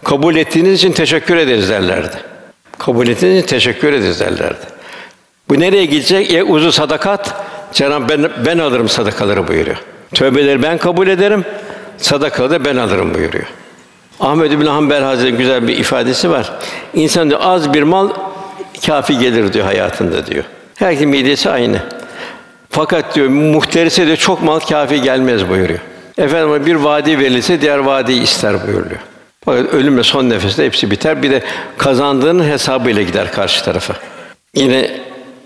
Kabul 0.03 0.35
ettiğiniz 0.35 0.73
için 0.73 0.91
teşekkür 0.91 1.35
ederiz 1.37 1.69
derlerdi. 1.69 2.17
Kabul 2.77 3.07
ettiğiniz 3.07 3.37
için 3.37 3.47
teşekkür 3.47 3.93
ederiz 3.93 4.19
derlerdi. 4.19 4.65
Bu 5.49 5.59
nereye 5.59 5.85
gidecek? 5.85 6.33
E 6.33 6.43
uzu 6.43 6.71
sadakat. 6.71 7.33
Cenab 7.73 8.09
ben 8.09 8.31
ben 8.45 8.57
alırım 8.57 8.89
sadakaları 8.89 9.47
buyuruyor. 9.47 9.77
Tövbeleri 10.13 10.63
ben 10.63 10.77
kabul 10.77 11.07
ederim, 11.07 11.45
sadakaları 11.97 12.51
da 12.51 12.65
ben 12.65 12.77
alırım 12.77 13.13
buyuruyor. 13.13 13.45
Ahmed 14.19 14.51
bin 14.51 14.65
Hanbel 14.65 15.03
Hazretleri 15.03 15.37
güzel 15.37 15.67
bir 15.67 15.77
ifadesi 15.77 16.29
var. 16.29 16.51
İnsan 16.93 17.29
diyor 17.29 17.39
az 17.43 17.73
bir 17.73 17.83
mal 17.83 18.09
kafi 18.85 19.17
gelir 19.17 19.53
diyor 19.53 19.65
hayatında 19.65 20.27
diyor. 20.27 20.43
Herkesin 20.75 21.09
midesi 21.09 21.49
aynı. 21.49 21.81
Fakat 22.69 23.15
diyor 23.15 23.27
muhterise 23.27 24.07
de 24.07 24.15
çok 24.15 24.43
mal 24.43 24.59
kafi 24.59 25.01
gelmez 25.01 25.49
buyuruyor. 25.49 25.79
Efendim 26.17 26.65
bir 26.65 26.75
vadi 26.75 27.19
verilse 27.19 27.61
diğer 27.61 27.77
vadiyi 27.77 28.21
ister 28.21 28.67
buyuruyor. 28.67 28.99
Fakat 29.45 29.73
ölümle 29.73 30.03
son 30.03 30.29
nefeste 30.29 30.65
hepsi 30.65 30.91
biter. 30.91 31.23
Bir 31.23 31.31
de 31.31 31.43
kazandığının 31.77 32.43
hesabıyla 32.43 33.01
gider 33.01 33.31
karşı 33.31 33.63
tarafa. 33.63 33.93
Yine 34.55 34.91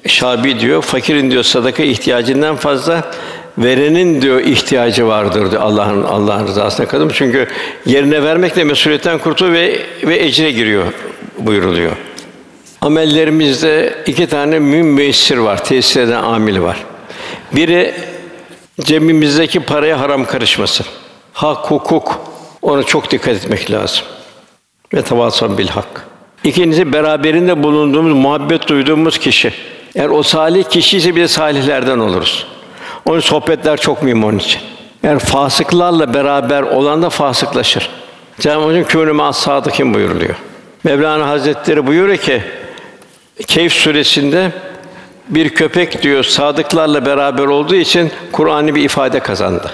Şabi 0.08 0.60
diyor, 0.60 0.82
fakirin 0.82 1.32
diyor 1.32 1.44
sadaka 1.44 1.84
ihtiyacından 1.84 2.56
fazla 2.56 3.12
verenin 3.60 4.22
diyor 4.22 4.40
ihtiyacı 4.40 5.08
vardır 5.08 5.52
diyor 5.52 5.62
Allah'ın 5.62 6.04
Allah'ın 6.04 6.48
rızasına 6.48 6.88
kadın. 6.88 7.12
Çünkü 7.14 7.48
yerine 7.86 8.24
vermekle 8.24 8.64
mesuliyetten 8.64 9.18
kurtuluyor 9.18 9.56
ve 9.56 9.80
ve 10.04 10.26
ecre 10.26 10.52
giriyor 10.52 10.86
buyuruluyor. 11.38 11.92
Amellerimizde 12.82 13.94
iki 14.08 14.28
tane 14.28 14.60
müessir 14.60 15.38
var, 15.38 15.64
tesir 15.64 16.02
eden 16.02 16.24
amil 16.24 16.62
var. 16.62 16.86
Biri 17.56 17.94
cebimizdeki 18.82 19.60
paraya 19.60 20.00
haram 20.00 20.26
karışması. 20.26 20.84
Hak, 21.34 21.72
hukuk, 21.72 22.22
ona 22.62 22.84
çok 22.84 23.12
dikkat 23.12 23.36
etmek 23.36 23.72
lazım. 23.72 24.06
Ve 24.94 25.02
tavasan 25.02 25.58
bil 25.58 25.68
hak. 25.68 26.08
İkincisi 26.44 26.94
beraberinde 26.94 27.64
bulunduğumuz, 27.64 28.14
muhabbet 28.14 28.68
duyduğumuz 28.68 29.18
kişi. 29.18 29.54
Eğer 29.96 30.10
o 30.10 30.24
salih 30.24 30.64
kişi 30.64 30.98
ise 30.98 31.16
bir 31.16 31.22
de 31.22 31.28
salihlerden 31.28 32.00
oluruz. 32.00 32.48
Onun 33.10 33.20
sohbetler 33.20 33.78
çok 33.78 34.04
mühim 34.04 34.24
onun 34.24 34.38
için. 34.38 34.62
Eğer 35.04 35.20
fasıklarla 35.20 36.14
beraber 36.14 36.62
olan 36.62 37.02
da 37.02 37.10
fasıklaşır. 37.10 37.90
Cenab-ı 38.40 38.78
Hak 38.78 38.92
kûnû 38.92 39.24
as 39.24 39.40
sadıkîn 39.40 39.94
buyuruluyor. 39.94 40.36
Mevlana 40.84 41.28
Hazretleri 41.28 41.88
buyuruyor 41.88 42.18
ki 42.18 42.44
Keyf 43.48 43.74
suresinde 43.74 44.52
bir 45.30 45.50
köpek 45.50 46.02
diyor 46.02 46.24
sadıklarla 46.24 47.06
beraber 47.06 47.46
olduğu 47.46 47.76
için 47.76 48.12
Kur'an'ı 48.32 48.76
bir 48.76 48.84
ifade 48.84 49.20
kazandı. 49.20 49.72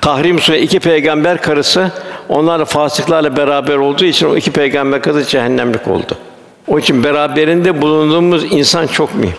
Tahrim 0.00 0.38
Suresi 0.40 0.64
iki 0.64 0.80
peygamber 0.80 1.42
karısı 1.42 1.90
onlarla 2.28 2.64
fasıklarla 2.64 3.36
beraber 3.36 3.76
olduğu 3.76 4.04
için 4.04 4.26
o 4.26 4.36
iki 4.36 4.50
peygamber 4.50 5.02
karısı 5.02 5.30
cehennemlik 5.30 5.88
oldu. 5.88 6.18
O 6.66 6.78
için 6.78 7.04
beraberinde 7.04 7.82
bulunduğumuz 7.82 8.52
insan 8.52 8.86
çok 8.86 9.14
mühim. 9.14 9.36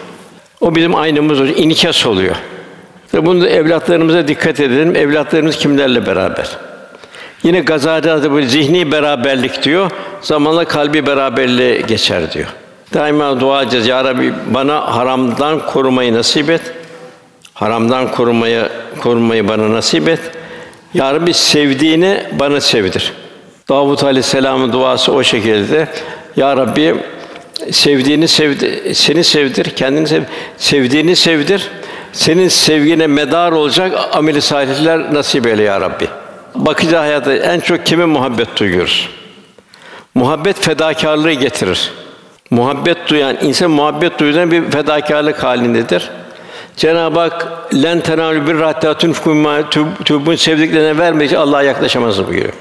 O 0.62 0.76
bizim 0.76 0.96
aynamız 0.96 1.42
oluyor, 1.42 1.58
inikas 1.58 2.06
oluyor. 2.06 2.36
Ve 3.14 3.26
bunu 3.26 3.42
da 3.42 3.50
evlatlarımıza 3.50 4.28
dikkat 4.28 4.60
edelim. 4.60 4.96
Evlatlarımız 4.96 5.58
kimlerle 5.58 6.06
beraber? 6.06 6.58
Yine 7.44 7.60
Gazali'de 7.60 8.32
bu 8.32 8.42
zihni 8.42 8.92
beraberlik 8.92 9.64
diyor. 9.64 9.92
Zamanla 10.22 10.66
kalbi 10.66 11.06
beraberliğe 11.06 11.82
geçer 11.82 12.34
diyor. 12.34 12.48
Daima 12.94 13.40
dua 13.40 13.62
edeceğiz. 13.62 13.88
Ya 13.88 14.04
Rabbi 14.04 14.34
bana 14.54 14.96
haramdan 14.96 15.66
korumayı 15.66 16.14
nasip 16.14 16.50
et. 16.50 16.62
Haramdan 17.54 18.12
korumayı 18.12 18.70
korumayı 19.00 19.48
bana 19.48 19.72
nasip 19.72 20.08
et. 20.08 20.20
Ya 20.94 21.14
Rabbi 21.14 21.34
sevdiğini 21.34 22.24
bana 22.40 22.62
sevdir. 22.62 23.14
Davud 23.70 24.02
Aleyhisselam'ın 24.02 24.74
duası 24.74 25.14
o 25.14 25.24
şekilde. 25.24 25.88
Ya 26.36 26.58
Rabbi 26.58 26.96
sevdiğini 27.72 28.28
sevdi, 28.28 28.96
seni 28.96 29.24
sevdir, 29.24 29.66
kendini 29.66 30.08
sev, 30.08 30.22
sevdiğini 30.58 31.16
sevdir. 31.16 31.72
Senin 32.14 32.48
sevgine 32.48 33.08
medar 33.08 33.52
olacak 33.52 34.00
ameli 34.12 34.42
salihler 34.42 35.14
nasip 35.14 35.48
eyle 35.48 35.64
ya 35.64 35.82
Rabbi. 35.82 36.08
Bakıcı 36.56 36.96
hayatta 36.96 37.34
en 37.34 37.60
çok 37.60 37.86
kime 37.86 38.06
muhabbet 38.06 38.60
duyuyoruz? 38.60 39.10
Muhabbet 40.16 40.60
fedakarlığı 40.60 41.32
getirir. 41.32 41.92
Muhabbet 42.50 42.98
duyan 43.08 43.38
insan 43.42 43.72
muhabbet 43.72 44.20
duyduğunda 44.20 44.52
bir 44.52 44.72
fedakarlık 44.72 45.44
halindedir. 45.44 46.10
Cenab-ı 46.78 47.20
Hak 47.20 47.48
len 47.74 48.02
tenalu 48.02 48.48
bir 48.48 48.60
rahtatun 48.60 49.14
fukuma 49.14 49.70
tubun 50.06 50.36
sevdiklerine 50.36 50.98
vermeyecek 50.98 51.40
Allah'a 51.40 51.64
yaklaşamaz 51.64 52.28
buyuruyor. 52.28 52.54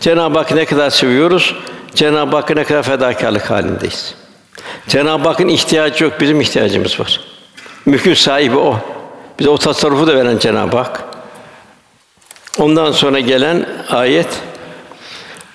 Cenab-ı 0.00 0.38
Hak 0.38 0.54
ne 0.54 0.64
kadar 0.64 0.90
seviyoruz, 0.90 1.54
Cenab-ı 1.94 2.36
Hakk'a 2.36 2.54
ne 2.54 2.64
kadar 2.64 2.82
fedakarlık 2.82 3.50
halindeyiz. 3.50 4.14
Cenab-ı 4.88 5.28
Hakk'ın 5.28 5.48
ihtiyacı 5.48 6.04
yok, 6.04 6.12
bizim 6.20 6.40
ihtiyacımız 6.40 7.00
var. 7.00 7.20
Mülkün 7.86 8.14
sahibi 8.14 8.56
o. 8.56 8.78
Bize 9.38 9.50
o 9.50 9.58
tasarrufu 9.58 10.06
da 10.06 10.16
veren 10.16 10.38
Cenab-ı 10.38 10.76
Hak. 10.76 11.04
Ondan 12.58 12.92
sonra 12.92 13.20
gelen 13.20 13.66
ayet 13.90 14.28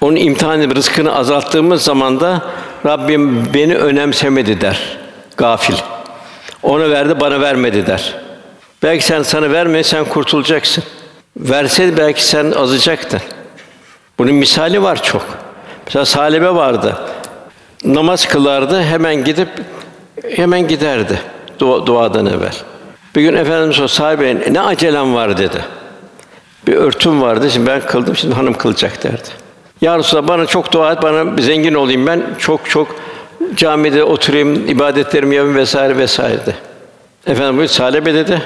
onun 0.02 0.16
imtihan 0.16 0.76
rızkını 0.76 1.16
azalttığımız 1.16 1.84
zaman 1.84 2.20
da 2.20 2.42
Rabbim 2.86 3.54
beni 3.54 3.76
önemsemedi 3.76 4.62
der. 4.62 4.98
Gafil. 5.38 5.76
Ona 6.64 6.90
verdi, 6.90 7.20
bana 7.20 7.42
vermedi 7.42 7.88
der. 7.88 8.16
Belki 8.84 9.06
sen 9.06 9.24
sana 9.24 9.52
verme, 9.52 9.84
sen 9.84 10.06
kurtulacaksın. 10.06 10.84
Verseydi 11.38 11.98
belki 11.98 12.26
sen 12.26 12.52
azacaktın. 12.52 13.22
Bunun 14.20 14.34
misali 14.34 14.84
var 14.84 15.04
çok. 15.04 15.26
Mesela 15.86 16.06
Salebe 16.06 16.56
vardı. 16.56 16.98
namaz 17.84 18.28
kılardı, 18.28 18.82
hemen 18.82 19.24
gidip 19.24 19.50
hemen 20.36 20.68
giderdi 20.68 21.22
dua, 21.60 21.86
duadan 21.86 22.26
evvel. 22.26 22.56
Bir 23.16 23.22
gün 23.22 23.36
Efendimiz 23.36 23.80
o 23.80 23.88
sahibe 23.88 24.54
ne 24.54 24.62
acelem 24.62 25.16
var 25.16 25.38
dedi. 25.38 25.66
Bir 26.68 26.76
örtüm 26.76 27.22
vardı, 27.22 27.52
şimdi 27.52 27.68
ben 27.68 27.82
kıldım, 27.82 28.16
şimdi 28.16 28.36
hanım 28.36 28.54
kılacak 28.54 29.04
derdi. 29.04 29.30
Ya 29.82 29.98
Resulallah 29.98 30.28
bana 30.28 30.46
çok 30.46 30.72
dua 30.72 30.92
et, 30.92 31.02
bana 31.02 31.42
zengin 31.42 31.74
olayım 31.74 32.08
ben, 32.08 32.24
çok 32.40 32.70
çok 32.70 32.96
camide 33.56 34.04
oturayım, 34.04 34.70
ibadetlerimi 34.70 35.36
yapayım 35.36 35.58
vesaire 35.58 35.98
vesaire 35.98 36.46
de. 36.46 36.54
Efendim 37.28 37.64
bu 37.64 37.68
salebe 37.68 38.14
dedi. 38.14 38.42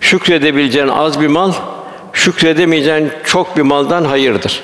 Şükredebileceğin 0.00 0.88
az 0.88 1.20
bir 1.20 1.26
mal, 1.26 1.52
şükredemeyeceğin 2.12 3.10
çok 3.24 3.56
bir 3.56 3.62
maldan 3.62 4.04
hayırdır. 4.04 4.60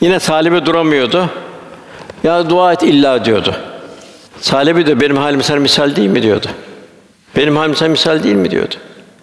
Yine 0.00 0.18
talebe 0.18 0.66
duramıyordu. 0.66 1.30
Ya 2.24 2.50
dua 2.50 2.72
et 2.72 2.82
illa 2.82 3.24
diyordu. 3.24 3.54
Salebi 4.40 4.86
de 4.86 5.00
benim 5.00 5.16
halim 5.16 5.42
sana 5.42 5.60
misal 5.60 5.96
değil 5.96 6.08
mi 6.08 6.22
diyordu. 6.22 6.46
Benim 7.36 7.74
sana 7.74 7.88
misal 7.88 8.22
değil 8.22 8.34
mi 8.34 8.50
diyordu. 8.50 8.74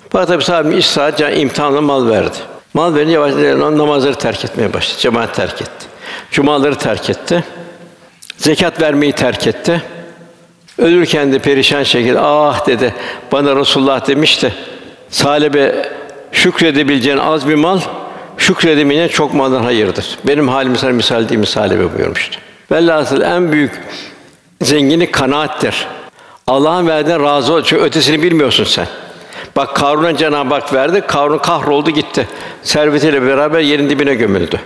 Fakat 0.09 0.27
tabi 0.27 0.43
sahibi 0.43 0.75
iş 0.75 0.85
saat 0.85 1.19
imtihanla 1.19 1.81
mal 1.81 2.09
verdi. 2.09 2.37
Mal 2.73 2.95
verince 2.95 3.13
yavaş 3.13 3.33
yavaş 3.33 3.73
namazları 3.73 4.15
terk 4.15 4.45
etmeye 4.45 4.73
başladı. 4.73 4.99
Cemaat 4.99 5.35
terk 5.35 5.61
etti. 5.61 5.85
Cumaları 6.31 6.75
terk 6.75 7.09
etti. 7.09 7.43
Zekat 8.37 8.81
vermeyi 8.81 9.13
terk 9.13 9.47
etti. 9.47 9.81
Ölürken 10.77 11.33
de 11.33 11.39
perişan 11.39 11.83
şekilde 11.83 12.19
ah 12.19 12.67
dedi. 12.67 12.95
Bana 13.31 13.55
Resulullah 13.55 14.07
demişti. 14.07 14.53
Salebe 15.09 15.89
şükredebileceğin 16.31 17.17
az 17.17 17.47
bir 17.47 17.55
mal, 17.55 17.79
şükredemeyeceğin 18.37 19.09
çok 19.09 19.33
maldan 19.33 19.63
hayırdır. 19.63 20.17
Benim 20.27 20.47
halim 20.47 20.75
sana 20.75 20.91
misal 20.91 21.29
değil 21.29 21.39
mi 21.39 21.45
Salebe 21.47 21.97
buyurmuştu. 21.97 22.39
Velhasıl 22.71 23.21
en 23.21 23.51
büyük 23.51 23.71
zenginlik 24.61 25.13
kanaattir. 25.13 25.87
Allah'ın 26.51 26.87
verdiğine 26.87 27.23
razı 27.23 27.53
ol. 27.53 27.61
Çünkü 27.63 27.83
ötesini 27.83 28.23
bilmiyorsun 28.23 28.63
sen. 28.63 28.87
Bak 29.55 29.75
Karun'a 29.75 30.17
Cenab-ı 30.17 30.53
Hak 30.53 30.73
verdi. 30.73 31.01
Karun 31.07 31.37
kahroldu 31.37 31.89
gitti. 31.89 32.27
Servetiyle 32.63 33.21
beraber 33.21 33.59
yerin 33.59 33.89
dibine 33.89 34.15
gömüldü. 34.15 34.59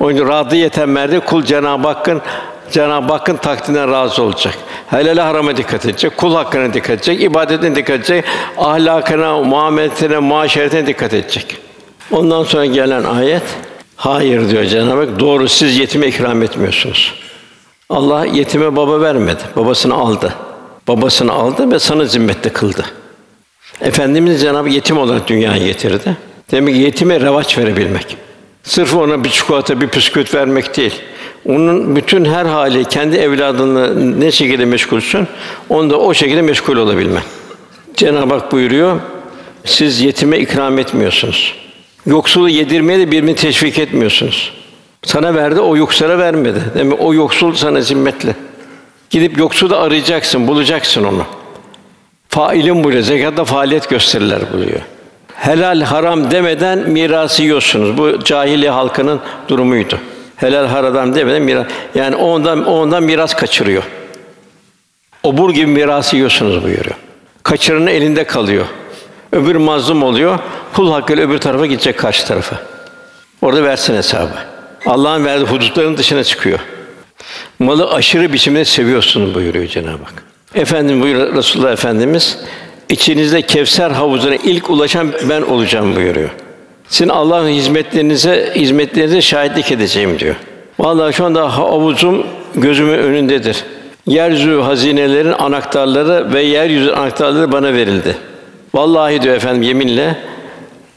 Onun 0.00 0.14
için 0.14 0.28
radiyeten 0.28 0.96
verdi. 0.96 1.20
Kul 1.20 1.42
Cenab-ı 1.42 1.88
Hakk'ın 1.88 2.22
Cenab-ı 2.70 3.12
Hakk'ın 3.12 3.36
takdirinden 3.36 3.90
razı 3.90 4.22
olacak. 4.22 4.54
Helal 4.90 5.18
harama 5.18 5.56
dikkat 5.56 5.86
edecek, 5.86 6.16
kul 6.16 6.34
hakkına 6.34 6.74
dikkat 6.74 6.90
edecek, 6.90 7.22
ibadetine 7.22 7.76
dikkat 7.76 7.96
edecek, 7.96 8.24
ahlakına, 8.58 9.38
muameletine, 9.38 10.18
muaşeretine 10.18 10.86
dikkat 10.86 11.14
edecek. 11.14 11.56
Ondan 12.10 12.44
sonra 12.44 12.66
gelen 12.66 13.04
ayet, 13.04 13.42
hayır 13.96 14.50
diyor 14.50 14.64
Cenab-ı 14.64 15.00
Hak, 15.00 15.20
doğru 15.20 15.48
siz 15.48 15.78
yetime 15.78 16.06
ikram 16.06 16.42
etmiyorsunuz. 16.42 17.14
Allah 17.90 18.26
yetime 18.26 18.76
baba 18.76 19.00
vermedi, 19.00 19.42
babasını 19.56 19.94
aldı. 19.94 20.34
Babasını 20.88 21.32
aldı 21.32 21.70
ve 21.70 21.78
sana 21.78 22.04
zimmette 22.04 22.48
kıldı. 22.48 22.84
Efendimiz 23.80 24.40
Cenab-ı 24.40 24.68
yetim 24.68 24.98
olarak 24.98 25.28
dünyaya 25.28 25.66
getirdi. 25.66 26.16
Demek 26.50 26.74
ki 26.74 26.80
yetime 26.80 27.20
revaç 27.20 27.58
verebilmek. 27.58 28.16
Sırf 28.62 28.96
ona 28.96 29.24
bir 29.24 29.30
çikolata, 29.30 29.80
bir 29.80 29.92
bisküvit 29.92 30.34
vermek 30.34 30.76
değil. 30.76 30.94
Onun 31.48 31.96
bütün 31.96 32.24
her 32.24 32.46
hali 32.46 32.84
kendi 32.84 33.16
evladını 33.16 34.20
ne 34.20 34.32
şekilde 34.32 34.64
meşgulsün, 34.64 35.26
onda 35.68 35.98
o 35.98 36.14
şekilde 36.14 36.42
meşgul 36.42 36.76
olabilmen. 36.76 37.22
Cenab-ı 37.96 38.34
Hak 38.34 38.52
buyuruyor, 38.52 39.00
siz 39.64 40.00
yetime 40.00 40.38
ikram 40.38 40.78
etmiyorsunuz. 40.78 41.54
Yoksulu 42.06 42.48
yedirmeye 42.48 42.98
de 42.98 43.06
birbirini 43.06 43.34
teşvik 43.34 43.78
etmiyorsunuz. 43.78 44.52
Sana 45.04 45.34
verdi, 45.34 45.60
o 45.60 45.76
yoksula 45.76 46.18
vermedi. 46.18 46.58
Demek 46.74 47.00
o 47.00 47.14
yoksul 47.14 47.54
sana 47.54 47.80
zimmetli. 47.80 48.34
Gidip 49.12 49.38
yoksulu 49.38 49.76
arayacaksın, 49.76 50.48
bulacaksın 50.48 51.04
onu. 51.04 51.24
Failim 52.28 52.84
buyuruyor, 52.84 53.04
zekatta 53.04 53.44
faaliyet 53.44 53.88
gösterirler 53.90 54.40
buyuruyor. 54.52 54.80
Helal 55.34 55.82
haram 55.82 56.30
demeden 56.30 56.78
mirası 56.78 57.42
yiyorsunuz. 57.42 57.98
Bu 57.98 58.24
cahiliye 58.24 58.70
halkının 58.70 59.20
durumuydu. 59.48 59.98
Helal 60.36 60.66
haram 60.66 61.14
demeden 61.14 61.42
miras. 61.42 61.66
Yani 61.94 62.16
ondan 62.16 62.66
ondan 62.66 63.02
miras 63.02 63.34
kaçırıyor. 63.34 63.82
Obur 65.22 65.50
gibi 65.50 65.66
mirası 65.66 66.16
yiyorsunuz 66.16 66.64
buyuruyor. 66.64 66.96
Kaçıranın 67.42 67.86
elinde 67.86 68.24
kalıyor. 68.24 68.66
Öbür 69.32 69.56
mazlum 69.56 70.02
oluyor. 70.02 70.38
Kul 70.74 70.92
hakkıyla 70.92 71.26
öbür 71.26 71.38
tarafa 71.38 71.66
gidecek 71.66 71.98
karşı 71.98 72.26
tarafa. 72.26 72.56
Orada 73.42 73.62
versin 73.62 73.94
hesabı. 73.94 74.34
Allah'ın 74.86 75.24
verdiği 75.24 75.46
hudutların 75.46 75.96
dışına 75.96 76.24
çıkıyor. 76.24 76.58
Malı 77.58 77.90
aşırı 77.90 78.32
biçimde 78.32 78.64
seviyorsunuz 78.64 79.34
buyuruyor 79.34 79.66
Cenab-ı 79.66 80.04
Hak. 80.04 80.24
Efendim 80.54 81.00
buyuruyor 81.00 81.34
Resulullah 81.34 81.72
Efendimiz 81.72 82.38
içinizde 82.88 83.42
Kevser 83.42 83.90
havuzuna 83.90 84.34
ilk 84.34 84.70
ulaşan 84.70 85.12
ben 85.28 85.42
olacağım 85.42 85.96
buyuruyor. 85.96 86.30
Sizin 86.88 87.08
Allah'ın 87.08 87.48
hizmetlerinize 87.48 88.52
hizmetlerinize 88.56 89.22
şahitlik 89.22 89.72
edeceğim 89.72 90.18
diyor. 90.18 90.34
Vallahi 90.78 91.12
şu 91.12 91.24
anda 91.24 91.58
havuzum 91.58 92.26
gözümün 92.54 92.98
önündedir. 92.98 93.64
Yeryüzü 94.06 94.60
hazinelerin 94.60 95.32
anahtarları 95.32 96.34
ve 96.34 96.42
yeryüzü 96.42 96.90
anahtarları 96.90 97.52
bana 97.52 97.74
verildi. 97.74 98.16
Vallahi 98.74 99.22
diyor 99.22 99.36
efendim 99.36 99.62
yeminle 99.62 100.16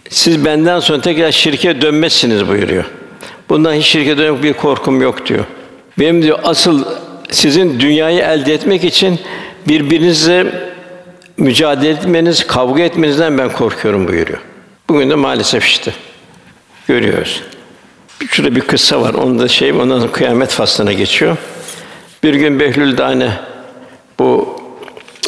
siz 0.09 0.45
benden 0.45 0.79
sonra 0.79 1.01
tekrar 1.01 1.31
şirke 1.31 1.81
dönmezsiniz 1.81 2.47
buyuruyor. 2.47 2.85
Bundan 3.49 3.73
hiç 3.73 3.85
şirke 3.85 4.17
dönmek 4.17 4.43
bir 4.43 4.53
korkum 4.53 5.01
yok 5.01 5.25
diyor. 5.25 5.45
Benim 5.99 6.21
diyor 6.21 6.39
asıl 6.43 6.83
sizin 7.31 7.79
dünyayı 7.79 8.21
elde 8.21 8.53
etmek 8.53 8.83
için 8.83 9.19
birbirinizle 9.67 10.45
mücadele 11.37 11.89
etmeniz, 11.89 12.47
kavga 12.47 12.83
etmenizden 12.83 13.37
ben 13.37 13.49
korkuyorum 13.49 14.07
buyuruyor. 14.07 14.39
Bugün 14.89 15.09
de 15.09 15.15
maalesef 15.15 15.65
işte 15.65 15.93
görüyoruz. 16.87 17.41
Şurada 18.29 18.55
bir 18.55 18.61
kıssa 18.61 19.01
var. 19.01 19.13
Onun 19.13 19.39
da 19.39 19.47
şey, 19.47 19.71
ondan 19.71 19.99
sonra 19.99 20.11
kıyamet 20.11 20.49
faslına 20.49 20.93
geçiyor. 20.93 21.37
Bir 22.23 22.33
gün 22.33 22.59
Behlül 22.59 22.97
Dane 22.97 23.29
bu 24.19 24.61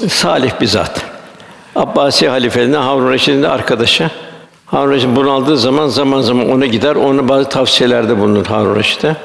salih 0.10 0.52
bir 0.62 0.68
zat. 0.68 1.02
Abbasi 1.76 2.30
halifeliğinden 2.30 2.82
Harun 2.82 3.12
Reşid'in 3.12 3.44
de 3.44 3.48
arkadaşı. 3.48 4.10
Harun 4.66 4.92
Reşid 4.92 5.16
bunaldığı 5.16 5.58
zaman 5.58 5.88
zaman 5.88 6.22
zaman 6.22 6.50
ona 6.50 6.66
gider, 6.66 6.96
ona 6.96 7.30
bazı 7.30 7.50
tavsiyelerde 7.50 8.20
bulunur 8.20 8.46
Harun 8.46 8.76
Reşid'e. 8.76 9.16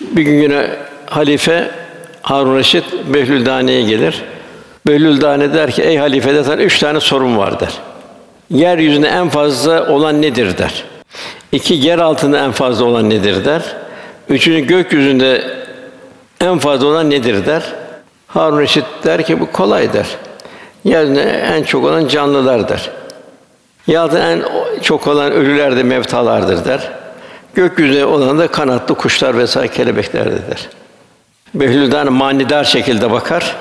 Bir 0.00 0.22
gün 0.22 0.42
yine 0.42 0.70
halife 1.06 1.70
Harun 2.22 2.56
Reşid 2.56 2.84
Behlül 3.14 3.46
Dane'ye 3.46 3.82
gelir. 3.82 4.22
Behlül 4.86 5.20
Dane 5.20 5.54
der 5.54 5.70
ki, 5.70 5.82
ey 5.82 5.96
halife 5.96 6.34
der, 6.34 6.58
üç 6.58 6.78
tane 6.78 7.00
sorun 7.00 7.38
var 7.38 7.60
der. 7.60 7.72
Yeryüzünde 8.50 9.08
en 9.08 9.28
fazla 9.28 9.88
olan 9.88 10.22
nedir 10.22 10.58
der. 10.58 10.84
İki, 11.52 11.74
yer 11.74 11.98
altında 11.98 12.44
en 12.44 12.52
fazla 12.52 12.84
olan 12.84 13.10
nedir 13.10 13.44
der. 13.44 13.62
Üçüncü, 14.28 14.66
gökyüzünde 14.66 15.42
en 16.40 16.58
fazla 16.58 16.86
olan 16.86 17.10
nedir 17.10 17.46
der. 17.46 17.62
Harun 18.26 18.60
Reşit 18.60 18.84
der 19.04 19.22
ki 19.22 19.40
bu 19.40 19.52
kolay 19.52 19.92
der. 19.92 20.06
Yeryüzünde 20.84 21.22
en 21.22 21.62
çok 21.62 21.84
olan 21.84 22.08
canlılar 22.08 22.68
der. 22.68 22.90
Da 23.88 24.30
en 24.30 24.42
çok 24.82 25.06
olan 25.06 25.32
ölüler 25.32 25.76
de 25.76 25.82
mevtalardır 25.82 26.64
der. 26.64 26.90
Gökyüzünde 27.54 28.04
olan 28.04 28.38
da 28.38 28.48
kanatlı 28.48 28.94
kuşlar 28.94 29.38
vesaire 29.38 29.68
kelebeklerdir 29.68 30.50
der. 30.50 30.68
Behlül'den 31.54 32.12
manidar 32.12 32.64
şekilde 32.64 33.10
bakar. 33.10 33.56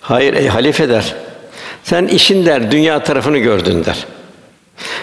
Hayır 0.00 0.34
ey 0.34 0.48
halife 0.48 0.88
der. 0.88 1.14
Sen 1.82 2.06
işin 2.06 2.46
der 2.46 2.70
dünya 2.70 3.02
tarafını 3.02 3.38
gördün 3.38 3.84
der. 3.84 4.06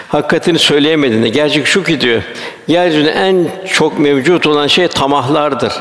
Hakikatini 0.08 0.58
söyleyemedin 0.58 1.22
de. 1.22 1.28
Gerçek 1.28 1.66
şu 1.66 1.84
ki 1.84 2.00
diyor. 2.00 2.22
Yeryüzünde 2.68 3.10
en 3.10 3.48
çok 3.72 3.98
mevcut 3.98 4.46
olan 4.46 4.66
şey 4.66 4.88
tamahlardır. 4.88 5.72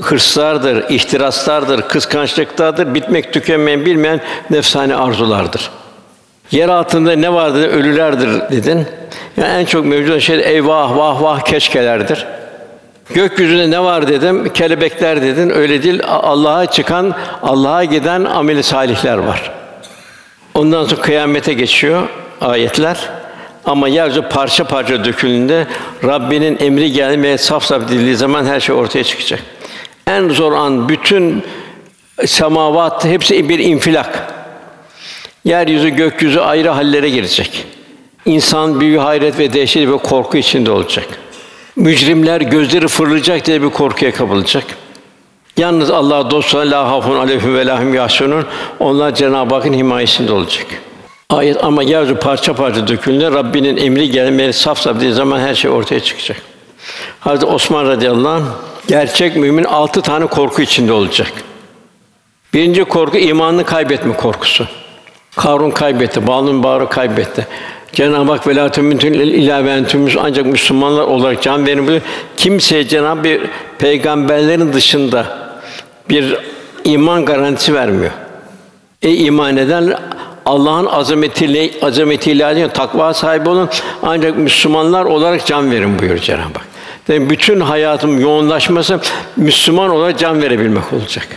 Hırslardır, 0.00 0.90
ihtiraslardır, 0.90 1.82
kıskançlıklardır, 1.82 2.94
bitmek 2.94 3.32
tükenmeyen 3.32 3.86
bilmeyen 3.86 4.20
nefsani 4.50 4.96
arzulardır. 4.96 5.70
Yer 6.52 6.68
altında 6.68 7.12
ne 7.12 7.32
vardır? 7.32 7.68
Ölülerdir 7.68 8.50
dedin. 8.50 8.86
Yani 9.36 9.60
en 9.60 9.64
çok 9.64 9.84
mevcut 9.84 10.20
şey 10.20 10.40
eyvah 10.44 10.96
vah 10.96 11.22
vah 11.22 11.40
keşkelerdir. 11.40 12.26
Gökyüzünde 13.14 13.70
ne 13.70 13.84
var 13.84 14.08
dedim, 14.08 14.52
kelebekler 14.52 15.22
dedin. 15.22 15.50
Öyle 15.50 15.82
değil. 15.82 16.00
Allah'a 16.06 16.66
çıkan, 16.66 17.14
Allah'a 17.42 17.84
giden 17.84 18.24
ameli 18.24 18.62
salihler 18.62 19.18
var. 19.18 19.52
Ondan 20.54 20.84
sonra 20.84 21.00
kıyamete 21.00 21.52
geçiyor 21.52 22.08
ayetler. 22.40 22.98
Ama 23.64 23.88
yeryüzü 23.88 24.22
parça 24.22 24.64
parça 24.64 25.04
döküldüğünde 25.04 25.66
Rabbinin 26.04 26.58
emri 26.60 26.92
gelmeye 26.92 27.38
saf 27.38 27.64
saf 27.64 27.88
dildiği 27.88 28.16
zaman 28.16 28.46
her 28.46 28.60
şey 28.60 28.74
ortaya 28.74 29.04
çıkacak. 29.04 29.40
En 30.06 30.28
zor 30.28 30.52
an 30.52 30.88
bütün 30.88 31.42
semavat 32.26 33.04
hepsi 33.04 33.48
bir 33.48 33.58
infilak. 33.58 34.31
Yeryüzü 35.44 35.88
gökyüzü 35.88 36.40
ayrı 36.40 36.68
hallere 36.68 37.10
girecek. 37.10 37.64
İnsan 38.24 38.80
büyük 38.80 39.00
hayret 39.00 39.38
ve 39.38 39.52
dehşet 39.52 39.88
ve 39.88 39.96
korku 39.96 40.36
içinde 40.36 40.70
olacak. 40.70 41.06
Mücrimler 41.76 42.40
gözleri 42.40 42.88
fırlayacak 42.88 43.46
diye 43.46 43.62
bir 43.62 43.70
korkuya 43.70 44.12
kapılacak. 44.12 44.64
Yalnız 45.56 45.90
Allah 45.90 46.30
dostları 46.30 46.70
la 46.70 46.90
hafun 46.90 47.16
aleyhim 47.16 47.54
ve 47.54 47.66
lahum 47.66 47.94
yahsunun. 47.94 48.46
Onlar 48.80 49.14
Cenab-ı 49.14 49.54
Hakk'ın 49.54 49.72
himayesinde 49.72 50.32
olacak. 50.32 50.66
Ayet 51.30 51.64
ama 51.64 51.82
yeryüzü 51.82 52.14
parça 52.14 52.54
parça 52.54 52.88
dökülünce 52.88 53.30
Rabbinin 53.30 53.76
emri 53.76 54.10
gelmeli 54.10 54.52
saf 54.52 54.78
saf 54.78 54.96
dediği 54.96 55.12
zaman 55.12 55.40
her 55.40 55.54
şey 55.54 55.70
ortaya 55.70 56.00
çıkacak. 56.00 56.42
Hazreti 57.20 57.46
Osman 57.46 57.86
radıyallahu 57.86 58.28
anh 58.28 58.44
gerçek 58.88 59.36
mümin 59.36 59.64
altı 59.64 60.02
tane 60.02 60.26
korku 60.26 60.62
içinde 60.62 60.92
olacak. 60.92 61.32
Birinci 62.54 62.84
korku 62.84 63.18
imanını 63.18 63.64
kaybetme 63.64 64.16
korkusu. 64.16 64.66
Karun 65.36 65.70
kaybetti, 65.70 66.26
Balun 66.26 66.62
Bağır'ı 66.62 66.88
kaybetti. 66.88 67.46
Cenab-ı 67.92 68.32
Hak 68.32 68.46
velatü 68.46 68.82
mümkün 68.82 69.12
ila 69.12 69.64
ve 69.64 69.84
ancak 70.20 70.46
Müslümanlar 70.46 71.02
olarak 71.02 71.42
can 71.42 71.66
verin 71.66 71.78
buyuruyor. 71.78 72.02
Kimseye 72.36 72.88
Cenab-ı 72.88 73.40
peygamberlerin 73.78 74.72
dışında 74.72 75.26
bir 76.08 76.36
iman 76.84 77.24
garantisi 77.24 77.74
vermiyor. 77.74 78.12
E 79.02 79.14
iman 79.14 79.56
eden 79.56 79.94
Allah'ın 80.46 80.86
azametiyle 80.86 81.70
azametiyle 81.82 82.68
takva 82.68 83.14
sahibi 83.14 83.48
olun 83.48 83.68
ancak 84.02 84.36
Müslümanlar 84.36 85.04
olarak 85.04 85.46
can 85.46 85.70
verin 85.70 85.98
buyuruyor 85.98 86.20
Cenab-ı 86.20 86.42
Hak. 86.42 86.66
Demek 87.08 87.30
bütün 87.30 87.60
hayatım 87.60 88.20
yoğunlaşması 88.20 89.00
Müslüman 89.36 89.90
olarak 89.90 90.18
can 90.18 90.42
verebilmek 90.42 90.92
olacak. 90.92 91.28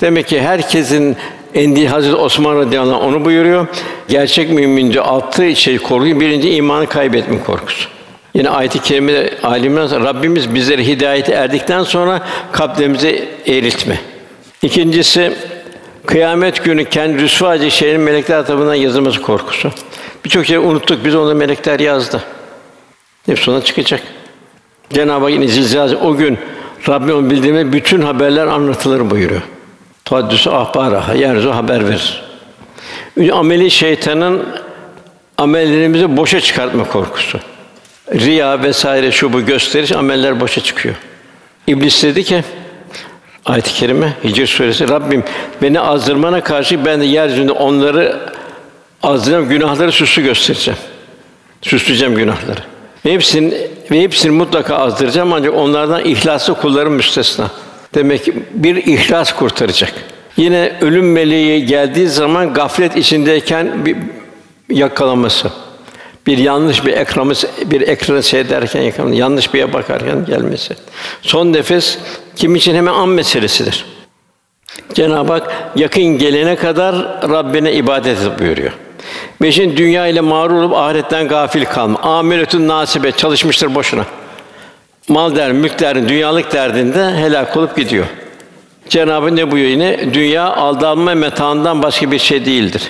Demek 0.00 0.28
ki 0.28 0.40
herkesin 0.42 1.16
Endi 1.54 1.88
Hazreti 1.88 2.16
Osman 2.16 2.56
radıyallahu 2.56 3.00
onu 3.00 3.24
buyuruyor. 3.24 3.66
Gerçek 4.08 4.50
mümince 4.50 5.00
altı 5.00 5.56
şey 5.56 5.78
korkuyu 5.78 6.20
birinci 6.20 6.50
imanı 6.50 6.86
kaybetme 6.86 7.42
korkusu. 7.46 7.88
Yine 8.34 8.50
ayet-i 8.50 8.82
kerimede 8.82 9.34
alimler 9.42 9.90
Rabbimiz 9.90 10.54
bizleri 10.54 10.86
hidayete 10.86 11.32
erdikten 11.32 11.82
sonra 11.82 12.22
kalplerimizi 12.52 13.28
eğriltme. 13.46 14.00
İkincisi 14.62 15.32
kıyamet 16.06 16.64
günü 16.64 16.84
kendi 16.84 17.22
rüsva 17.22 17.54
edecek 17.54 17.72
şeylerin 17.72 18.00
melekler 18.00 18.46
tarafından 18.46 18.74
yazılması 18.74 19.22
korkusu. 19.22 19.70
Birçok 20.24 20.46
şey 20.46 20.56
unuttuk. 20.56 21.04
Biz 21.04 21.14
onu 21.14 21.34
melekler 21.34 21.80
yazdı. 21.80 22.22
Hepsi 23.26 23.50
ona 23.50 23.64
çıkacak. 23.64 24.02
Cenab-ı 24.92 25.24
Hak 25.24 25.32
yine 25.32 25.96
o 26.02 26.16
gün 26.16 26.38
Rabbim 26.88 27.30
bildiğime 27.30 27.72
bütün 27.72 28.02
haberler 28.02 28.46
anlatılır 28.46 29.10
buyuruyor. 29.10 29.42
Tuhaddüsü 30.10 30.50
ahbara, 30.50 31.14
yeryüzü 31.14 31.48
haber 31.48 31.88
verir. 31.88 32.22
Ameli 33.32 33.70
şeytanın 33.70 34.46
amellerimizi 35.38 36.16
boşa 36.16 36.40
çıkartma 36.40 36.84
korkusu. 36.84 37.38
Riya 38.14 38.62
vesaire 38.62 39.12
şu 39.12 39.32
bu 39.32 39.40
gösteriş 39.40 39.92
ameller 39.92 40.40
boşa 40.40 40.60
çıkıyor. 40.60 40.94
İblis 41.66 42.02
dedi 42.02 42.24
ki 42.24 42.44
ayet-i 43.46 43.74
kerime 43.74 44.12
Hicr 44.24 44.46
suresi 44.46 44.88
Rabbim 44.88 45.24
beni 45.62 45.80
azdırmana 45.80 46.44
karşı 46.44 46.84
ben 46.84 47.00
de 47.00 47.04
yeryüzünde 47.04 47.52
onları 47.52 48.20
azdıran 49.02 49.48
günahları 49.48 49.92
süslü 49.92 50.22
göstereceğim. 50.22 50.80
Süsleyeceğim 51.62 52.14
günahları. 52.14 52.60
Ve 53.06 53.12
hepsini 53.12 53.54
ve 53.90 54.02
hepsini 54.02 54.32
mutlaka 54.32 54.76
azdıracağım 54.76 55.32
ancak 55.32 55.54
onlardan 55.54 56.04
ihlaslı 56.04 56.54
kullarım 56.54 56.92
müstesna. 56.92 57.50
Demek 57.94 58.24
ki 58.24 58.34
bir 58.54 58.76
ihlas 58.76 59.32
kurtaracak. 59.32 59.92
Yine 60.36 60.72
ölüm 60.80 61.12
meleği 61.12 61.66
geldiği 61.66 62.08
zaman 62.08 62.54
gaflet 62.54 62.96
içindeyken 62.96 63.86
bir 63.86 63.96
yakalaması. 64.68 65.50
Bir 66.26 66.38
yanlış 66.38 66.86
bir 66.86 66.92
ekranı 66.92 67.32
bir 67.64 67.80
ekranı 67.80 68.22
seyrederken 68.22 68.82
yakalaması, 68.82 69.16
yanlış 69.16 69.54
bir 69.54 69.58
yere 69.58 69.72
bakarken 69.72 70.24
gelmesi. 70.24 70.74
Son 71.22 71.52
nefes 71.52 71.98
kim 72.36 72.56
için 72.56 72.74
hemen 72.74 72.92
an 72.92 73.08
meselesidir. 73.08 73.84
Cenab-ı 74.94 75.32
Hak 75.32 75.72
yakın 75.76 76.04
gelene 76.04 76.56
kadar 76.56 76.94
Rabbine 77.30 77.72
ibadet 77.72 78.18
et 78.18 78.38
buyuruyor. 78.38 78.72
Beşin 79.42 79.76
dünya 79.76 80.06
ile 80.06 80.20
mağrur 80.20 80.54
olup 80.54 80.74
ahiretten 80.74 81.28
gafil 81.28 81.64
kalma. 81.64 81.98
Amiretün 81.98 82.68
nasibe 82.68 83.12
çalışmıştır 83.12 83.74
boşuna 83.74 84.04
mal 85.08 85.36
der, 85.36 85.52
mülk 85.52 85.80
der, 85.80 86.08
dünyalık 86.08 86.52
derdinde 86.52 87.14
helak 87.16 87.56
olup 87.56 87.76
gidiyor. 87.76 88.06
Cenabı 88.88 89.36
ne 89.36 89.50
buyuruyor 89.50 89.70
yine? 89.70 90.14
Dünya 90.14 90.54
aldanma 90.54 91.14
metaından 91.14 91.82
başka 91.82 92.10
bir 92.10 92.18
şey 92.18 92.44
değildir. 92.44 92.82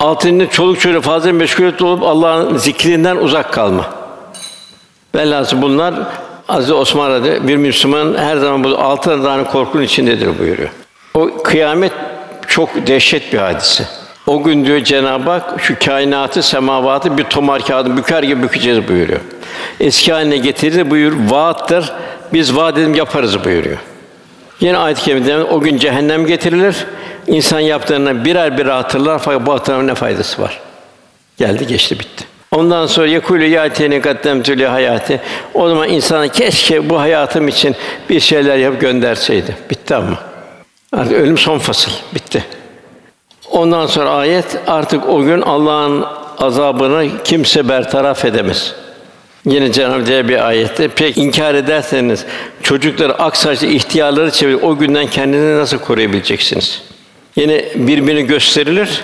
Altını 0.00 0.46
çoluk 0.48 0.80
çocuğu 0.80 1.00
fazla 1.00 1.32
meşgul 1.32 1.86
olup 1.86 2.02
Allah'ın 2.02 2.56
zikrinden 2.56 3.16
uzak 3.16 3.52
kalma. 3.52 3.86
Velhâsıl 5.14 5.62
bunlar 5.62 5.94
Aziz 6.48 6.70
Osman 6.70 7.10
Radya 7.10 7.48
bir 7.48 7.56
Müslüman 7.56 8.14
her 8.18 8.36
zaman 8.36 8.64
bu 8.64 8.68
altı 8.68 9.22
tane 9.22 9.44
korkunun 9.44 9.82
içindedir 9.82 10.38
buyuruyor. 10.38 10.68
O 11.14 11.30
kıyamet 11.44 11.92
çok 12.46 12.86
dehşet 12.86 13.32
bir 13.32 13.38
hadise. 13.38 13.84
O 14.26 14.42
gün 14.42 14.64
diyor 14.64 14.84
Cenab-ı 14.84 15.30
Hak 15.30 15.60
şu 15.60 15.74
kainatı, 15.84 16.42
semavatı 16.42 17.18
bir 17.18 17.24
tomar 17.24 17.66
kağıdı 17.66 17.96
büker 17.96 18.22
gibi 18.22 18.42
bükeceğiz 18.42 18.88
buyuruyor. 18.88 19.20
Eski 19.80 20.12
haline 20.12 20.36
getirir 20.36 20.90
buyur 20.90 21.12
vaattır. 21.30 21.92
Biz 22.32 22.56
vaat 22.56 22.78
edim 22.78 22.94
yaparız 22.94 23.44
buyuruyor. 23.44 23.78
Yine 24.60 24.78
ayet-i 24.78 25.34
o 25.34 25.60
gün 25.60 25.78
cehennem 25.78 26.26
getirilir. 26.26 26.76
İnsan 27.26 27.60
yaptığını 27.60 28.24
birer 28.24 28.58
birer 28.58 28.70
hatırlar 28.70 29.18
fakat 29.18 29.46
bu 29.46 29.52
hatırlamanın 29.52 29.88
ne 29.88 29.94
faydası 29.94 30.42
var? 30.42 30.60
Geldi 31.38 31.66
geçti 31.66 31.98
bitti. 31.98 32.24
Ondan 32.52 32.86
sonra 32.86 33.06
yekulü 33.06 33.46
yâtiyeni 33.46 34.00
kaddemtü 34.00 34.64
hayatı. 34.64 35.20
O 35.54 35.68
zaman 35.68 35.88
insana 35.88 36.28
keşke 36.28 36.90
bu 36.90 37.00
hayatım 37.00 37.48
için 37.48 37.76
bir 38.10 38.20
şeyler 38.20 38.56
yap 38.56 38.80
gönderseydi. 38.80 39.56
Bitti 39.70 39.94
ama. 39.94 40.18
Artık 40.92 41.12
ölüm 41.12 41.38
son 41.38 41.58
fasıl. 41.58 41.92
Bitti. 42.14 42.44
Ondan 43.50 43.86
sonra 43.86 44.10
ayet 44.10 44.58
artık 44.66 45.08
o 45.08 45.22
gün 45.22 45.40
Allah'ın 45.40 46.04
azabını 46.38 47.08
kimse 47.24 47.68
bertaraf 47.68 48.24
edemez. 48.24 48.74
Yine 49.48 49.72
Cenab-ı 49.72 50.14
Hak 50.14 50.28
bir 50.28 50.48
ayette 50.48 50.88
pek 50.88 51.18
inkar 51.18 51.54
ederseniz 51.54 52.24
çocukları 52.62 53.14
ak 53.14 53.36
saçlı 53.36 53.66
ihtiyarları 53.66 54.30
çevir 54.30 54.54
o 54.62 54.78
günden 54.78 55.06
kendini 55.06 55.56
nasıl 55.56 55.78
koruyabileceksiniz? 55.78 56.82
Yine 57.36 57.64
birbirini 57.74 58.26
gösterilir. 58.26 59.02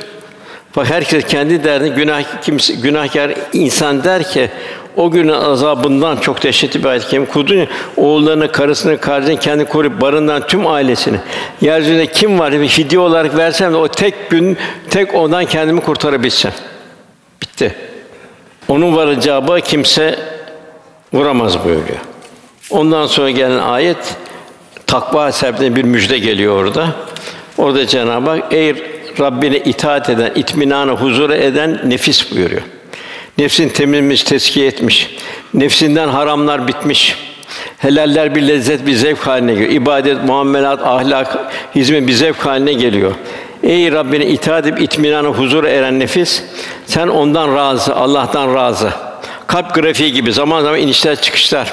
Bak 0.76 0.90
herkes 0.90 1.24
kendi 1.24 1.64
derdini 1.64 1.94
günah 1.94 2.42
kimse 2.42 2.74
günahkar 2.74 3.32
insan 3.52 4.04
der 4.04 4.22
ki 4.22 4.50
o 4.96 5.10
günün 5.10 5.32
azabından 5.32 6.16
çok 6.16 6.42
dehşetli 6.42 6.84
bir 6.84 6.88
ayet 6.88 7.08
kim 7.08 7.26
kurdu 7.26 7.66
oğullarını, 7.96 8.52
karısını, 8.52 8.98
kardeşini 8.98 9.40
kendi 9.40 9.64
koruyup 9.64 10.00
barından 10.00 10.46
tüm 10.46 10.66
ailesini. 10.66 11.16
Yeryüzünde 11.60 12.06
kim 12.06 12.38
var 12.38 12.52
bir 12.52 12.68
hediye 12.68 13.00
olarak 13.00 13.36
versem 13.36 13.72
de 13.72 13.76
o 13.76 13.88
tek 13.88 14.30
gün 14.30 14.56
tek 14.90 15.14
ondan 15.14 15.44
kendimi 15.44 15.80
kurtarabilsem. 15.80 16.52
Bitti. 17.42 17.74
Onun 18.68 18.96
varacağı 18.96 19.60
kimse 19.60 20.33
vuramaz 21.14 21.64
buyuruyor. 21.64 21.98
Ondan 22.70 23.06
sonra 23.06 23.30
gelen 23.30 23.58
ayet 23.58 24.16
takva 24.86 25.32
sebebine 25.32 25.76
bir 25.76 25.82
müjde 25.84 26.18
geliyor 26.18 26.64
orada. 26.64 26.88
Orada 27.58 27.86
Cenab-ı 27.86 28.30
Hak 28.30 28.52
ey 28.52 28.74
Rabbine 29.20 29.58
itaat 29.58 30.10
eden, 30.10 30.32
itminanı 30.34 30.92
huzur 30.92 31.30
eden 31.30 31.80
nefis 31.84 32.32
buyuruyor. 32.32 32.62
Nefsin 33.38 33.68
temizmiş, 33.68 34.22
teskiye 34.22 34.66
etmiş. 34.66 35.16
Nefsinden 35.54 36.08
haramlar 36.08 36.68
bitmiş. 36.68 37.16
Helaller 37.78 38.34
bir 38.34 38.48
lezzet, 38.48 38.86
bir 38.86 38.94
zevk 38.94 39.18
haline 39.18 39.52
geliyor. 39.52 39.70
İbadet, 39.70 40.24
muamelat, 40.24 40.82
ahlak, 40.82 41.38
hizmet 41.74 42.06
bir 42.06 42.12
zevk 42.12 42.36
haline 42.36 42.72
geliyor. 42.72 43.12
Ey 43.62 43.92
Rabbine 43.92 44.26
itaat 44.26 44.66
edip 44.66 44.80
itminanı 44.80 45.28
huzur 45.28 45.64
eren 45.64 46.00
nefis, 46.00 46.42
sen 46.86 47.08
ondan 47.08 47.56
razı, 47.56 47.96
Allah'tan 47.96 48.54
razı. 48.54 48.90
Kalp 49.46 49.74
grafiği 49.74 50.12
gibi 50.12 50.32
zaman 50.32 50.62
zaman 50.62 50.80
inişler 50.80 51.20
çıkışlar. 51.20 51.72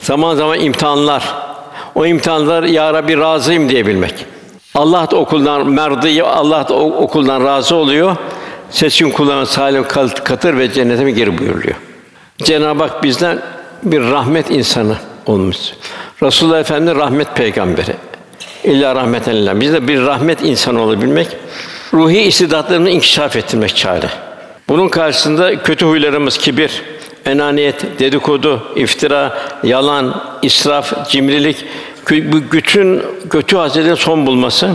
Zaman 0.00 0.34
zaman 0.34 0.60
imtihanlar. 0.60 1.34
O 1.94 2.06
imtihanlar 2.06 2.62
ya 2.62 2.94
Rabbi 2.94 3.18
razıyım 3.18 3.68
diyebilmek. 3.68 4.14
Allah 4.74 5.10
da 5.10 5.16
okuldan 5.16 5.68
merdiyi 5.68 6.22
Allah 6.22 6.68
da 6.68 6.74
okuldan 6.74 7.44
razı 7.44 7.74
oluyor. 7.74 8.16
Seçkin 8.70 9.10
kullarına 9.10 9.46
salim 9.46 9.84
katır 10.24 10.58
ve 10.58 10.72
cennete 10.72 11.04
mi 11.04 11.14
geri 11.14 11.38
buyuruluyor. 11.38 11.76
Cenab-ı 12.38 12.82
Hak 12.82 13.02
bizden 13.02 13.38
bir 13.82 14.00
rahmet 14.00 14.50
insanı 14.50 14.96
olmuş. 15.26 15.56
Resulullah 16.22 16.60
Efendimiz 16.60 16.98
rahmet 16.98 17.36
peygamberi. 17.36 17.94
İlla 18.64 18.94
rahmeten 18.94 19.36
lillah. 19.36 19.60
Biz 19.60 19.72
de 19.72 19.88
bir 19.88 20.00
rahmet 20.00 20.42
insanı 20.42 20.82
olabilmek, 20.82 21.28
ruhi 21.94 22.20
istidatlarını 22.20 22.90
inkişaf 22.90 23.36
ettirmek 23.36 23.76
çare. 23.76 24.10
Bunun 24.68 24.88
karşısında 24.88 25.62
kötü 25.62 25.86
huylarımız 25.86 26.38
kibir, 26.38 26.82
enaniyet, 27.26 27.98
dedikodu, 27.98 28.72
iftira, 28.76 29.38
yalan, 29.62 30.22
israf, 30.42 31.08
cimrilik, 31.08 31.64
bütün 32.10 33.02
kötü 33.30 33.56
hasetlerin 33.56 33.94
son 33.94 34.26
bulması, 34.26 34.70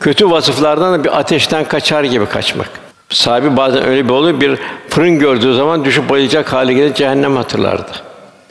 kötü 0.00 0.30
vasıflardan 0.30 0.92
da 0.92 1.04
bir 1.04 1.18
ateşten 1.18 1.64
kaçar 1.64 2.04
gibi 2.04 2.26
kaçmak. 2.26 2.68
Sahibi 3.08 3.56
bazen 3.56 3.86
öyle 3.86 4.04
bir 4.04 4.10
oluyor, 4.10 4.40
bir 4.40 4.58
fırın 4.88 5.18
gördüğü 5.18 5.54
zaman 5.54 5.84
düşüp 5.84 6.08
bayılacak 6.08 6.52
hale 6.52 6.72
gelir, 6.72 6.94
cehennem 6.94 7.36
hatırlardı. 7.36 7.90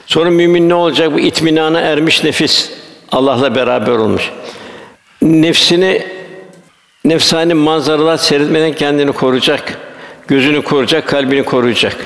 Sonra 0.06 0.30
mümin 0.30 0.68
ne 0.68 0.74
olacak? 0.74 1.12
Bu 1.12 1.20
itminana 1.20 1.80
ermiş 1.80 2.24
nefis, 2.24 2.70
Allah'la 3.12 3.54
beraber 3.54 3.92
olmuş. 3.92 4.30
nefsini 5.22 6.06
nefsani 7.04 7.54
manzaralar 7.54 8.16
seyretmeden 8.16 8.72
kendini 8.72 9.12
koruyacak, 9.12 9.78
gözünü 10.28 10.62
koruyacak, 10.62 11.08
kalbini 11.08 11.44
koruyacak. 11.44 11.96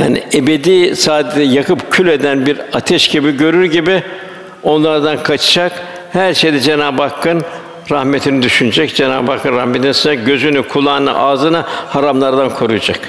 Yani 0.00 0.22
ebedi 0.34 0.96
saadeti 0.96 1.40
yakıp 1.40 1.92
kül 1.92 2.08
eden 2.08 2.46
bir 2.46 2.58
ateş 2.72 3.08
gibi 3.08 3.36
görür 3.36 3.64
gibi 3.64 4.02
onlardan 4.62 5.22
kaçacak. 5.22 5.72
Her 6.12 6.34
şeyde 6.34 6.60
Cenab-ı 6.60 7.02
Hakk'ın 7.02 7.42
rahmetini 7.90 8.42
düşünecek. 8.42 8.94
Cenab-ı 8.94 9.32
Hakk'ın 9.32 9.56
rahmetini 9.56 9.94
sığınacak. 9.94 10.26
Gözünü, 10.26 10.62
kulağını, 10.62 11.18
ağzını 11.18 11.64
haramlardan 11.88 12.50
koruyacak. 12.50 13.00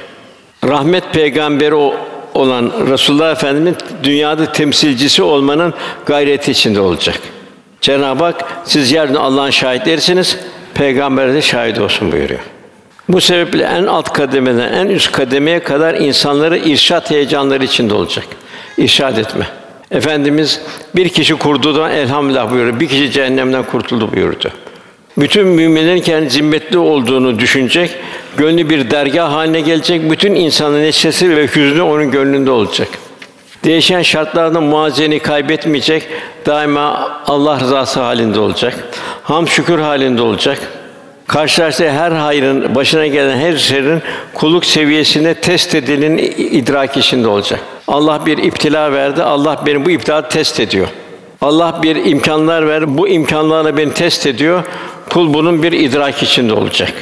Rahmet 0.68 1.14
peygamberi 1.14 1.76
o 1.76 1.96
olan 2.34 2.72
Resulullah 2.92 3.32
Efendimiz 3.32 3.74
dünyada 4.04 4.52
temsilcisi 4.52 5.24
olmanın 5.24 5.74
gayreti 6.06 6.52
içinde 6.52 6.80
olacak. 6.80 7.20
Cenab-ı 7.82 8.24
Hak 8.24 8.46
siz 8.66 8.92
yarın 8.92 9.16
Allah'ın 9.16 9.50
şahitlerisiniz. 9.50 10.38
Peygamber 10.74 11.34
de 11.34 11.42
şahit 11.42 11.80
olsun 11.80 12.12
buyuruyor. 12.12 12.40
Bu 13.10 13.22
sebeple 13.22 13.64
en 13.64 13.86
alt 13.86 14.14
kademeden 14.14 14.74
en 14.74 14.88
üst 14.88 15.12
kademeye 15.12 15.60
kadar 15.60 15.94
insanları 15.94 16.58
irşat 16.58 17.12
heyecanları 17.12 17.64
içinde 17.64 17.94
olacak. 17.94 18.26
İrşad 18.78 19.18
etme. 19.18 19.48
Efendimiz 19.92 20.62
bir 20.96 21.10
kişi 21.10 21.36
kurduğu 21.36 21.88
elhamdülillah 21.88 22.52
buyuruyor. 22.52 22.80
Bir 22.80 22.88
kişi 22.88 23.12
cehennemden 23.12 23.64
kurtuldu 23.64 24.14
buyurdu. 24.14 24.52
Bütün 25.18 25.48
müminlerin 25.48 26.02
kendi 26.02 26.30
zimmetli 26.30 26.78
olduğunu 26.78 27.40
düşünecek, 27.40 27.92
gönlü 28.38 28.70
bir 28.70 28.92
dergah 28.92 29.32
haline 29.32 29.62
gelecek, 29.62 30.12
bütün 30.12 30.36
insanın 30.36 30.82
neşesi 30.82 31.38
ve 31.38 31.48
hüznü 31.48 31.82
onun 31.82 32.12
gönlünde 32.12 32.52
olacak. 32.52 32.88
Değişen 33.64 34.02
şartlarda 34.02 34.62
muazeni 34.62 35.20
kaybetmeyecek, 35.20 36.08
daima 36.46 37.12
Allah 37.26 37.60
rızası 37.60 38.00
halinde 38.00 38.40
olacak. 38.40 38.76
Ham 39.24 39.48
şükür 39.48 39.80
halinde 39.80 40.22
olacak. 40.22 40.79
Karşılaştığı 41.30 41.90
her 41.90 42.12
hayrın, 42.12 42.76
başına 42.76 43.08
gelen 43.08 43.38
her 43.38 43.58
şerrin 43.58 44.02
kulluk 44.34 44.66
seviyesinde 44.66 45.34
test 45.34 45.76
edilen 45.76 46.18
idrak 46.38 46.98
içinde 46.98 47.28
olacak. 47.28 47.60
Allah 47.88 48.26
bir 48.26 48.38
iptila 48.38 48.92
verdi, 48.92 49.24
Allah 49.24 49.62
benim 49.66 49.86
bu 49.86 49.92
iptilayı 49.92 50.24
test 50.24 50.60
ediyor. 50.60 50.88
Allah 51.42 51.80
bir 51.84 52.06
imkanlar 52.06 52.68
ver, 52.68 52.98
bu 52.98 53.08
imkanlarla 53.08 53.78
beni 53.78 53.94
test 53.94 54.28
ediyor. 54.28 54.64
Kul 55.10 55.34
bunun 55.34 55.64
bir 55.64 55.72
idrak 55.72 56.24
içinde 56.24 56.54
olacak. 56.54 56.94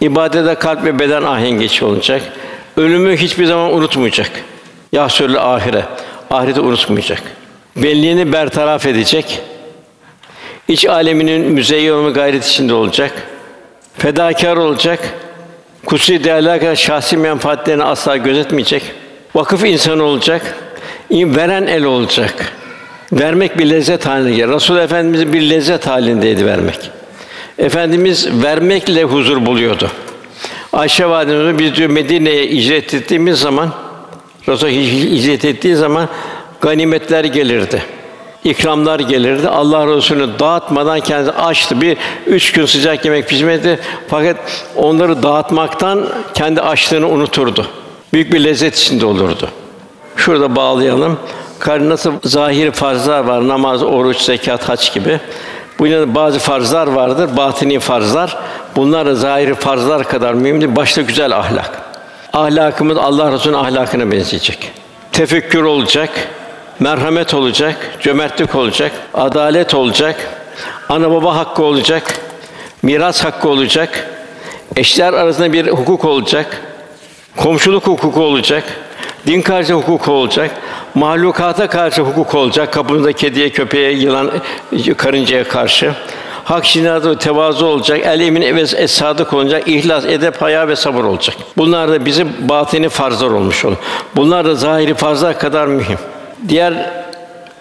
İbadete 0.00 0.54
kalp 0.54 0.84
ve 0.84 0.98
beden 0.98 1.22
ahengi 1.22 1.64
içi 1.64 1.84
olacak. 1.84 2.22
Ölümü 2.76 3.16
hiçbir 3.16 3.46
zaman 3.46 3.74
unutmayacak. 3.74 4.30
Yahsürlü 4.92 5.40
ahire. 5.40 5.84
Ahireti 6.30 6.60
unutmayacak. 6.60 7.22
Belliğini 7.76 8.32
bertaraf 8.32 8.86
edecek. 8.86 9.40
İç 10.68 10.86
aleminin 10.86 11.52
müzeyyen 11.52 11.92
olma 11.92 12.10
gayret 12.10 12.46
içinde 12.46 12.74
olacak. 12.74 13.31
Fedakar 13.98 14.56
olacak. 14.56 15.14
Kutsi 15.86 16.22
kadar 16.22 16.76
şahsi 16.76 17.16
menfaatlerini 17.16 17.84
asla 17.84 18.16
gözetmeyecek. 18.16 18.82
Vakıf 19.34 19.64
insanı 19.64 20.02
olacak. 20.02 20.54
Veren 21.10 21.66
el 21.66 21.84
olacak. 21.84 22.52
Vermek 23.12 23.58
bir 23.58 23.70
lezzet 23.70 24.06
haline 24.06 24.36
gelir. 24.36 24.48
Resul 24.48 24.76
Efendimizin 24.76 25.32
bir 25.32 25.50
lezzet 25.50 25.86
halindeydi 25.86 26.46
vermek. 26.46 26.90
Efendimiz 27.58 28.42
vermekle 28.42 29.04
huzur 29.04 29.46
buluyordu. 29.46 29.90
Ayşe 30.72 31.06
validemiz 31.06 31.58
biz 31.58 31.74
diyor 31.76 31.90
Medine'ye 31.90 32.46
hicret 32.46 32.94
ettiğimiz 32.94 33.38
zaman 33.38 33.70
Resul 34.48 34.68
hicret 34.68 35.44
ettiği 35.44 35.76
zaman 35.76 36.08
ganimetler 36.60 37.24
gelirdi. 37.24 37.82
İkramlar 38.44 39.00
gelirdi. 39.00 39.48
Allah 39.48 39.86
Resulü'nü 39.86 40.38
dağıtmadan 40.38 41.00
kendisi 41.00 41.32
açtı. 41.32 41.80
Bir 41.80 41.96
üç 42.26 42.52
gün 42.52 42.66
sıcak 42.66 43.04
yemek 43.04 43.28
pişmedi. 43.28 43.80
Fakat 44.08 44.36
onları 44.76 45.22
dağıtmaktan 45.22 46.06
kendi 46.34 46.60
açlığını 46.60 47.08
unuturdu. 47.08 47.66
Büyük 48.12 48.32
bir 48.32 48.44
lezzet 48.44 48.78
içinde 48.78 49.06
olurdu. 49.06 49.48
Şurada 50.16 50.56
bağlayalım. 50.56 51.18
Karın 51.58 51.90
nasıl 51.90 52.12
zahiri 52.24 52.70
farzlar 52.70 53.24
var, 53.24 53.48
namaz, 53.48 53.82
oruç, 53.82 54.16
zekat, 54.20 54.68
hac 54.68 54.94
gibi. 54.94 55.20
Bu 55.78 55.86
yine 55.86 56.14
bazı 56.14 56.38
farzlar 56.38 56.86
vardır, 56.86 57.36
batini 57.36 57.78
farzlar. 57.78 58.36
Bunlar 58.76 59.06
da 59.06 59.14
zahiri 59.14 59.54
farzlar 59.54 60.08
kadar 60.08 60.34
mühim 60.34 60.60
değil. 60.60 60.76
Başta 60.76 61.02
güzel 61.02 61.36
ahlak. 61.36 61.82
Ahlakımız 62.32 62.98
Allah 62.98 63.32
Resulü'nün 63.32 63.58
ahlakına 63.58 64.10
benzeyecek. 64.10 64.72
Tefekkür 65.12 65.62
olacak, 65.62 66.10
merhamet 66.82 67.34
olacak, 67.34 67.76
cömertlik 68.00 68.54
olacak, 68.54 68.92
adalet 69.14 69.74
olacak, 69.74 70.16
ana 70.88 71.10
baba 71.10 71.36
hakkı 71.36 71.62
olacak, 71.62 72.20
miras 72.82 73.24
hakkı 73.24 73.48
olacak, 73.48 74.10
eşler 74.76 75.12
arasında 75.12 75.52
bir 75.52 75.68
hukuk 75.68 76.04
olacak, 76.04 76.62
komşuluk 77.36 77.86
hukuku 77.86 78.20
olacak, 78.20 78.64
din 79.26 79.42
karşı 79.42 79.72
hukuk 79.72 80.08
olacak, 80.08 80.50
mahlukata 80.94 81.66
karşı 81.66 82.02
hukuk 82.02 82.34
olacak. 82.34 82.72
Kapımızda 82.72 83.12
kediye, 83.12 83.50
köpeğe, 83.50 83.92
yılan, 83.92 84.30
karıncaya 84.96 85.48
karşı. 85.48 85.94
Hak 86.44 86.64
şinadı 86.64 87.18
tevazu 87.18 87.66
olacak, 87.66 88.00
el 88.04 88.20
emin 88.20 88.56
ve 88.56 88.60
es 88.60 89.02
olacak, 89.32 89.68
ihlas, 89.68 90.04
edep, 90.04 90.42
haya 90.42 90.68
ve 90.68 90.76
sabır 90.76 91.04
olacak. 91.04 91.36
Bunlar 91.56 91.88
da 91.88 92.04
bizim 92.04 92.34
batini 92.48 92.88
farzlar 92.88 93.30
olmuş 93.30 93.64
olur. 93.64 93.76
Bunlar 94.16 94.44
da 94.44 94.54
zahiri 94.54 94.94
farzlar 94.94 95.38
kadar 95.38 95.66
mühim. 95.66 95.98
Diğer 96.48 96.90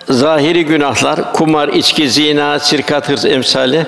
zahiri 0.09 0.65
günahlar, 0.65 1.33
kumar, 1.33 1.67
içki, 1.67 2.09
zina, 2.09 2.59
sirkat, 2.59 3.09
hırs 3.09 3.25
emsali, 3.25 3.85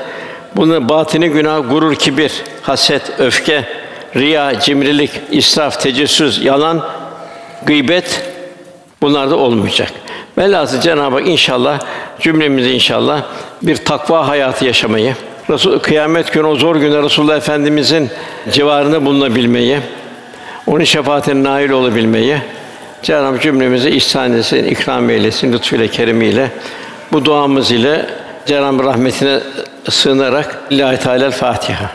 bunun 0.55 0.89
batini 0.89 1.29
günah, 1.29 1.69
gurur, 1.69 1.95
kibir, 1.95 2.31
haset, 2.61 3.19
öfke, 3.19 3.65
riya, 4.15 4.59
cimrilik, 4.59 5.11
israf, 5.31 5.81
tecessüs, 5.81 6.43
yalan, 6.43 6.81
gıybet, 7.65 8.21
bunlar 9.01 9.29
da 9.29 9.35
olmayacak. 9.35 9.91
Velhâsıl 10.37 10.81
Cenab-ı 10.81 11.15
Hak 11.15 11.27
inşallah 11.27 11.79
cümlemizi 12.19 12.71
inşallah 12.71 13.21
bir 13.61 13.75
takva 13.75 14.27
hayatı 14.27 14.65
yaşamayı, 14.65 15.15
Resul 15.49 15.79
kıyamet 15.79 16.33
günü 16.33 16.45
o 16.45 16.55
zor 16.55 16.75
günde 16.75 17.03
Resulullah 17.03 17.37
Efendimizin 17.37 18.09
civarında 18.51 19.05
bulunabilmeyi, 19.05 19.79
onun 20.67 20.83
şefaatine 20.83 21.43
nail 21.43 21.69
olabilmeyi 21.69 22.37
Cenab-ı 23.03 23.25
Hak 23.25 23.41
cümlemize 23.41 23.91
ihsan 23.91 24.33
etsin, 24.33 24.63
ikram 24.63 25.09
eylesin 25.09 25.53
lütfuyla 25.53 25.87
keremiyle. 25.87 26.51
Bu 27.11 27.25
duamız 27.25 27.71
ile 27.71 28.09
Cenab-ı 28.45 28.83
rahmetine 28.83 29.39
sığınarak 29.89 30.71
Lillahi 30.71 30.99
Teala 30.99 31.31
Fatiha. 31.31 31.91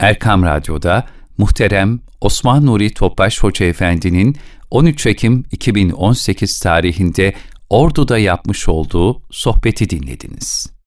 Erkam 0.00 0.42
Radyo'da 0.44 1.04
muhterem 1.38 2.00
Osman 2.20 2.66
Nuri 2.66 2.94
Topbaş 2.94 3.42
Hoca 3.42 3.66
Efendi'nin 3.66 4.36
13 4.70 5.06
Ekim 5.06 5.44
2018 5.52 6.60
tarihinde 6.60 7.34
Ordu'da 7.70 8.18
yapmış 8.18 8.68
olduğu 8.68 9.22
sohbeti 9.30 9.90
dinlediniz. 9.90 10.75